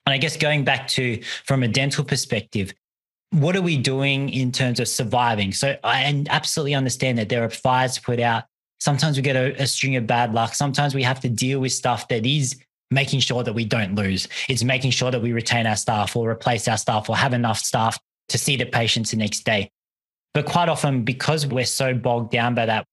And 0.06 0.14
I 0.14 0.20
guess 0.20 0.38
going 0.38 0.64
back 0.64 0.88
to 0.90 1.20
from 1.46 1.64
a 1.64 1.68
dental 1.68 2.04
perspective, 2.04 2.72
what 3.32 3.56
are 3.56 3.64
we 3.64 3.78
doing 3.78 4.30
in 4.30 4.52
terms 4.52 4.80
of 4.80 4.88
surviving? 4.88 5.54
So 5.54 5.76
I 5.84 6.24
absolutely 6.30 6.76
understand 6.76 7.18
that 7.18 7.30
there 7.30 7.44
are 7.44 7.50
fires 7.50 7.96
to 7.96 8.02
put 8.04 8.20
out 8.20 8.44
Sometimes 8.84 9.16
we 9.16 9.24
get 9.24 9.38
a, 9.38 9.62
a 9.62 9.66
string 9.66 9.96
of 9.96 10.06
bad 10.06 10.34
luck. 10.34 10.54
Sometimes 10.54 10.94
we 10.94 11.04
have 11.04 11.22
to 11.22 11.30
deal 11.30 11.62
with 11.62 11.72
stuff 11.72 12.10
that 12.10 12.26
is 12.26 12.62
making 12.92 13.22
sure 13.22 13.42
that 13.42 13.54
we 13.54 13.64
don't 13.64 13.96
lose. 13.96 14.28
It's 14.50 14.62
making 14.62 14.92
sure 14.92 15.10
that 15.10 15.22
we 15.22 15.32
retain 15.32 15.66
our 15.66 15.78
staff 15.78 16.18
or 16.18 16.30
replace 16.30 16.68
our 16.68 16.76
staff 16.76 17.08
or 17.08 17.16
have 17.16 17.32
enough 17.32 17.60
staff 17.60 17.98
to 18.28 18.38
see 18.38 18.58
the 18.58 18.66
patients 18.66 19.12
the 19.12 19.18
next 19.18 19.46
day. 19.46 19.72
But 20.34 20.48
quite 20.48 20.68
often, 20.68 21.04
because 21.04 21.48
we're 21.48 21.64
so 21.64 21.94
bogged 21.94 22.32
down 22.32 22.56
by 22.56 22.66
that, 22.66 22.86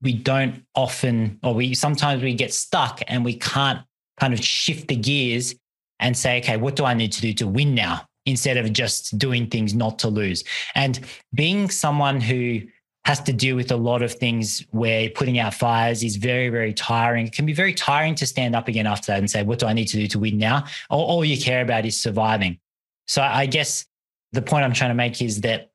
we 0.00 0.14
don't 0.14 0.64
often, 0.74 1.38
or 1.42 1.52
we 1.52 1.74
sometimes 1.74 2.22
we 2.22 2.32
get 2.32 2.54
stuck 2.54 3.02
and 3.06 3.22
we 3.22 3.34
can't 3.34 3.80
kind 4.18 4.32
of 4.32 4.42
shift 4.42 4.88
the 4.88 4.96
gears 4.96 5.54
and 6.00 6.16
say, 6.16 6.38
okay, 6.38 6.56
what 6.56 6.74
do 6.74 6.86
I 6.86 6.94
need 6.94 7.12
to 7.12 7.20
do 7.20 7.34
to 7.34 7.46
win 7.46 7.74
now? 7.74 8.06
Instead 8.24 8.56
of 8.56 8.72
just 8.72 9.18
doing 9.18 9.48
things 9.50 9.74
not 9.74 9.98
to 9.98 10.08
lose. 10.08 10.42
And 10.74 11.00
being 11.34 11.68
someone 11.68 12.22
who 12.22 12.62
has 13.04 13.20
to 13.20 13.32
do 13.32 13.54
with 13.54 13.70
a 13.70 13.76
lot 13.76 14.02
of 14.02 14.12
things 14.12 14.64
where 14.70 15.10
putting 15.10 15.38
out 15.38 15.52
fires 15.52 16.02
is 16.02 16.16
very, 16.16 16.48
very 16.48 16.72
tiring. 16.72 17.26
It 17.26 17.32
can 17.32 17.44
be 17.44 17.52
very 17.52 17.74
tiring 17.74 18.14
to 18.16 18.26
stand 18.26 18.56
up 18.56 18.66
again 18.66 18.86
after 18.86 19.12
that 19.12 19.18
and 19.18 19.30
say, 19.30 19.42
what 19.42 19.58
do 19.58 19.66
I 19.66 19.74
need 19.74 19.88
to 19.88 19.98
do 19.98 20.06
to 20.08 20.18
win 20.18 20.38
now? 20.38 20.64
All, 20.88 21.04
all 21.04 21.24
you 21.24 21.38
care 21.38 21.62
about 21.62 21.84
is 21.84 22.00
surviving. 22.00 22.58
So 23.06 23.20
I 23.20 23.44
guess 23.44 23.84
the 24.32 24.40
point 24.40 24.64
I'm 24.64 24.72
trying 24.72 24.90
to 24.90 24.94
make 24.94 25.20
is 25.20 25.42
that 25.42 25.70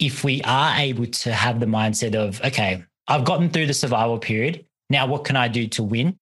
if 0.00 0.24
we 0.24 0.42
are 0.42 0.76
able 0.76 1.06
to 1.06 1.32
have 1.32 1.60
the 1.60 1.66
mindset 1.66 2.16
of, 2.16 2.40
okay, 2.42 2.84
I've 3.06 3.24
gotten 3.24 3.48
through 3.50 3.66
the 3.66 3.74
survival 3.74 4.18
period. 4.18 4.64
Now, 4.90 5.06
what 5.06 5.24
can 5.24 5.36
I 5.36 5.48
do 5.48 5.68
to 5.68 5.82
win? 5.82 6.18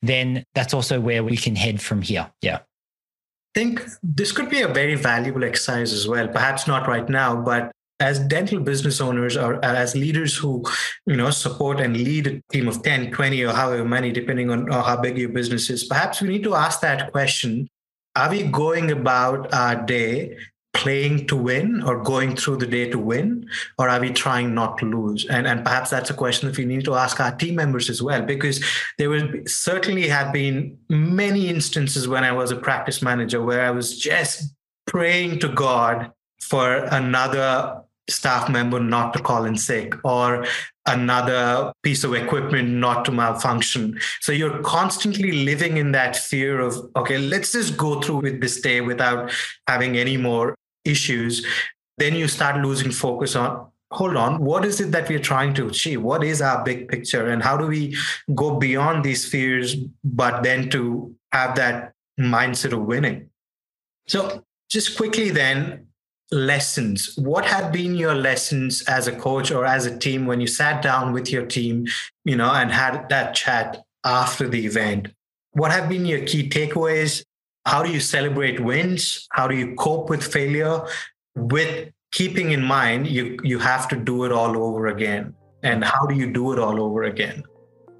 Then 0.00 0.44
that's 0.54 0.72
also 0.72 1.00
where 1.00 1.22
we 1.22 1.36
can 1.36 1.54
head 1.54 1.82
from 1.82 2.00
here. 2.00 2.30
Yeah. 2.40 2.56
I 2.56 3.60
think 3.60 3.82
this 4.02 4.32
could 4.32 4.48
be 4.48 4.62
a 4.62 4.68
very 4.68 4.94
valuable 4.94 5.44
exercise 5.44 5.92
as 5.92 6.08
well. 6.08 6.28
Perhaps 6.28 6.66
not 6.66 6.86
right 6.86 7.08
now, 7.08 7.36
but 7.36 7.72
as 8.00 8.20
dental 8.20 8.60
business 8.60 9.00
owners 9.00 9.36
or 9.36 9.64
as 9.64 9.94
leaders 9.94 10.36
who 10.36 10.64
you 11.06 11.16
know 11.16 11.30
support 11.30 11.80
and 11.80 11.96
lead 11.96 12.26
a 12.26 12.42
team 12.52 12.68
of 12.68 12.82
10 12.82 13.10
20 13.10 13.42
or 13.42 13.52
however 13.52 13.84
many 13.84 14.12
depending 14.12 14.50
on 14.50 14.70
how 14.70 14.96
big 14.96 15.18
your 15.18 15.28
business 15.28 15.68
is 15.70 15.84
perhaps 15.84 16.20
we 16.22 16.28
need 16.28 16.44
to 16.44 16.54
ask 16.54 16.80
that 16.80 17.10
question. 17.12 17.68
Are 18.16 18.30
we 18.30 18.44
going 18.44 18.90
about 18.90 19.52
our 19.54 19.76
day 19.76 20.36
playing 20.74 21.26
to 21.26 21.36
win 21.36 21.82
or 21.82 22.02
going 22.02 22.36
through 22.36 22.56
the 22.56 22.66
day 22.66 22.88
to 22.88 22.98
win 22.98 23.48
or 23.78 23.88
are 23.88 24.00
we 24.00 24.10
trying 24.10 24.54
not 24.54 24.78
to 24.78 24.86
lose? 24.86 25.24
And 25.26 25.46
and 25.46 25.64
perhaps 25.64 25.90
that's 25.90 26.10
a 26.10 26.14
question 26.14 26.48
that 26.48 26.58
we 26.58 26.64
need 26.64 26.84
to 26.84 26.94
ask 26.94 27.20
our 27.20 27.32
team 27.32 27.56
members 27.56 27.90
as 27.90 28.02
well 28.02 28.22
because 28.22 28.64
there 28.96 29.10
will 29.10 29.28
certainly 29.46 30.08
have 30.08 30.32
been 30.32 30.78
many 30.88 31.48
instances 31.48 32.06
when 32.06 32.24
i 32.24 32.32
was 32.32 32.50
a 32.50 32.56
practice 32.56 33.02
manager 33.02 33.42
where 33.42 33.64
i 33.64 33.70
was 33.70 33.98
just 33.98 34.54
praying 34.86 35.38
to 35.38 35.48
god 35.48 36.12
for 36.40 36.76
another 36.92 37.82
staff 38.08 38.48
member 38.48 38.80
not 38.80 39.12
to 39.12 39.22
call 39.22 39.44
in 39.44 39.56
sick 39.56 39.94
or 40.04 40.46
another 40.86 41.72
piece 41.82 42.04
of 42.04 42.14
equipment 42.14 42.68
not 42.68 43.04
to 43.04 43.12
malfunction. 43.12 43.98
So 44.20 44.32
you're 44.32 44.62
constantly 44.62 45.32
living 45.32 45.76
in 45.76 45.92
that 45.92 46.16
fear 46.16 46.60
of, 46.60 46.74
okay, 46.96 47.18
let's 47.18 47.52
just 47.52 47.76
go 47.76 48.00
through 48.00 48.22
with 48.22 48.40
this 48.40 48.60
day 48.60 48.80
without 48.80 49.30
having 49.66 49.98
any 49.98 50.16
more 50.16 50.54
issues. 50.84 51.46
Then 51.98 52.14
you 52.14 52.28
start 52.28 52.64
losing 52.64 52.90
focus 52.90 53.36
on, 53.36 53.66
hold 53.90 54.16
on, 54.16 54.42
what 54.42 54.64
is 54.64 54.80
it 54.80 54.90
that 54.92 55.08
we're 55.08 55.18
trying 55.18 55.52
to 55.54 55.66
achieve? 55.66 56.02
What 56.02 56.24
is 56.24 56.40
our 56.40 56.64
big 56.64 56.88
picture? 56.88 57.28
And 57.28 57.42
how 57.42 57.56
do 57.56 57.66
we 57.66 57.96
go 58.34 58.58
beyond 58.58 59.04
these 59.04 59.28
fears, 59.28 59.76
but 60.04 60.42
then 60.42 60.70
to 60.70 61.14
have 61.32 61.56
that 61.56 61.92
mindset 62.18 62.72
of 62.72 62.80
winning? 62.82 63.28
So 64.06 64.44
just 64.70 64.96
quickly 64.96 65.30
then, 65.30 65.87
lessons. 66.30 67.14
What 67.16 67.44
have 67.44 67.72
been 67.72 67.94
your 67.94 68.14
lessons 68.14 68.82
as 68.82 69.06
a 69.06 69.12
coach 69.12 69.50
or 69.50 69.64
as 69.64 69.86
a 69.86 69.96
team 69.96 70.26
when 70.26 70.40
you 70.40 70.46
sat 70.46 70.82
down 70.82 71.12
with 71.12 71.30
your 71.30 71.46
team 71.46 71.86
you 72.24 72.36
know 72.36 72.52
and 72.52 72.70
had 72.70 73.08
that 73.08 73.34
chat 73.34 73.84
after 74.04 74.48
the 74.48 74.66
event? 74.66 75.08
What 75.52 75.72
have 75.72 75.88
been 75.88 76.06
your 76.06 76.24
key 76.26 76.48
takeaways? 76.48 77.24
How 77.66 77.82
do 77.82 77.90
you 77.90 78.00
celebrate 78.00 78.60
wins? 78.60 79.26
How 79.32 79.48
do 79.48 79.56
you 79.56 79.74
cope 79.74 80.08
with 80.10 80.22
failure? 80.22 80.86
With 81.34 81.90
keeping 82.12 82.52
in 82.52 82.62
mind 82.62 83.06
you 83.06 83.38
you 83.42 83.58
have 83.58 83.88
to 83.88 83.96
do 83.96 84.24
it 84.24 84.32
all 84.32 84.56
over 84.56 84.86
again. 84.88 85.34
And 85.62 85.84
how 85.84 86.06
do 86.06 86.14
you 86.14 86.32
do 86.32 86.52
it 86.52 86.58
all 86.58 86.80
over 86.80 87.04
again? 87.04 87.42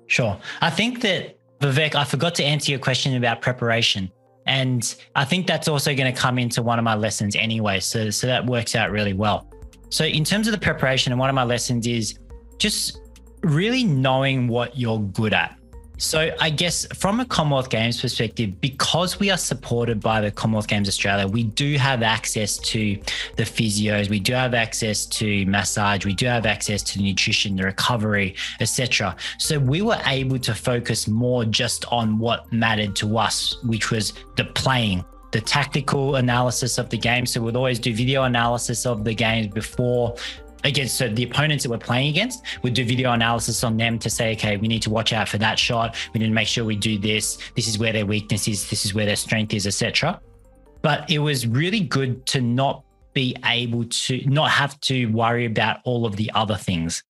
Sure. 0.07 0.39
I 0.61 0.71
think 0.71 1.03
that 1.03 1.39
vivek 1.61 1.95
i 1.97 2.05
forgot 2.05 2.37
to 2.37 2.45
answer 2.45 2.71
your 2.71 2.79
question 2.79 3.17
about 3.17 3.43
preparation 3.43 4.09
and 4.49 4.97
I 5.15 5.27
think 5.27 5.47
that's 5.47 5.69
also 5.69 5.95
going 5.95 6.13
to 6.13 6.19
come 6.19 6.39
into 6.39 6.63
one 6.63 6.79
of 6.79 6.85
my 6.85 6.95
lessons 6.95 7.37
anyway. 7.37 7.81
So, 7.81 8.09
so 8.09 8.27
that 8.27 8.47
works 8.47 8.75
out 8.75 8.91
really 8.91 9.13
well. 9.13 9.47
So, 9.91 10.07
in 10.07 10.25
terms 10.25 10.49
of 10.49 10.53
the 10.53 10.59
preparation, 10.59 11.13
and 11.13 11.21
one 11.21 11.29
of 11.29 11.35
my 11.35 11.45
lessons 11.45 11.87
is 11.87 12.19
just 12.57 12.99
really 13.43 13.85
knowing 13.85 14.49
what 14.49 14.77
you're 14.77 15.01
good 15.01 15.35
at. 15.35 15.58
So, 16.01 16.33
I 16.41 16.51
guess 16.51 16.87
from 16.95 17.19
a 17.19 17.25
Commonwealth 17.25 17.71
Games 17.71 18.01
perspective, 18.01 18.61
because 18.61 19.19
we 19.19 19.31
are 19.31 19.37
supported 19.37 20.01
by 20.01 20.21
the 20.21 20.31
Commonwealth 20.31 20.69
Games 20.69 20.89
Australia, 20.89 21.27
we 21.27 21.43
do 21.43 21.77
have 21.77 22.05
access 22.05 22.57
to 22.59 22.97
the 23.35 23.43
physios, 23.43 24.09
we 24.09 24.21
do 24.21 24.33
have 24.33 24.55
access 24.55 25.07
to 25.07 25.45
massage, 25.47 26.05
we 26.05 26.15
do 26.15 26.27
have 26.27 26.47
access 26.47 26.85
to 26.85 27.03
nutrition, 27.03 27.57
the 27.57 27.65
recovery, 27.65 28.37
etc. 28.61 29.17
So, 29.39 29.59
we 29.59 29.83
were 29.83 30.01
able 30.07 30.39
to 30.39 30.55
focus 30.55 31.09
more 31.09 31.45
just 31.45 31.85
on 31.87 32.19
what 32.19 32.51
mattered 32.53 32.95
to 32.97 33.19
us, 33.19 33.57
which 33.65 33.91
was 33.91 34.13
the 34.37 34.45
playing, 34.45 35.05
the 35.33 35.41
tactical 35.41 36.17
analysis 36.17 36.79
of 36.79 36.91
the 36.91 36.97
game. 36.97 37.27
So 37.27 37.43
we'd 37.43 37.57
always 37.57 37.79
do 37.79 37.93
video 37.93 38.23
analysis 38.23 38.87
of 38.87 39.05
the 39.05 39.15
games 39.15 39.49
before 39.49 40.17
against 40.65 40.97
so 40.97 41.09
the 41.09 41.25
opponents 41.25 41.65
that 41.65 41.71
we're 41.71 41.79
playing 41.79 42.09
against 42.09 42.45
would 42.63 42.75
do 42.75 42.85
video 42.85 43.13
analysis 43.13 43.63
on 43.63 43.77
them 43.77 43.99
to 43.99 44.11
say 44.11 44.33
okay 44.33 44.57
we 44.57 44.69
need 44.69 44.83
to 44.83 44.91
watch 44.91 45.13
out 45.13 45.29
for 45.29 45.39
that 45.39 45.59
shot. 45.59 45.97
We 46.13 46.21
need 46.21 46.27
to 46.27 46.33
make 46.33 46.49
sure 46.49 46.65
we 46.65 46.77
do 46.77 46.99
this. 46.99 47.39
This 47.55 47.69
is 47.69 47.79
where 47.79 47.93
their 47.93 48.07
weakness 48.07 48.49
is. 48.49 48.69
This 48.69 48.85
is 48.85 48.95
where 48.95 49.07
their 49.07 49.17
strength 49.17 49.55
is 49.55 49.67
etc 49.67 50.21
but 50.83 51.11
it 51.11 51.19
was 51.19 51.47
really 51.47 51.81
good 51.81 52.25
to 52.27 52.41
not 52.41 52.85
be 53.15 53.37
able 53.45 53.85
to 53.85 54.23
not 54.27 54.51
have 54.51 54.79
to 54.81 55.07
worry 55.07 55.45
about 55.45 55.81
all 55.85 56.07
of 56.07 56.17
the 56.17 56.31
other 56.35 56.57
things. 56.57 57.03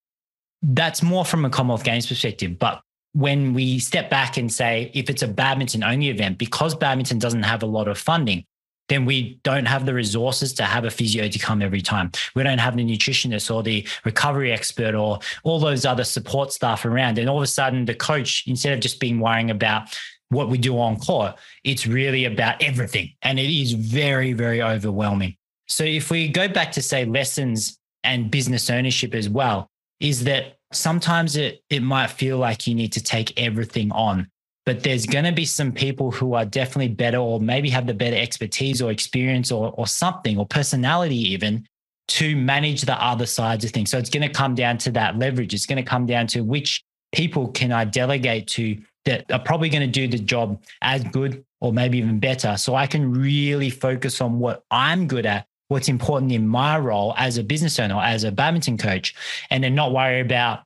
That's 0.62 1.02
more 1.02 1.24
from 1.24 1.44
a 1.44 1.50
commonwealth 1.50 1.84
games 1.84 2.06
perspective. 2.06 2.58
But 2.58 2.80
when 3.12 3.54
we 3.54 3.78
step 3.78 4.10
back 4.10 4.36
and 4.36 4.52
say 4.52 4.90
if 4.94 5.10
it's 5.10 5.22
a 5.22 5.28
badminton 5.28 5.82
only 5.82 6.08
event 6.08 6.38
because 6.38 6.74
badminton 6.74 7.18
doesn't 7.18 7.42
have 7.42 7.62
a 7.62 7.66
lot 7.66 7.88
of 7.88 7.98
funding 7.98 8.44
then 8.88 9.04
we 9.04 9.38
don't 9.42 9.66
have 9.66 9.86
the 9.86 9.94
resources 9.94 10.52
to 10.54 10.64
have 10.64 10.84
a 10.84 10.90
physio 10.90 11.28
to 11.28 11.38
come 11.38 11.62
every 11.62 11.80
time. 11.80 12.10
We 12.34 12.42
don't 12.42 12.58
have 12.58 12.76
the 12.76 12.84
nutritionist 12.84 13.54
or 13.54 13.62
the 13.62 13.86
recovery 14.04 14.52
expert 14.52 14.94
or 14.94 15.20
all 15.44 15.58
those 15.58 15.84
other 15.84 16.04
support 16.04 16.52
staff 16.52 16.84
around. 16.84 17.18
And 17.18 17.28
all 17.28 17.36
of 17.36 17.42
a 17.42 17.46
sudden, 17.46 17.84
the 17.84 17.94
coach, 17.94 18.44
instead 18.46 18.72
of 18.72 18.80
just 18.80 19.00
being 19.00 19.20
worrying 19.20 19.50
about 19.50 19.98
what 20.30 20.48
we 20.48 20.58
do 20.58 20.78
on 20.78 20.96
court, 20.96 21.36
it's 21.64 21.86
really 21.86 22.24
about 22.24 22.62
everything. 22.62 23.12
And 23.22 23.38
it 23.38 23.50
is 23.50 23.72
very, 23.72 24.32
very 24.32 24.62
overwhelming. 24.62 25.36
So 25.68 25.84
if 25.84 26.10
we 26.10 26.28
go 26.28 26.48
back 26.48 26.72
to 26.72 26.82
say 26.82 27.04
lessons 27.04 27.78
and 28.04 28.30
business 28.30 28.70
ownership 28.70 29.14
as 29.14 29.28
well, 29.28 29.70
is 30.00 30.24
that 30.24 30.58
sometimes 30.72 31.36
it, 31.36 31.62
it 31.68 31.82
might 31.82 32.10
feel 32.10 32.38
like 32.38 32.66
you 32.66 32.74
need 32.74 32.92
to 32.92 33.02
take 33.02 33.38
everything 33.40 33.90
on 33.92 34.30
but 34.68 34.82
there's 34.82 35.06
going 35.06 35.24
to 35.24 35.32
be 35.32 35.46
some 35.46 35.72
people 35.72 36.10
who 36.10 36.34
are 36.34 36.44
definitely 36.44 36.88
better 36.88 37.16
or 37.16 37.40
maybe 37.40 37.70
have 37.70 37.86
the 37.86 37.94
better 37.94 38.18
expertise 38.18 38.82
or 38.82 38.90
experience 38.90 39.50
or, 39.50 39.72
or 39.78 39.86
something 39.86 40.36
or 40.36 40.44
personality 40.44 41.16
even 41.16 41.66
to 42.06 42.36
manage 42.36 42.82
the 42.82 43.02
other 43.02 43.24
sides 43.24 43.64
of 43.64 43.70
things. 43.70 43.90
So 43.90 43.96
it's 43.96 44.10
going 44.10 44.28
to 44.28 44.28
come 44.28 44.54
down 44.54 44.76
to 44.76 44.90
that 44.90 45.18
leverage. 45.18 45.54
It's 45.54 45.64
going 45.64 45.82
to 45.82 45.82
come 45.82 46.04
down 46.04 46.26
to 46.26 46.42
which 46.42 46.84
people 47.12 47.48
can 47.48 47.72
I 47.72 47.86
delegate 47.86 48.46
to 48.48 48.76
that 49.06 49.32
are 49.32 49.38
probably 49.38 49.70
going 49.70 49.90
to 49.90 50.00
do 50.00 50.06
the 50.06 50.22
job 50.22 50.62
as 50.82 51.02
good 51.02 51.42
or 51.62 51.72
maybe 51.72 51.96
even 51.96 52.20
better. 52.20 52.58
So 52.58 52.74
I 52.74 52.86
can 52.86 53.10
really 53.10 53.70
focus 53.70 54.20
on 54.20 54.38
what 54.38 54.64
I'm 54.70 55.06
good 55.06 55.24
at, 55.24 55.46
what's 55.68 55.88
important 55.88 56.30
in 56.30 56.46
my 56.46 56.78
role 56.78 57.14
as 57.16 57.38
a 57.38 57.42
business 57.42 57.78
owner, 57.78 57.98
as 58.02 58.24
a 58.24 58.30
badminton 58.30 58.76
coach, 58.76 59.14
and 59.48 59.64
then 59.64 59.74
not 59.74 59.94
worry 59.94 60.20
about 60.20 60.64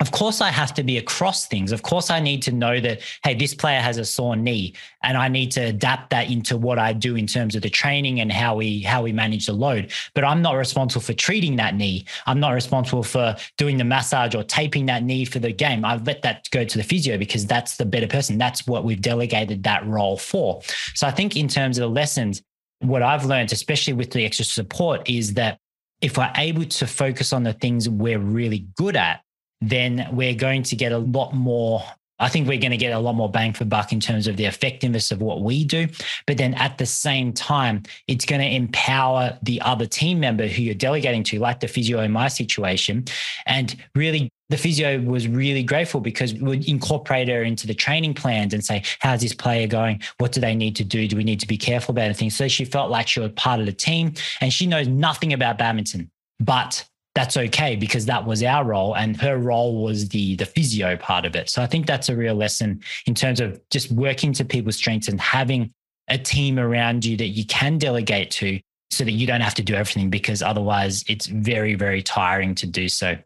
of 0.00 0.12
course, 0.12 0.40
I 0.40 0.48
have 0.48 0.72
to 0.74 0.82
be 0.82 0.96
across 0.96 1.46
things. 1.46 1.72
Of 1.72 1.82
course, 1.82 2.10
I 2.10 2.20
need 2.20 2.40
to 2.42 2.52
know 2.52 2.80
that, 2.80 3.02
hey, 3.22 3.34
this 3.34 3.54
player 3.54 3.80
has 3.80 3.98
a 3.98 4.04
sore 4.04 4.34
knee, 4.34 4.74
and 5.02 5.16
I 5.16 5.28
need 5.28 5.52
to 5.52 5.60
adapt 5.60 6.08
that 6.10 6.30
into 6.30 6.56
what 6.56 6.78
I 6.78 6.94
do 6.94 7.16
in 7.16 7.26
terms 7.26 7.54
of 7.54 7.60
the 7.60 7.68
training 7.68 8.20
and 8.20 8.32
how 8.32 8.56
we 8.56 8.80
how 8.80 9.02
we 9.02 9.12
manage 9.12 9.46
the 9.46 9.52
load. 9.52 9.92
But 10.14 10.24
I'm 10.24 10.40
not 10.40 10.52
responsible 10.52 11.02
for 11.02 11.12
treating 11.12 11.56
that 11.56 11.74
knee. 11.74 12.06
I'm 12.26 12.40
not 12.40 12.52
responsible 12.52 13.02
for 13.02 13.36
doing 13.58 13.76
the 13.76 13.84
massage 13.84 14.34
or 14.34 14.42
taping 14.42 14.86
that 14.86 15.02
knee 15.02 15.26
for 15.26 15.38
the 15.38 15.52
game. 15.52 15.84
I've 15.84 16.06
let 16.06 16.22
that 16.22 16.48
go 16.50 16.64
to 16.64 16.78
the 16.78 16.84
physio 16.84 17.18
because 17.18 17.46
that's 17.46 17.76
the 17.76 17.84
better 17.84 18.08
person. 18.08 18.38
That's 18.38 18.66
what 18.66 18.84
we've 18.84 19.02
delegated 19.02 19.62
that 19.64 19.86
role 19.86 20.16
for. 20.16 20.62
So 20.94 21.06
I 21.06 21.10
think 21.10 21.36
in 21.36 21.46
terms 21.46 21.76
of 21.76 21.82
the 21.82 21.94
lessons, 21.94 22.42
what 22.78 23.02
I've 23.02 23.26
learned, 23.26 23.52
especially 23.52 23.92
with 23.92 24.12
the 24.12 24.24
extra 24.24 24.46
support, 24.46 25.08
is 25.10 25.34
that 25.34 25.58
if 26.00 26.16
we're 26.16 26.32
able 26.36 26.64
to 26.64 26.86
focus 26.86 27.34
on 27.34 27.42
the 27.42 27.52
things 27.52 27.86
we're 27.86 28.18
really 28.18 28.66
good 28.76 28.96
at 28.96 29.20
then 29.60 30.08
we're 30.12 30.34
going 30.34 30.62
to 30.64 30.76
get 30.76 30.92
a 30.92 30.98
lot 30.98 31.32
more 31.34 31.82
I 32.20 32.28
think 32.28 32.46
we're 32.46 32.60
going 32.60 32.70
to 32.70 32.76
get 32.76 32.92
a 32.92 32.98
lot 32.98 33.14
more 33.14 33.30
bang 33.30 33.54
for 33.54 33.64
buck 33.64 33.92
in 33.92 33.98
terms 33.98 34.26
of 34.26 34.36
the 34.36 34.44
effectiveness 34.44 35.10
of 35.10 35.22
what 35.22 35.40
we 35.40 35.64
do. 35.64 35.88
But 36.26 36.36
then 36.36 36.52
at 36.54 36.76
the 36.76 36.84
same 36.84 37.32
time, 37.32 37.82
it's 38.06 38.26
going 38.26 38.42
to 38.42 38.46
empower 38.46 39.38
the 39.42 39.60
other 39.62 39.86
team 39.86 40.20
member 40.20 40.46
who 40.46 40.62
you're 40.62 40.74
delegating 40.74 41.24
to, 41.24 41.38
like 41.38 41.60
the 41.60 41.68
physio 41.68 42.00
in 42.00 42.12
my 42.12 42.28
situation. 42.28 43.06
And 43.46 43.74
really, 43.94 44.28
the 44.50 44.58
physio 44.58 45.00
was 45.00 45.28
really 45.28 45.62
grateful 45.62 46.00
because 46.00 46.34
we 46.34 46.40
would 46.40 46.68
incorporate 46.68 47.28
her 47.28 47.42
into 47.42 47.66
the 47.66 47.74
training 47.74 48.14
plans 48.14 48.52
and 48.52 48.62
say, 48.62 48.82
how's 48.98 49.22
this 49.22 49.32
player 49.32 49.66
going? 49.66 50.02
What 50.18 50.32
do 50.32 50.40
they 50.40 50.54
need 50.54 50.76
to 50.76 50.84
do? 50.84 51.08
Do 51.08 51.16
we 51.16 51.24
need 51.24 51.40
to 51.40 51.46
be 51.46 51.56
careful 51.56 51.92
about 51.92 52.04
anything? 52.04 52.30
So 52.30 52.48
she 52.48 52.66
felt 52.66 52.90
like 52.90 53.08
she 53.08 53.20
was 53.20 53.32
part 53.32 53.60
of 53.60 53.66
the 53.66 53.72
team 53.72 54.12
and 54.42 54.52
she 54.52 54.66
knows 54.66 54.88
nothing 54.88 55.32
about 55.32 55.56
badminton, 55.56 56.10
but 56.38 56.84
that's 57.14 57.36
okay 57.36 57.76
because 57.76 58.06
that 58.06 58.24
was 58.24 58.42
our 58.42 58.64
role 58.64 58.94
and 58.94 59.20
her 59.20 59.36
role 59.36 59.82
was 59.82 60.08
the 60.08 60.36
the 60.36 60.46
physio 60.46 60.96
part 60.96 61.24
of 61.24 61.34
it 61.34 61.48
so 61.48 61.62
i 61.62 61.66
think 61.66 61.86
that's 61.86 62.08
a 62.08 62.16
real 62.16 62.34
lesson 62.34 62.80
in 63.06 63.14
terms 63.14 63.40
of 63.40 63.60
just 63.70 63.90
working 63.90 64.32
to 64.32 64.44
people's 64.44 64.76
strengths 64.76 65.08
and 65.08 65.20
having 65.20 65.72
a 66.08 66.18
team 66.18 66.58
around 66.58 67.04
you 67.04 67.16
that 67.16 67.28
you 67.28 67.44
can 67.46 67.78
delegate 67.78 68.30
to 68.30 68.60
so 68.90 69.04
that 69.04 69.12
you 69.12 69.26
don't 69.26 69.40
have 69.40 69.54
to 69.54 69.62
do 69.62 69.74
everything 69.74 70.10
because 70.10 70.42
otherwise 70.42 71.04
it's 71.08 71.26
very 71.26 71.74
very 71.74 72.02
tiring 72.02 72.54
to 72.54 72.66
do 72.66 72.88
so 72.88 73.16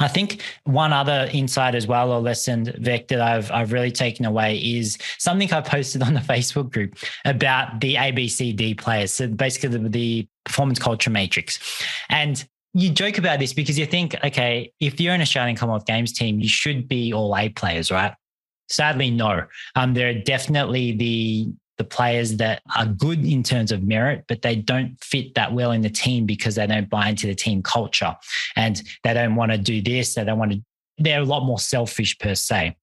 I 0.00 0.06
think 0.06 0.42
one 0.62 0.92
other 0.92 1.28
insight 1.32 1.74
as 1.74 1.88
well 1.88 2.12
or 2.12 2.20
lesson, 2.20 2.72
Vec, 2.78 3.08
that 3.08 3.20
I've 3.20 3.50
I've 3.50 3.72
really 3.72 3.90
taken 3.90 4.24
away 4.26 4.56
is 4.58 4.96
something 5.18 5.52
I 5.52 5.60
posted 5.60 6.02
on 6.02 6.14
the 6.14 6.20
Facebook 6.20 6.72
group 6.72 6.96
about 7.24 7.80
the 7.80 7.96
ABCD 7.96 8.78
players. 8.78 9.12
So 9.12 9.26
basically 9.26 9.76
the, 9.76 9.88
the 9.88 10.28
performance 10.44 10.78
culture 10.78 11.10
matrix. 11.10 11.58
And 12.08 12.46
you 12.74 12.90
joke 12.90 13.18
about 13.18 13.38
this 13.38 13.52
because 13.52 13.78
you 13.78 13.86
think, 13.86 14.14
okay, 14.24 14.72
if 14.80 15.00
you're 15.00 15.14
an 15.14 15.20
Australian 15.20 15.56
Commonwealth 15.56 15.86
Games 15.86 16.12
team, 16.12 16.40
you 16.40 16.48
should 16.48 16.88
be 16.88 17.12
all 17.12 17.36
A 17.36 17.48
players, 17.48 17.90
right? 17.90 18.14
Sadly, 18.68 19.10
no. 19.10 19.44
Um, 19.74 19.94
there 19.94 20.10
are 20.10 20.14
definitely 20.14 20.92
the 20.92 21.52
the 21.78 21.84
players 21.84 22.36
that 22.36 22.60
are 22.76 22.86
good 22.86 23.24
in 23.24 23.42
terms 23.44 23.70
of 23.70 23.84
merit, 23.84 24.24
but 24.26 24.42
they 24.42 24.56
don't 24.56 24.96
fit 25.02 25.34
that 25.36 25.52
well 25.52 25.70
in 25.70 25.80
the 25.80 25.88
team 25.88 26.26
because 26.26 26.56
they 26.56 26.66
don't 26.66 26.90
buy 26.90 27.08
into 27.08 27.28
the 27.28 27.36
team 27.36 27.62
culture 27.62 28.16
and 28.56 28.82
they 29.04 29.14
don't 29.14 29.36
want 29.36 29.52
to 29.52 29.58
do 29.58 29.80
this. 29.80 30.14
They 30.14 30.24
don't 30.24 30.38
want 30.38 30.52
to. 30.52 30.62
They're 30.98 31.20
a 31.20 31.24
lot 31.24 31.44
more 31.44 31.60
selfish 31.60 32.18
per 32.18 32.34
se. 32.34 32.76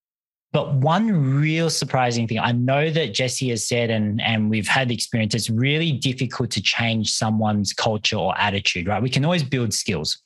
But 0.53 0.75
one 0.75 1.39
real 1.41 1.69
surprising 1.69 2.27
thing, 2.27 2.39
I 2.39 2.53
know 2.53 2.89
that 2.89 3.13
Jesse 3.13 3.49
has 3.49 3.67
said, 3.67 3.89
and, 3.89 4.21
and 4.21 4.49
we've 4.49 4.67
had 4.67 4.87
the 4.87 4.93
experience, 4.93 5.35
it's 5.35 5.49
really 5.49 5.91
difficult 5.91 6.49
to 6.51 6.61
change 6.61 7.11
someone's 7.11 7.73
culture 7.73 8.15
or 8.15 8.37
attitude, 8.37 8.87
right? 8.87 9.03
We 9.03 9.09
can 9.09 9.25
always 9.25 9.43
build 9.43 9.73
skills. 9.73 10.17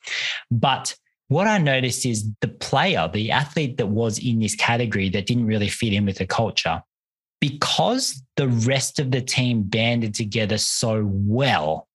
But 0.52 0.96
what 1.30 1.48
I 1.48 1.58
noticed 1.58 2.06
is 2.06 2.30
the 2.42 2.48
player, 2.48 3.10
the 3.12 3.32
athlete 3.32 3.78
that 3.78 3.88
was 3.88 4.20
in 4.20 4.40
this 4.40 4.56
category 4.56 5.10
that 5.10 5.26
didn't 5.26 5.48
really 5.48 5.70
fit 5.70 5.94
in 5.94 6.06
with 6.06 6.18
the 6.18 6.28
culture, 6.28 6.84
because 7.42 8.22
the 8.36 8.48
rest 8.48 9.00
of 9.00 9.12
the 9.12 9.22
team 9.22 9.64
banded 9.64 10.14
together 10.14 10.58
so 10.58 11.10
well, 11.12 11.88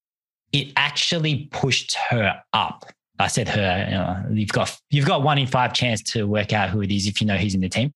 it 0.51 0.73
actually 0.75 1.49
pushed 1.51 1.95
her 2.09 2.41
up. 2.53 2.85
I 3.19 3.27
said 3.27 3.47
her, 3.47 4.25
you 4.29 4.39
you've 4.39 4.49
got 4.49 4.77
you've 4.89 5.05
got 5.05 5.23
one 5.23 5.37
in 5.37 5.47
five 5.47 5.73
chance 5.73 6.01
to 6.11 6.27
work 6.27 6.51
out 6.51 6.69
who 6.69 6.81
it 6.81 6.91
is 6.91 7.07
if 7.07 7.21
you 7.21 7.27
know 7.27 7.37
who's 7.37 7.55
in 7.55 7.61
the 7.61 7.69
team. 7.69 7.93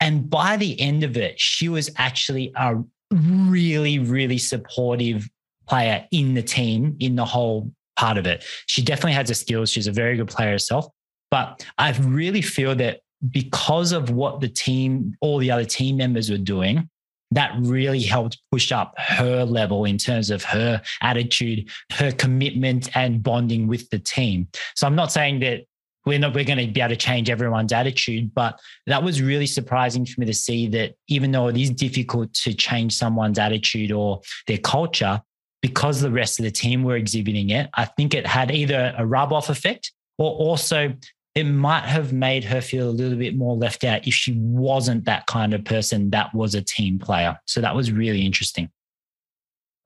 And 0.00 0.28
by 0.28 0.56
the 0.56 0.80
end 0.80 1.04
of 1.04 1.16
it, 1.16 1.38
she 1.38 1.68
was 1.68 1.90
actually 1.96 2.52
a 2.56 2.76
really, 3.12 3.98
really 3.98 4.38
supportive 4.38 5.28
player 5.68 6.06
in 6.10 6.34
the 6.34 6.42
team, 6.42 6.96
in 7.00 7.16
the 7.16 7.24
whole 7.24 7.70
part 7.96 8.16
of 8.16 8.26
it. 8.26 8.44
She 8.66 8.82
definitely 8.82 9.12
has 9.12 9.28
the 9.28 9.34
skills. 9.34 9.70
She's 9.70 9.86
a 9.86 9.92
very 9.92 10.16
good 10.16 10.28
player 10.28 10.52
herself. 10.52 10.86
But 11.30 11.64
I 11.78 11.92
really 11.92 12.42
feel 12.42 12.74
that 12.76 13.00
because 13.30 13.92
of 13.92 14.10
what 14.10 14.40
the 14.40 14.48
team, 14.48 15.14
all 15.20 15.38
the 15.38 15.50
other 15.50 15.64
team 15.64 15.98
members 15.98 16.30
were 16.30 16.38
doing, 16.38 16.88
that 17.32 17.54
really 17.60 18.00
helped 18.00 18.40
push 18.50 18.72
up 18.72 18.94
her 18.98 19.44
level 19.44 19.84
in 19.84 19.98
terms 19.98 20.30
of 20.30 20.42
her 20.42 20.82
attitude, 21.02 21.68
her 21.92 22.10
commitment, 22.10 22.88
and 22.96 23.22
bonding 23.22 23.68
with 23.68 23.88
the 23.90 23.98
team. 23.98 24.48
So 24.74 24.86
I'm 24.86 24.96
not 24.96 25.12
saying 25.12 25.40
that 25.40 25.64
we're 26.06 26.18
not 26.18 26.34
we're 26.34 26.44
going 26.44 26.58
to 26.58 26.72
be 26.72 26.80
able 26.80 26.90
to 26.90 26.96
change 26.96 27.30
everyone's 27.30 27.72
attitude 27.72 28.32
but 28.34 28.58
that 28.86 29.02
was 29.02 29.20
really 29.20 29.46
surprising 29.46 30.04
for 30.04 30.20
me 30.20 30.26
to 30.26 30.34
see 30.34 30.66
that 30.68 30.94
even 31.08 31.30
though 31.30 31.48
it 31.48 31.56
is 31.56 31.70
difficult 31.70 32.32
to 32.34 32.54
change 32.54 32.94
someone's 32.94 33.38
attitude 33.38 33.92
or 33.92 34.20
their 34.46 34.58
culture 34.58 35.20
because 35.62 36.00
the 36.00 36.10
rest 36.10 36.38
of 36.38 36.44
the 36.44 36.50
team 36.50 36.82
were 36.82 36.96
exhibiting 36.96 37.50
it 37.50 37.68
i 37.74 37.84
think 37.84 38.14
it 38.14 38.26
had 38.26 38.50
either 38.50 38.94
a 38.98 39.06
rub 39.06 39.32
off 39.32 39.48
effect 39.48 39.92
or 40.18 40.32
also 40.32 40.92
it 41.34 41.44
might 41.44 41.84
have 41.84 42.12
made 42.12 42.44
her 42.44 42.60
feel 42.60 42.88
a 42.88 42.90
little 42.90 43.16
bit 43.16 43.36
more 43.36 43.56
left 43.56 43.84
out 43.84 44.06
if 44.06 44.14
she 44.14 44.32
wasn't 44.36 45.04
that 45.04 45.26
kind 45.26 45.54
of 45.54 45.64
person 45.64 46.10
that 46.10 46.34
was 46.34 46.54
a 46.54 46.62
team 46.62 46.98
player. 46.98 47.38
So 47.46 47.60
that 47.60 47.74
was 47.74 47.92
really 47.92 48.26
interesting. 48.26 48.68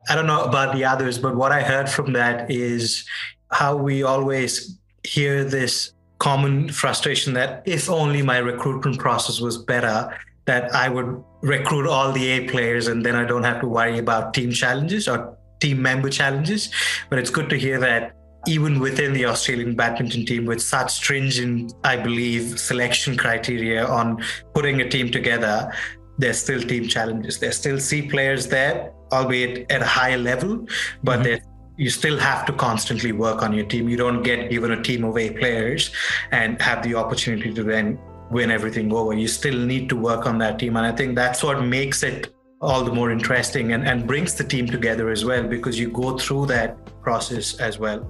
I 0.08 0.14
don't 0.14 0.26
know 0.26 0.44
about 0.44 0.74
the 0.74 0.84
others, 0.84 1.18
but 1.18 1.36
what 1.36 1.52
I 1.52 1.62
heard 1.62 1.88
from 1.88 2.12
that 2.14 2.50
is 2.50 3.06
how 3.50 3.76
we 3.76 4.02
always 4.02 4.78
hear 5.02 5.44
this 5.44 5.92
common 6.18 6.70
frustration 6.70 7.34
that 7.34 7.62
if 7.66 7.90
only 7.90 8.22
my 8.22 8.38
recruitment 8.38 8.98
process 8.98 9.40
was 9.40 9.58
better, 9.58 10.16
that 10.46 10.74
I 10.74 10.88
would 10.88 11.22
recruit 11.42 11.88
all 11.88 12.12
the 12.12 12.26
A 12.26 12.48
players 12.48 12.88
and 12.88 13.04
then 13.04 13.16
I 13.16 13.24
don't 13.24 13.44
have 13.44 13.60
to 13.60 13.68
worry 13.68 13.98
about 13.98 14.34
team 14.34 14.52
challenges 14.52 15.08
or 15.08 15.36
team 15.60 15.80
member 15.80 16.10
challenges. 16.10 16.70
But 17.10 17.18
it's 17.18 17.30
good 17.30 17.48
to 17.50 17.58
hear 17.58 17.78
that 17.80 18.14
even 18.46 18.78
within 18.78 19.14
the 19.14 19.24
Australian 19.24 19.74
badminton 19.74 20.26
team, 20.26 20.44
with 20.44 20.60
such 20.60 20.92
stringent, 20.92 21.72
I 21.82 21.96
believe, 21.96 22.58
selection 22.58 23.16
criteria 23.16 23.86
on 23.86 24.22
putting 24.52 24.82
a 24.82 24.88
team 24.88 25.10
together, 25.10 25.72
there's 26.18 26.38
still 26.38 26.60
team 26.60 26.86
challenges. 26.86 27.38
There's 27.38 27.56
still 27.56 27.78
C 27.78 28.08
players 28.08 28.46
there, 28.48 28.92
albeit 29.12 29.70
at 29.70 29.82
a 29.82 29.86
higher 29.86 30.18
level, 30.18 30.66
but 31.02 31.20
mm-hmm. 31.20 31.53
You 31.76 31.90
still 31.90 32.18
have 32.18 32.46
to 32.46 32.52
constantly 32.52 33.12
work 33.12 33.42
on 33.42 33.52
your 33.52 33.66
team. 33.66 33.88
You 33.88 33.96
don't 33.96 34.22
get 34.22 34.50
given 34.50 34.70
a 34.70 34.82
team 34.82 35.04
of 35.04 35.16
eight 35.18 35.38
players 35.38 35.90
and 36.30 36.60
have 36.62 36.82
the 36.82 36.94
opportunity 36.94 37.52
to 37.52 37.64
then 37.64 37.98
win 38.30 38.50
everything 38.50 38.92
over. 38.92 39.12
You 39.12 39.28
still 39.28 39.58
need 39.58 39.88
to 39.88 39.96
work 39.96 40.26
on 40.26 40.38
that 40.38 40.58
team. 40.58 40.76
And 40.76 40.86
I 40.86 40.92
think 40.92 41.16
that's 41.16 41.42
what 41.42 41.62
makes 41.62 42.02
it 42.02 42.32
all 42.60 42.84
the 42.84 42.92
more 42.92 43.10
interesting 43.10 43.72
and, 43.72 43.86
and 43.86 44.06
brings 44.06 44.34
the 44.34 44.44
team 44.44 44.66
together 44.66 45.10
as 45.10 45.24
well 45.24 45.42
because 45.42 45.78
you 45.78 45.90
go 45.90 46.16
through 46.16 46.46
that 46.46 46.78
process 47.02 47.58
as 47.58 47.78
well. 47.78 48.08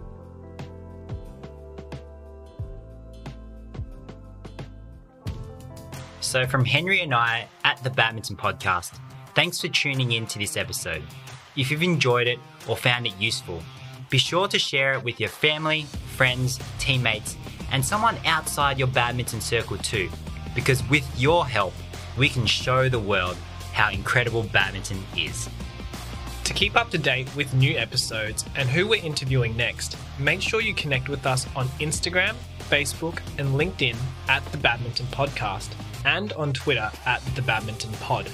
So, 6.21 6.47
from 6.47 6.65
Henry 6.65 7.01
and 7.01 7.15
I 7.15 7.47
at 7.63 7.83
the 7.85 7.91
Badminton 7.91 8.37
Podcast, 8.37 8.99
thanks 9.35 9.61
for 9.61 9.69
tuning 9.69 10.13
in 10.13 10.27
to 10.27 10.39
this 10.39 10.57
episode. 10.57 11.05
If 11.57 11.71
you've 11.71 11.83
enjoyed 11.83 12.27
it 12.27 12.39
or 12.69 12.77
found 12.77 13.07
it 13.07 13.15
useful, 13.19 13.63
be 14.11 14.19
sure 14.19 14.49
to 14.49 14.59
share 14.59 14.95
it 14.95 15.05
with 15.05 15.21
your 15.21 15.29
family, 15.29 15.87
friends, 16.17 16.59
teammates, 16.79 17.37
and 17.71 17.85
someone 17.85 18.17
outside 18.25 18.79
your 18.79 18.89
badminton 18.89 19.41
circle 19.41 19.79
too, 19.79 20.09
because 20.55 20.89
with 20.89 21.09
your 21.19 21.47
help, 21.47 21.73
we 22.19 22.29
can 22.29 22.47
show 22.47 22.89
the 22.89 22.99
world 22.99 23.37
how 23.73 23.91
incredible 23.91 24.43
badminton 24.45 25.03
is. 25.17 25.49
To 26.45 26.53
keep 26.53 26.77
up 26.77 26.91
to 26.91 26.99
date 26.99 27.35
with 27.35 27.55
new 27.55 27.77
episodes 27.77 28.45
and 28.55 28.69
who 28.69 28.87
we're 28.87 29.03
interviewing 29.03 29.57
next, 29.57 29.97
make 30.19 30.43
sure 30.43 30.61
you 30.61 30.75
connect 30.75 31.09
with 31.09 31.25
us 31.25 31.47
on 31.57 31.69
Instagram, 31.81 32.35
Facebook, 32.69 33.21
and 33.39 33.49
LinkedIn 33.55 33.97
at 34.29 34.45
the 34.47 34.59
Badminton 34.59 35.07
Podcast 35.07 35.71
and 36.05 36.33
on 36.35 36.53
Twitter 36.53 36.91
at 37.07 37.25
the 37.35 37.43
Badminton 37.43 37.93
Pod. 37.95 38.29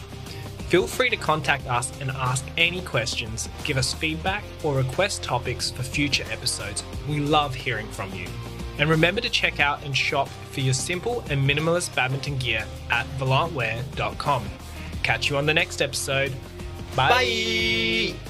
Feel 0.70 0.86
free 0.86 1.10
to 1.10 1.16
contact 1.16 1.66
us 1.66 1.90
and 2.00 2.12
ask 2.12 2.46
any 2.56 2.80
questions, 2.82 3.48
give 3.64 3.76
us 3.76 3.92
feedback, 3.92 4.44
or 4.62 4.76
request 4.76 5.20
topics 5.20 5.68
for 5.68 5.82
future 5.82 6.24
episodes. 6.30 6.84
We 7.08 7.18
love 7.18 7.56
hearing 7.56 7.88
from 7.88 8.14
you. 8.14 8.28
And 8.78 8.88
remember 8.88 9.20
to 9.20 9.28
check 9.28 9.58
out 9.58 9.84
and 9.84 9.96
shop 9.96 10.28
for 10.52 10.60
your 10.60 10.74
simple 10.74 11.24
and 11.28 11.48
minimalist 11.48 11.92
badminton 11.96 12.38
gear 12.38 12.64
at 12.88 13.04
volantwear.com. 13.18 14.44
Catch 15.02 15.28
you 15.28 15.36
on 15.36 15.46
the 15.46 15.54
next 15.54 15.82
episode. 15.82 16.32
Bye. 16.94 18.14
Bye. 18.14 18.29